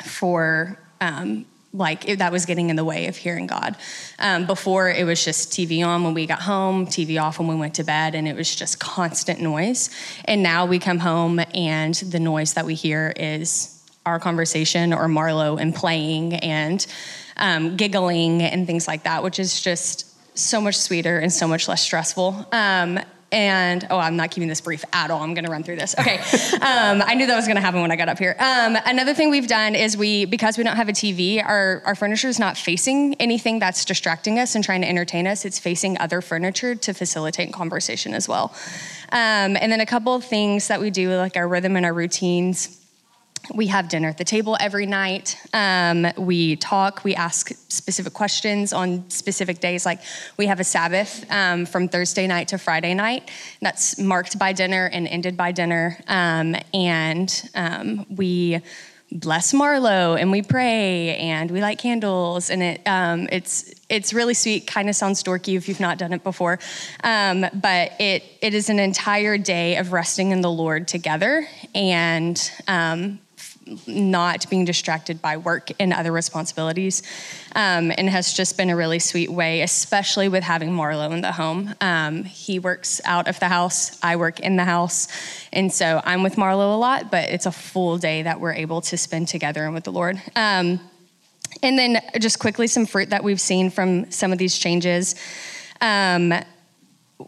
for 0.04 0.78
um, 1.00 1.46
like 1.76 2.08
it, 2.08 2.18
that 2.18 2.32
was 2.32 2.46
getting 2.46 2.70
in 2.70 2.76
the 2.76 2.84
way 2.84 3.06
of 3.06 3.16
hearing 3.16 3.46
God. 3.46 3.76
Um, 4.18 4.46
before 4.46 4.88
it 4.90 5.04
was 5.04 5.24
just 5.24 5.50
TV 5.50 5.86
on 5.86 6.04
when 6.04 6.14
we 6.14 6.26
got 6.26 6.40
home, 6.40 6.86
TV 6.86 7.20
off 7.20 7.38
when 7.38 7.48
we 7.48 7.54
went 7.54 7.74
to 7.74 7.84
bed, 7.84 8.14
and 8.14 8.26
it 8.26 8.36
was 8.36 8.54
just 8.54 8.80
constant 8.80 9.40
noise. 9.40 9.90
And 10.24 10.42
now 10.42 10.66
we 10.66 10.78
come 10.78 10.98
home 10.98 11.40
and 11.54 11.94
the 11.94 12.20
noise 12.20 12.54
that 12.54 12.64
we 12.64 12.74
hear 12.74 13.12
is 13.16 13.72
our 14.04 14.20
conversation 14.20 14.92
or 14.92 15.06
Marlo 15.06 15.60
and 15.60 15.74
playing 15.74 16.34
and 16.34 16.86
um, 17.36 17.76
giggling 17.76 18.42
and 18.42 18.66
things 18.66 18.88
like 18.88 19.02
that, 19.02 19.22
which 19.22 19.38
is 19.38 19.60
just 19.60 20.04
so 20.38 20.60
much 20.60 20.76
sweeter 20.76 21.18
and 21.18 21.32
so 21.32 21.48
much 21.48 21.68
less 21.68 21.82
stressful. 21.82 22.46
Um, 22.52 23.00
and 23.32 23.86
oh, 23.90 23.98
I'm 23.98 24.16
not 24.16 24.30
keeping 24.30 24.48
this 24.48 24.60
brief 24.60 24.84
at 24.92 25.10
all. 25.10 25.22
I'm 25.22 25.34
going 25.34 25.44
to 25.44 25.50
run 25.50 25.62
through 25.62 25.76
this. 25.76 25.94
Okay. 25.98 26.18
Um, 26.56 27.02
I 27.04 27.14
knew 27.14 27.26
that 27.26 27.36
was 27.36 27.46
going 27.46 27.56
to 27.56 27.60
happen 27.60 27.80
when 27.80 27.90
I 27.90 27.96
got 27.96 28.08
up 28.08 28.18
here. 28.18 28.36
Um, 28.38 28.76
another 28.86 29.14
thing 29.14 29.30
we've 29.30 29.48
done 29.48 29.74
is 29.74 29.96
we, 29.96 30.24
because 30.24 30.56
we 30.56 30.64
don't 30.64 30.76
have 30.76 30.88
a 30.88 30.92
TV, 30.92 31.44
our, 31.44 31.82
our 31.84 31.94
furniture 31.94 32.28
is 32.28 32.38
not 32.38 32.56
facing 32.56 33.14
anything 33.14 33.58
that's 33.58 33.84
distracting 33.84 34.38
us 34.38 34.54
and 34.54 34.64
trying 34.64 34.82
to 34.82 34.88
entertain 34.88 35.26
us. 35.26 35.44
It's 35.44 35.58
facing 35.58 35.98
other 35.98 36.20
furniture 36.20 36.74
to 36.74 36.94
facilitate 36.94 37.52
conversation 37.52 38.14
as 38.14 38.28
well. 38.28 38.54
Um, 39.12 39.56
and 39.56 39.70
then 39.72 39.80
a 39.80 39.86
couple 39.86 40.14
of 40.14 40.24
things 40.24 40.68
that 40.68 40.80
we 40.80 40.90
do, 40.90 41.14
like 41.16 41.36
our 41.36 41.48
rhythm 41.48 41.76
and 41.76 41.84
our 41.84 41.94
routines 41.94 42.75
we 43.54 43.66
have 43.68 43.88
dinner 43.88 44.08
at 44.08 44.18
the 44.18 44.24
table 44.24 44.56
every 44.60 44.86
night. 44.86 45.36
Um, 45.52 46.06
we 46.16 46.56
talk, 46.56 47.04
we 47.04 47.14
ask 47.14 47.50
specific 47.68 48.12
questions 48.12 48.72
on 48.72 49.08
specific 49.10 49.60
days. 49.60 49.86
Like 49.86 50.00
we 50.36 50.46
have 50.46 50.60
a 50.60 50.64
Sabbath 50.64 51.24
um, 51.30 51.66
from 51.66 51.88
Thursday 51.88 52.26
night 52.26 52.48
to 52.48 52.58
Friday 52.58 52.94
night 52.94 53.30
that's 53.60 53.98
marked 53.98 54.38
by 54.38 54.52
dinner 54.52 54.90
and 54.92 55.06
ended 55.06 55.36
by 55.36 55.52
dinner. 55.52 55.98
Um, 56.08 56.56
and 56.72 57.50
um, 57.54 58.06
we 58.10 58.60
bless 59.12 59.52
Marlo 59.52 60.20
and 60.20 60.32
we 60.32 60.42
pray 60.42 61.16
and 61.16 61.50
we 61.50 61.60
light 61.60 61.78
candles. 61.78 62.50
And 62.50 62.62
it, 62.62 62.80
um, 62.86 63.28
it's, 63.30 63.72
it's 63.88 64.12
really 64.12 64.34
sweet, 64.34 64.66
kind 64.66 64.88
of 64.88 64.96
sounds 64.96 65.22
dorky 65.22 65.56
if 65.56 65.68
you've 65.68 65.80
not 65.80 65.98
done 65.98 66.12
it 66.12 66.24
before. 66.24 66.58
Um, 67.04 67.46
but 67.54 67.92
it, 68.00 68.24
it 68.42 68.54
is 68.54 68.68
an 68.68 68.78
entire 68.78 69.38
day 69.38 69.76
of 69.76 69.92
resting 69.92 70.32
in 70.32 70.40
the 70.40 70.50
Lord 70.50 70.88
together. 70.88 71.46
And 71.74 72.50
not 73.86 74.48
being 74.48 74.64
distracted 74.64 75.20
by 75.20 75.36
work 75.36 75.70
and 75.80 75.92
other 75.92 76.12
responsibilities. 76.12 77.02
Um, 77.54 77.92
and 77.96 78.08
has 78.08 78.32
just 78.32 78.56
been 78.56 78.70
a 78.70 78.76
really 78.76 78.98
sweet 78.98 79.30
way, 79.30 79.62
especially 79.62 80.28
with 80.28 80.44
having 80.44 80.70
Marlo 80.70 81.12
in 81.12 81.20
the 81.20 81.32
home. 81.32 81.74
Um, 81.80 82.24
he 82.24 82.58
works 82.58 83.00
out 83.04 83.28
of 83.28 83.40
the 83.40 83.48
house, 83.48 83.98
I 84.02 84.16
work 84.16 84.40
in 84.40 84.56
the 84.56 84.64
house. 84.64 85.08
And 85.52 85.72
so 85.72 86.00
I'm 86.04 86.22
with 86.22 86.36
Marlo 86.36 86.74
a 86.74 86.78
lot, 86.78 87.10
but 87.10 87.28
it's 87.28 87.46
a 87.46 87.52
full 87.52 87.98
day 87.98 88.22
that 88.22 88.40
we're 88.40 88.54
able 88.54 88.80
to 88.82 88.96
spend 88.96 89.28
together 89.28 89.64
and 89.64 89.74
with 89.74 89.84
the 89.84 89.92
Lord. 89.92 90.20
Um, 90.36 90.80
and 91.62 91.78
then 91.78 92.00
just 92.20 92.38
quickly, 92.38 92.66
some 92.66 92.86
fruit 92.86 93.10
that 93.10 93.24
we've 93.24 93.40
seen 93.40 93.70
from 93.70 94.10
some 94.10 94.32
of 94.32 94.38
these 94.38 94.58
changes. 94.58 95.14
Um, 95.80 96.34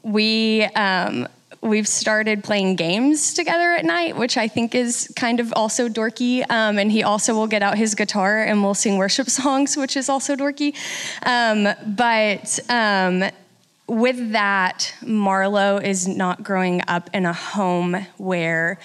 we 0.02 0.64
um, 0.64 1.28
we've 1.60 1.88
started 1.88 2.44
playing 2.44 2.76
games 2.76 3.34
together 3.34 3.72
at 3.72 3.84
night, 3.84 4.16
which 4.16 4.36
I 4.36 4.48
think 4.48 4.74
is 4.74 5.12
kind 5.16 5.40
of 5.40 5.52
also 5.54 5.88
dorky. 5.88 6.48
Um, 6.50 6.78
and 6.78 6.90
he 6.90 7.02
also 7.02 7.34
will 7.34 7.46
get 7.46 7.62
out 7.62 7.76
his 7.76 7.94
guitar 7.94 8.42
and 8.42 8.62
we'll 8.62 8.74
sing 8.74 8.96
worship 8.96 9.28
songs, 9.42 9.76
which 9.76 9.96
is 9.96 10.08
also 10.08 10.36
dorky. 10.36 10.74
Um, 11.24 11.68
but 11.86 12.58
um, 12.70 13.24
with 13.86 14.32
that, 14.32 14.92
Marlo 15.02 15.82
is 15.82 16.06
not 16.06 16.42
growing 16.42 16.82
up 16.86 17.10
in 17.12 17.26
a 17.26 17.32
home 17.32 18.06
where 18.18 18.78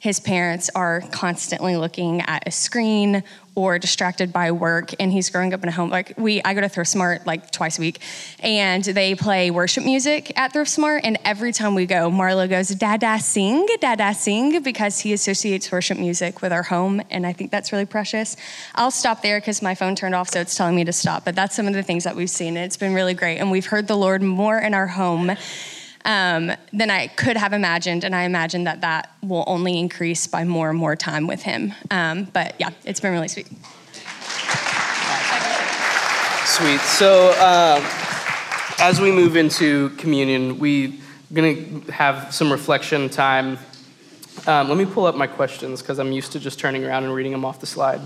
his 0.00 0.18
parents 0.18 0.70
are 0.74 1.02
constantly 1.12 1.76
looking 1.76 2.22
at 2.22 2.48
a 2.48 2.50
screen 2.50 3.22
or 3.54 3.78
distracted 3.78 4.32
by 4.32 4.50
work 4.50 4.92
and 4.98 5.12
he's 5.12 5.28
growing 5.28 5.52
up 5.52 5.62
in 5.62 5.68
a 5.68 5.72
home 5.72 5.90
like 5.90 6.14
we 6.16 6.40
i 6.44 6.54
go 6.54 6.60
to 6.62 6.68
thrift 6.68 6.90
smart 6.90 7.26
like 7.26 7.50
twice 7.50 7.78
a 7.78 7.80
week 7.80 8.00
and 8.40 8.82
they 8.82 9.14
play 9.14 9.50
worship 9.50 9.84
music 9.84 10.32
at 10.38 10.52
thrift 10.52 10.70
smart 10.70 11.02
and 11.04 11.18
every 11.24 11.52
time 11.52 11.74
we 11.74 11.84
go 11.84 12.10
marlo 12.10 12.48
goes 12.48 12.68
dada 12.68 13.18
sing 13.18 13.66
dada 13.80 14.14
sing 14.14 14.62
because 14.62 15.00
he 15.00 15.12
associates 15.12 15.70
worship 15.70 15.98
music 15.98 16.40
with 16.40 16.52
our 16.52 16.62
home 16.62 17.02
and 17.10 17.26
i 17.26 17.32
think 17.32 17.50
that's 17.50 17.70
really 17.70 17.86
precious. 17.86 18.36
I'll 18.74 18.90
stop 18.90 19.20
there 19.20 19.38
because 19.38 19.60
my 19.60 19.74
phone 19.74 19.94
turned 19.94 20.14
off 20.14 20.30
so 20.30 20.40
it's 20.40 20.56
telling 20.56 20.76
me 20.76 20.84
to 20.84 20.92
stop 20.92 21.26
but 21.26 21.34
that's 21.34 21.54
some 21.54 21.66
of 21.66 21.74
the 21.74 21.82
things 21.82 22.04
that 22.04 22.16
we've 22.16 22.30
seen 22.30 22.56
and 22.56 22.64
it's 22.64 22.78
been 22.78 22.94
really 22.94 23.14
great 23.14 23.38
and 23.38 23.50
we've 23.50 23.66
heard 23.66 23.86
the 23.86 23.96
lord 23.96 24.22
more 24.22 24.58
in 24.58 24.72
our 24.72 24.86
home 24.86 25.32
um, 26.04 26.52
than 26.72 26.90
I 26.90 27.08
could 27.08 27.36
have 27.36 27.52
imagined. 27.52 28.04
And 28.04 28.14
I 28.14 28.22
imagine 28.22 28.64
that 28.64 28.80
that 28.80 29.14
will 29.22 29.44
only 29.46 29.78
increase 29.78 30.26
by 30.26 30.44
more 30.44 30.70
and 30.70 30.78
more 30.78 30.96
time 30.96 31.26
with 31.26 31.42
him. 31.42 31.74
Um, 31.90 32.24
but 32.32 32.54
yeah, 32.58 32.70
it's 32.84 33.00
been 33.00 33.12
really 33.12 33.28
sweet. 33.28 33.48
Sweet. 36.46 36.80
So 36.80 37.30
um, 37.40 37.84
as 38.78 39.00
we 39.00 39.12
move 39.12 39.36
into 39.36 39.90
communion, 39.90 40.58
we're 40.58 40.92
going 41.32 41.82
to 41.82 41.92
have 41.92 42.34
some 42.34 42.50
reflection 42.50 43.08
time. 43.08 43.58
Um, 44.46 44.68
let 44.68 44.76
me 44.76 44.86
pull 44.86 45.06
up 45.06 45.14
my 45.14 45.26
questions 45.26 45.82
because 45.82 45.98
I'm 45.98 46.12
used 46.12 46.32
to 46.32 46.40
just 46.40 46.58
turning 46.58 46.84
around 46.84 47.04
and 47.04 47.14
reading 47.14 47.32
them 47.32 47.44
off 47.44 47.60
the 47.60 47.66
slide. 47.66 48.00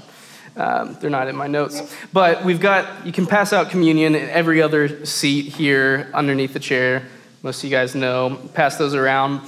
Um, 0.57 0.97
they're 1.01 1.11
not 1.11 1.29
in 1.29 1.37
my 1.37 1.47
notes. 1.47 1.95
But 2.13 2.45
we've 2.45 2.61
got, 2.61 3.07
you 3.07 3.13
can 3.13 3.27
pass 3.27 3.53
out 3.53 3.71
communion 3.71 4.15
in 4.15 4.29
every 4.31 4.63
other 4.63 5.05
seat 5.05 5.47
here 5.47 6.11
underneath 6.15 6.53
the 6.53 6.61
chair 6.61 7.07
most 7.45 7.59
of 7.59 7.65
you 7.65 7.77
guys 7.77 7.95
know. 7.95 8.41
Pass 8.55 8.79
those 8.79 8.95
around. 8.95 9.43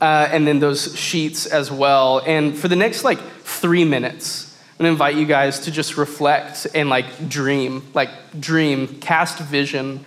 Uh, 0.00 0.28
and 0.30 0.46
then 0.46 0.60
those 0.60 0.96
sheets 0.96 1.46
as 1.46 1.68
well. 1.68 2.22
And 2.24 2.56
for 2.56 2.68
the 2.68 2.76
next 2.76 3.02
like 3.02 3.18
three 3.42 3.84
minutes, 3.84 4.56
I'm 4.70 4.84
gonna 4.84 4.90
invite 4.90 5.16
you 5.16 5.26
guys 5.26 5.58
to 5.60 5.72
just 5.72 5.96
reflect 5.96 6.68
and 6.76 6.88
like 6.88 7.28
dream, 7.28 7.82
like 7.92 8.08
dream, 8.38 8.86
cast 9.00 9.40
vision, 9.40 10.04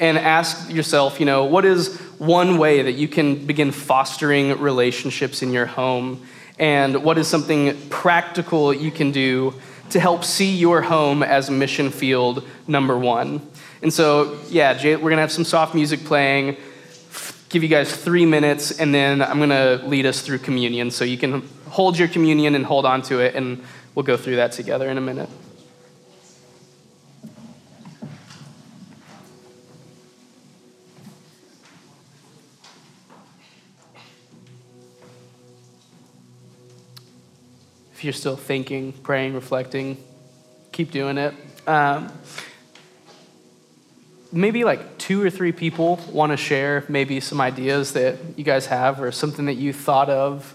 and 0.00 0.18
ask 0.18 0.68
yourself, 0.68 1.20
you 1.20 1.26
know, 1.26 1.44
what 1.44 1.64
is 1.64 1.96
one 2.18 2.58
way 2.58 2.82
that 2.82 2.92
you 2.94 3.06
can 3.06 3.46
begin 3.46 3.70
fostering 3.70 4.58
relationships 4.58 5.42
in 5.42 5.52
your 5.52 5.66
home? 5.66 6.26
And 6.58 7.04
what 7.04 7.18
is 7.18 7.28
something 7.28 7.88
practical 7.88 8.74
you 8.74 8.90
can 8.90 9.12
do 9.12 9.54
to 9.90 10.00
help 10.00 10.24
see 10.24 10.56
your 10.56 10.82
home 10.82 11.22
as 11.22 11.50
mission 11.50 11.90
field 11.90 12.44
number 12.66 12.98
one? 12.98 13.48
And 13.80 13.92
so, 13.92 14.40
yeah, 14.48 14.74
we're 14.96 15.08
gonna 15.08 15.22
have 15.22 15.30
some 15.30 15.44
soft 15.44 15.72
music 15.72 16.04
playing 16.04 16.56
give 17.50 17.64
you 17.64 17.68
guys 17.68 17.94
three 17.94 18.24
minutes, 18.24 18.78
and 18.78 18.94
then 18.94 19.20
I'm 19.20 19.38
going 19.38 19.50
to 19.50 19.84
lead 19.84 20.06
us 20.06 20.22
through 20.22 20.38
communion. 20.38 20.90
So 20.92 21.04
you 21.04 21.18
can 21.18 21.42
hold 21.68 21.98
your 21.98 22.08
communion 22.08 22.54
and 22.54 22.64
hold 22.64 22.86
on 22.86 23.02
to 23.02 23.18
it, 23.18 23.34
and 23.34 23.62
we'll 23.94 24.04
go 24.04 24.16
through 24.16 24.36
that 24.36 24.52
together 24.52 24.88
in 24.88 24.96
a 24.96 25.00
minute. 25.00 25.28
If 37.92 38.04
you're 38.04 38.12
still 38.14 38.36
thinking, 38.36 38.92
praying, 38.92 39.34
reflecting, 39.34 40.02
keep 40.72 40.90
doing 40.90 41.18
it. 41.18 41.34
Um, 41.66 42.10
maybe 44.32 44.64
like 44.64 44.98
two 44.98 45.22
or 45.22 45.30
three 45.30 45.52
people 45.52 46.00
want 46.10 46.32
to 46.32 46.36
share 46.36 46.84
maybe 46.88 47.20
some 47.20 47.40
ideas 47.40 47.92
that 47.92 48.16
you 48.36 48.44
guys 48.44 48.66
have 48.66 49.00
or 49.00 49.10
something 49.12 49.46
that 49.46 49.54
you 49.54 49.72
thought 49.72 50.08
of 50.08 50.54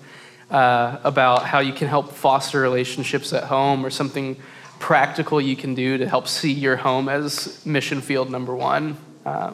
uh, 0.50 0.98
about 1.04 1.46
how 1.46 1.60
you 1.60 1.74
can 1.74 1.88
help 1.88 2.12
foster 2.12 2.62
relationships 2.62 3.34
at 3.34 3.46
home 3.46 3.86
or 3.86 3.90
something 3.90 4.38
practical 4.80 5.42
you 5.42 5.56
can 5.56 5.74
do 5.74 5.98
to 5.98 6.08
help 6.08 6.28
see 6.28 6.52
your 6.52 6.76
home 6.76 7.10
as 7.10 7.66
mission 7.66 8.02
field 8.02 8.30
number 8.30 8.56
one. 8.56 8.98
Uh, 9.26 9.54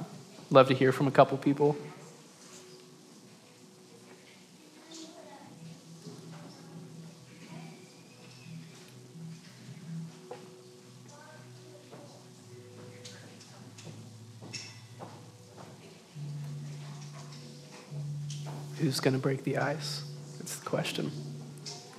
love 0.49 0.67
to 0.67 0.74
hear 0.74 0.91
from 0.91 1.07
a 1.07 1.11
couple 1.11 1.38
people. 1.38 1.78
Who's 18.82 18.99
going 18.99 19.13
to 19.13 19.19
break 19.19 19.43
the 19.43 19.57
ice? 19.57 20.01
That's 20.39 20.57
the 20.57 20.65
question. 20.65 21.11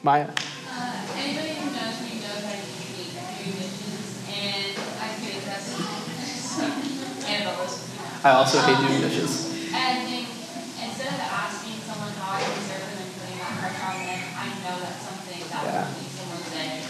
Maya? 0.02 0.26
Uh, 0.26 1.06
anybody 1.22 1.54
who 1.54 1.70
knows 1.70 1.96
me 2.02 2.18
knows 2.18 2.42
I 2.42 2.58
hate 2.58 3.14
doing 3.46 3.54
dishes, 3.54 4.02
and 4.26 4.82
I 4.98 5.06
attest 5.14 5.78
so, 6.58 6.66
and 6.66 7.38
I 8.26 8.30
also 8.34 8.58
hate 8.66 8.78
doing 8.82 9.00
dishes. 9.00 9.46
And 9.78 9.78
I 9.78 9.94
think 10.10 10.26
instead 10.82 11.14
of 11.14 11.22
asking 11.22 11.78
someone 11.86 12.10
how 12.18 12.34
I 12.34 12.42
can 12.42 12.58
serve 12.66 12.82
them 12.82 12.98
and 12.98 13.14
putting 13.14 13.38
that 13.38 13.54
pressure 13.62 13.86
on 13.86 14.02
them, 14.02 14.18
I 14.42 14.46
know 14.66 14.74
that's 14.82 15.02
something 15.06 15.38
that 15.38 15.62
Yeah. 15.62 15.86
will 15.86 16.02
make 16.02 16.10
someone's 16.18 16.50
day. 16.50 16.82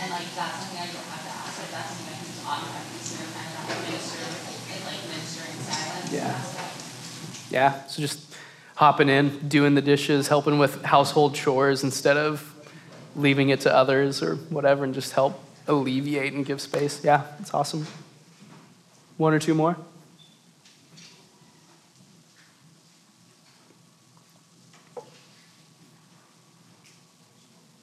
And 0.00 0.08
like, 0.16 0.28
that's 0.32 0.56
something 0.64 0.80
I 0.80 0.88
don't 0.88 1.08
have 1.12 1.24
to 1.28 1.32
ask, 1.44 1.60
like, 1.60 1.70
that's 1.76 1.92
something 1.92 2.08
I 2.08 2.16
can 2.16 2.24
just 2.24 2.40
automatically 2.48 3.04
serve, 3.04 3.36
that 3.68 3.80
minister, 3.84 4.24
and 4.24 4.80
like 4.88 5.00
minister 5.12 5.44
in 5.44 5.60
silence. 5.68 6.08
Yeah. 6.08 6.40
Yeah, 7.52 7.84
so 7.86 8.00
just 8.00 8.29
hopping 8.80 9.10
in, 9.10 9.46
doing 9.46 9.74
the 9.74 9.82
dishes, 9.82 10.28
helping 10.28 10.58
with 10.58 10.82
household 10.82 11.34
chores 11.34 11.84
instead 11.84 12.16
of 12.16 12.54
leaving 13.14 13.50
it 13.50 13.60
to 13.60 13.70
others 13.70 14.22
or 14.22 14.36
whatever, 14.48 14.84
and 14.84 14.94
just 14.94 15.12
help 15.12 15.38
alleviate 15.68 16.32
and 16.32 16.46
give 16.46 16.62
space. 16.62 17.04
Yeah, 17.04 17.24
it's 17.40 17.52
awesome. 17.52 17.86
One 19.18 19.34
or 19.34 19.38
two 19.38 19.52
more? 19.52 19.76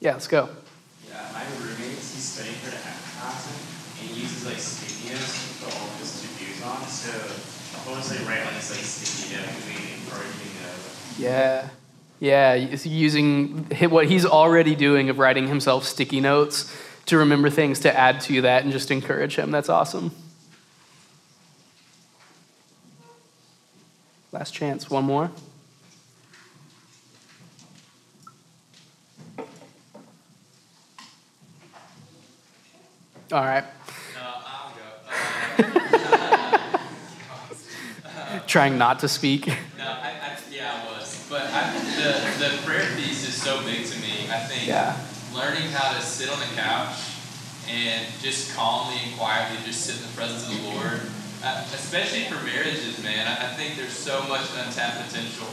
Yeah, 0.00 0.14
let's 0.14 0.26
go. 0.26 0.48
Yeah, 1.08 1.30
my 1.32 1.44
roommate, 1.62 1.94
he's 1.94 2.26
studying 2.26 2.56
for 2.56 2.70
the 2.70 2.76
acting 3.22 3.54
and 4.02 4.10
he 4.10 4.22
uses 4.22 4.44
like 4.44 4.58
sticky 4.58 5.14
notes 5.14 5.58
to 5.58 5.64
put 5.64 5.74
all 5.78 5.86
of 5.86 5.98
his 6.00 6.10
to-dos 6.22 6.62
on. 6.66 6.82
So 6.90 7.14
I'll 7.78 7.94
mostly 7.94 8.18
write 8.26 8.42
on 8.42 8.54
this 8.54 8.74
like 8.74 8.82
sticky 8.82 9.36
note 9.36 9.46
and 9.46 9.62
we 9.62 9.94
encouraging 9.94 10.58
note. 10.58 10.86
Yeah. 11.18 11.68
Yeah, 12.20 12.54
using 12.54 13.64
what 13.90 14.06
he's 14.06 14.26
already 14.26 14.74
doing 14.74 15.08
of 15.08 15.18
writing 15.18 15.46
himself 15.46 15.84
sticky 15.84 16.20
notes 16.20 16.74
to 17.06 17.18
remember 17.18 17.48
things 17.48 17.80
to 17.80 17.96
add 17.96 18.20
to 18.22 18.42
that 18.42 18.64
and 18.64 18.72
just 18.72 18.90
encourage 18.90 19.36
him. 19.36 19.50
That's 19.50 19.68
awesome. 19.68 20.10
Last 24.32 24.52
chance. 24.52 24.90
One 24.90 25.04
more. 25.04 25.30
All 33.30 33.44
right. 33.44 33.64
No, 34.14 34.20
I'll 34.46 34.72
go. 34.74 35.68
Trying 38.46 38.78
not 38.78 39.00
to 39.00 39.08
speak. 39.08 39.46
No, 39.46 39.54
I, 39.84 40.10
I, 40.22 40.38
yeah, 40.50 40.82
I 40.82 40.86
was. 40.98 41.26
But 41.28 41.42
I, 41.52 41.72
the, 41.78 42.48
the 42.48 42.62
prayer 42.66 42.88
piece 42.96 43.28
is 43.28 43.34
so 43.34 43.62
big 43.64 43.84
to 43.84 44.00
me. 44.00 44.30
I 44.30 44.38
think 44.40 44.66
Yeah. 44.66 44.96
learning 45.34 45.70
how 45.72 45.92
to 45.94 46.00
sit 46.00 46.30
on 46.30 46.40
the 46.40 46.46
couch 46.58 47.18
and 47.68 48.06
just 48.22 48.54
calmly 48.56 48.96
and 49.04 49.16
quietly 49.16 49.58
just 49.64 49.84
sit 49.84 49.96
in 49.96 50.02
the 50.02 50.16
presence 50.16 50.48
of 50.48 50.56
the 50.56 50.70
Lord, 50.70 51.00
uh, 51.44 51.64
especially 51.74 52.24
for 52.24 52.42
marriages, 52.44 53.02
man. 53.02 53.28
I, 53.28 53.52
I 53.52 53.54
think 53.54 53.76
there's 53.76 53.92
so 53.92 54.26
much 54.26 54.48
untapped 54.56 55.06
potential. 55.06 55.46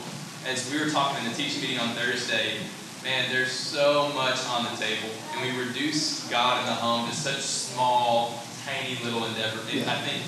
As 0.47 0.71
we 0.71 0.79
were 0.79 0.89
talking 0.89 1.23
in 1.25 1.31
the 1.31 1.37
teaching 1.37 1.61
meeting 1.61 1.79
on 1.79 1.89
Thursday, 1.95 2.57
man, 3.03 3.29
there's 3.31 3.51
so 3.51 4.11
much 4.13 4.39
on 4.47 4.63
the 4.63 4.71
table. 4.81 5.09
And 5.33 5.41
we 5.41 5.59
reduce 5.59 6.27
God 6.29 6.61
in 6.61 6.65
the 6.67 6.73
home 6.73 7.09
to 7.09 7.15
such 7.15 7.41
small, 7.41 8.41
tiny 8.65 8.97
little 9.03 9.25
endeavor. 9.25 9.59
And 9.71 9.89
I 9.89 9.99
think 10.01 10.23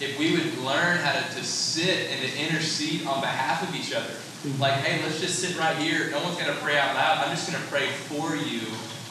if 0.00 0.18
we 0.18 0.32
would 0.32 0.58
learn 0.58 0.98
how 0.98 1.12
to, 1.12 1.34
to 1.34 1.44
sit 1.44 2.10
and 2.10 2.20
to 2.22 2.38
intercede 2.38 3.06
on 3.06 3.20
behalf 3.20 3.68
of 3.68 3.74
each 3.74 3.92
other. 3.92 4.14
Like, 4.60 4.74
hey, 4.74 5.02
let's 5.02 5.20
just 5.20 5.40
sit 5.40 5.58
right 5.58 5.76
here. 5.76 6.10
No 6.10 6.22
one's 6.22 6.36
going 6.38 6.54
to 6.54 6.60
pray 6.62 6.78
out 6.78 6.94
loud. 6.94 7.26
I'm 7.26 7.34
just 7.34 7.50
going 7.50 7.60
to 7.60 7.68
pray 7.68 7.88
for 8.06 8.36
you 8.36 8.60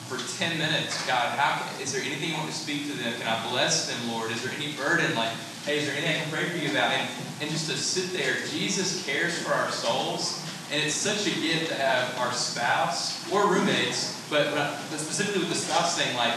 for 0.08 0.18
10 0.40 0.58
minutes. 0.58 1.06
God, 1.06 1.38
how, 1.38 1.68
is 1.82 1.92
there 1.92 2.02
anything 2.02 2.30
you 2.30 2.36
want 2.36 2.50
to 2.50 2.56
speak 2.56 2.88
to 2.88 2.98
them? 2.98 3.14
Can 3.20 3.28
I 3.28 3.50
bless 3.52 3.92
them, 3.92 4.12
Lord? 4.12 4.32
Is 4.32 4.42
there 4.42 4.54
any 4.56 4.72
burden? 4.74 5.14
Like, 5.16 5.34
hey, 5.66 5.80
is 5.80 5.86
there 5.86 5.96
anything 5.96 6.16
I 6.16 6.24
can 6.24 6.32
pray 6.32 6.46
for 6.46 6.58
you 6.58 6.72
about? 6.72 6.92
And, 6.94 7.10
and 7.42 7.52
just 7.52 7.70
to 7.70 7.76
sit 7.76 8.18
there, 8.18 8.36
Jesus 8.50 9.06
cares 9.06 9.38
for 9.40 9.54
our 9.54 9.70
souls. 9.70 10.44
And 10.72 10.82
it's 10.82 10.96
such 10.96 11.28
a 11.28 11.40
gift 11.42 11.70
to 11.70 11.76
have 11.76 12.18
our 12.20 12.32
spouse 12.32 13.30
or 13.32 13.48
roommates, 13.48 14.20
but, 14.30 14.54
but 14.54 14.76
specifically 14.98 15.42
with 15.42 15.50
the 15.50 15.56
spouse 15.56 15.98
thing, 15.98 16.16
like, 16.16 16.36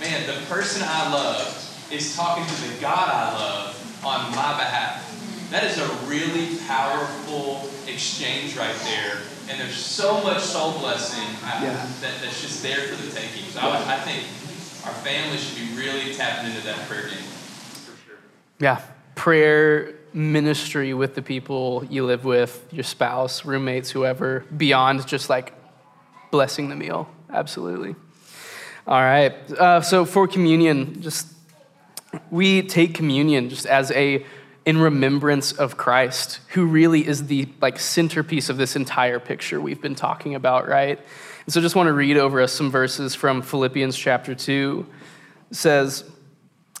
man, 0.00 0.26
the 0.26 0.46
person 0.46 0.82
I 0.84 1.12
love 1.12 1.54
is 1.90 2.14
talking 2.14 2.44
to 2.44 2.68
the 2.68 2.80
God 2.80 3.08
I 3.08 3.32
love 3.34 4.04
on 4.04 4.30
my 4.30 4.58
behalf. 4.58 5.04
That 5.50 5.64
is 5.64 5.78
a 5.78 5.88
really 6.06 6.58
powerful 6.66 7.68
exchange 7.86 8.56
right 8.56 8.76
there. 8.84 9.18
And 9.48 9.60
there's 9.60 9.74
so 9.76 10.22
much 10.22 10.40
soul 10.42 10.78
blessing 10.78 11.24
I- 11.44 11.64
Yeah. 11.64 11.86
that, 12.00 12.20
that's 12.22 12.40
just 12.42 12.62
there 12.62 12.80
for 12.88 13.02
the 13.02 13.10
taking. 13.10 13.44
So 13.50 13.60
I, 13.60 13.94
I 13.94 13.98
think 14.00 14.24
our 14.86 14.92
family 15.02 15.38
should 15.38 15.58
be 15.58 15.76
really 15.76 16.14
tapping 16.14 16.50
into 16.50 16.62
that 16.66 16.86
prayer 16.88 17.02
game. 17.08 17.18
For 17.18 17.92
sure. 18.06 18.16
Yeah, 18.58 18.80
prayer 19.14 19.94
ministry 20.12 20.94
with 20.94 21.14
the 21.14 21.22
people 21.22 21.84
you 21.90 22.04
live 22.04 22.24
with, 22.24 22.66
your 22.72 22.84
spouse, 22.84 23.44
roommates, 23.44 23.90
whoever, 23.90 24.44
beyond 24.56 25.06
just 25.06 25.28
like 25.30 25.52
blessing 26.30 26.68
the 26.68 26.76
meal. 26.76 27.08
Absolutely. 27.30 27.94
All 28.86 29.00
right. 29.00 29.32
Uh, 29.52 29.80
so 29.80 30.04
for 30.04 30.26
communion, 30.26 31.02
just 31.02 31.26
we 32.30 32.62
take 32.62 32.94
communion 32.94 33.50
just 33.50 33.66
as 33.66 33.90
a 33.92 34.24
in 34.64 34.78
remembrance 34.78 35.52
of 35.52 35.76
Christ, 35.76 36.40
who 36.48 36.66
really 36.66 37.06
is 37.06 37.26
the 37.26 37.48
like 37.60 37.78
centerpiece 37.78 38.48
of 38.48 38.56
this 38.56 38.76
entire 38.76 39.18
picture 39.18 39.60
we've 39.60 39.80
been 39.80 39.94
talking 39.94 40.34
about, 40.34 40.68
right? 40.68 40.98
And 41.44 41.52
so 41.52 41.60
just 41.60 41.74
want 41.74 41.86
to 41.86 41.92
read 41.92 42.16
over 42.16 42.40
us 42.40 42.52
some 42.52 42.70
verses 42.70 43.14
from 43.14 43.40
Philippians 43.40 43.96
chapter 43.96 44.34
2. 44.34 44.86
It 45.50 45.54
says, 45.54 46.04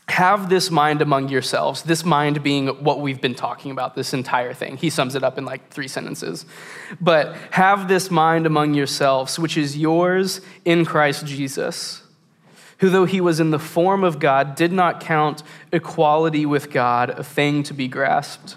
have 0.08 0.48
this 0.48 0.70
mind 0.70 1.02
among 1.02 1.28
yourselves, 1.28 1.82
this 1.82 2.04
mind 2.04 2.42
being 2.42 2.68
what 2.82 3.00
we've 3.00 3.20
been 3.20 3.34
talking 3.34 3.70
about 3.70 3.94
this 3.94 4.14
entire 4.14 4.54
thing. 4.54 4.78
He 4.78 4.88
sums 4.88 5.14
it 5.14 5.22
up 5.22 5.36
in 5.36 5.44
like 5.44 5.70
three 5.70 5.88
sentences. 5.88 6.46
But 7.00 7.36
have 7.50 7.88
this 7.88 8.10
mind 8.10 8.46
among 8.46 8.74
yourselves, 8.74 9.38
which 9.38 9.58
is 9.58 9.76
yours 9.76 10.40
in 10.64 10.86
Christ 10.86 11.26
Jesus, 11.26 12.02
who, 12.78 12.90
though 12.90 13.04
he 13.04 13.20
was 13.20 13.40
in 13.40 13.50
the 13.50 13.58
form 13.58 14.04
of 14.04 14.18
God, 14.18 14.54
did 14.54 14.72
not 14.72 15.00
count 15.00 15.42
equality 15.72 16.46
with 16.46 16.70
God 16.70 17.10
a 17.10 17.24
thing 17.24 17.62
to 17.64 17.74
be 17.74 17.88
grasped, 17.88 18.56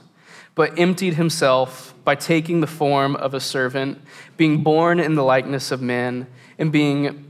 but 0.55 0.77
emptied 0.77 1.15
himself 1.15 1.93
by 2.03 2.15
taking 2.15 2.61
the 2.61 2.67
form 2.67 3.15
of 3.15 3.33
a 3.33 3.39
servant, 3.39 3.99
being 4.37 4.63
born 4.63 4.99
in 4.99 5.15
the 5.15 5.23
likeness 5.23 5.71
of 5.71 5.81
men, 5.81 6.27
and 6.57 6.71
being 6.71 7.27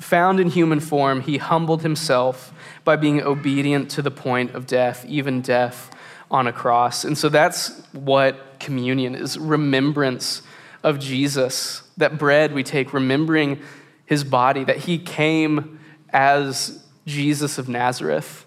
found 0.00 0.40
in 0.40 0.48
human 0.48 0.80
form, 0.80 1.20
he 1.20 1.38
humbled 1.38 1.82
himself 1.82 2.52
by 2.84 2.96
being 2.96 3.22
obedient 3.22 3.90
to 3.90 4.02
the 4.02 4.10
point 4.10 4.54
of 4.54 4.66
death, 4.66 5.04
even 5.06 5.40
death 5.40 5.90
on 6.30 6.46
a 6.46 6.52
cross. 6.52 7.04
And 7.04 7.16
so 7.16 7.28
that's 7.28 7.80
what 7.92 8.58
communion 8.58 9.14
is 9.14 9.38
remembrance 9.38 10.42
of 10.82 10.98
Jesus. 10.98 11.82
That 11.96 12.18
bread 12.18 12.52
we 12.52 12.62
take, 12.62 12.92
remembering 12.92 13.60
his 14.06 14.24
body, 14.24 14.64
that 14.64 14.78
he 14.78 14.98
came 14.98 15.78
as 16.12 16.84
Jesus 17.06 17.58
of 17.58 17.68
Nazareth, 17.68 18.46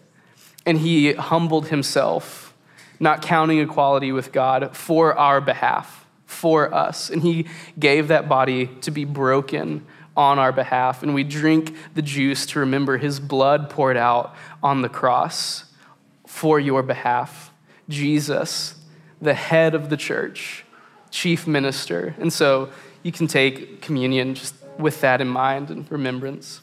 and 0.66 0.80
he 0.80 1.14
humbled 1.14 1.68
himself, 1.68 2.54
not 3.00 3.22
counting 3.22 3.60
equality 3.60 4.12
with 4.12 4.32
God 4.32 4.76
for 4.76 5.14
our 5.14 5.42
behalf, 5.42 6.06
for 6.26 6.74
us. 6.74 7.10
And 7.10 7.22
he 7.22 7.48
gave 7.78 8.08
that 8.08 8.30
body 8.30 8.68
to 8.82 8.92
be 8.92 9.06
broken 9.06 9.86
on 10.18 10.40
our 10.40 10.52
behalf. 10.52 11.04
And 11.04 11.14
we 11.14 11.24
drink 11.24 11.76
the 11.94 12.02
juice 12.02 12.46
to 12.48 12.60
remember 12.60 12.98
his 12.98 13.20
blood 13.20 13.70
poured 13.70 13.98
out 13.98 14.34
on 14.64 14.82
the 14.82 14.90
cross 14.90 15.66
for 16.26 16.60
your 16.60 16.84
behalf. 16.84 17.52
Jesus, 17.90 18.76
the 19.22 19.34
head 19.34 19.76
of 19.76 19.90
the 19.90 19.98
church, 19.98 20.66
chief 21.12 21.46
minister. 21.46 22.16
And 22.20 22.32
so 22.32 22.70
you 23.04 23.12
can 23.12 23.28
take 23.28 23.82
communion 23.82 24.36
just 24.36 24.56
with 24.80 25.02
that 25.02 25.22
in 25.22 25.28
mind 25.28 25.70
and 25.70 25.90
remembrance. 25.92 26.62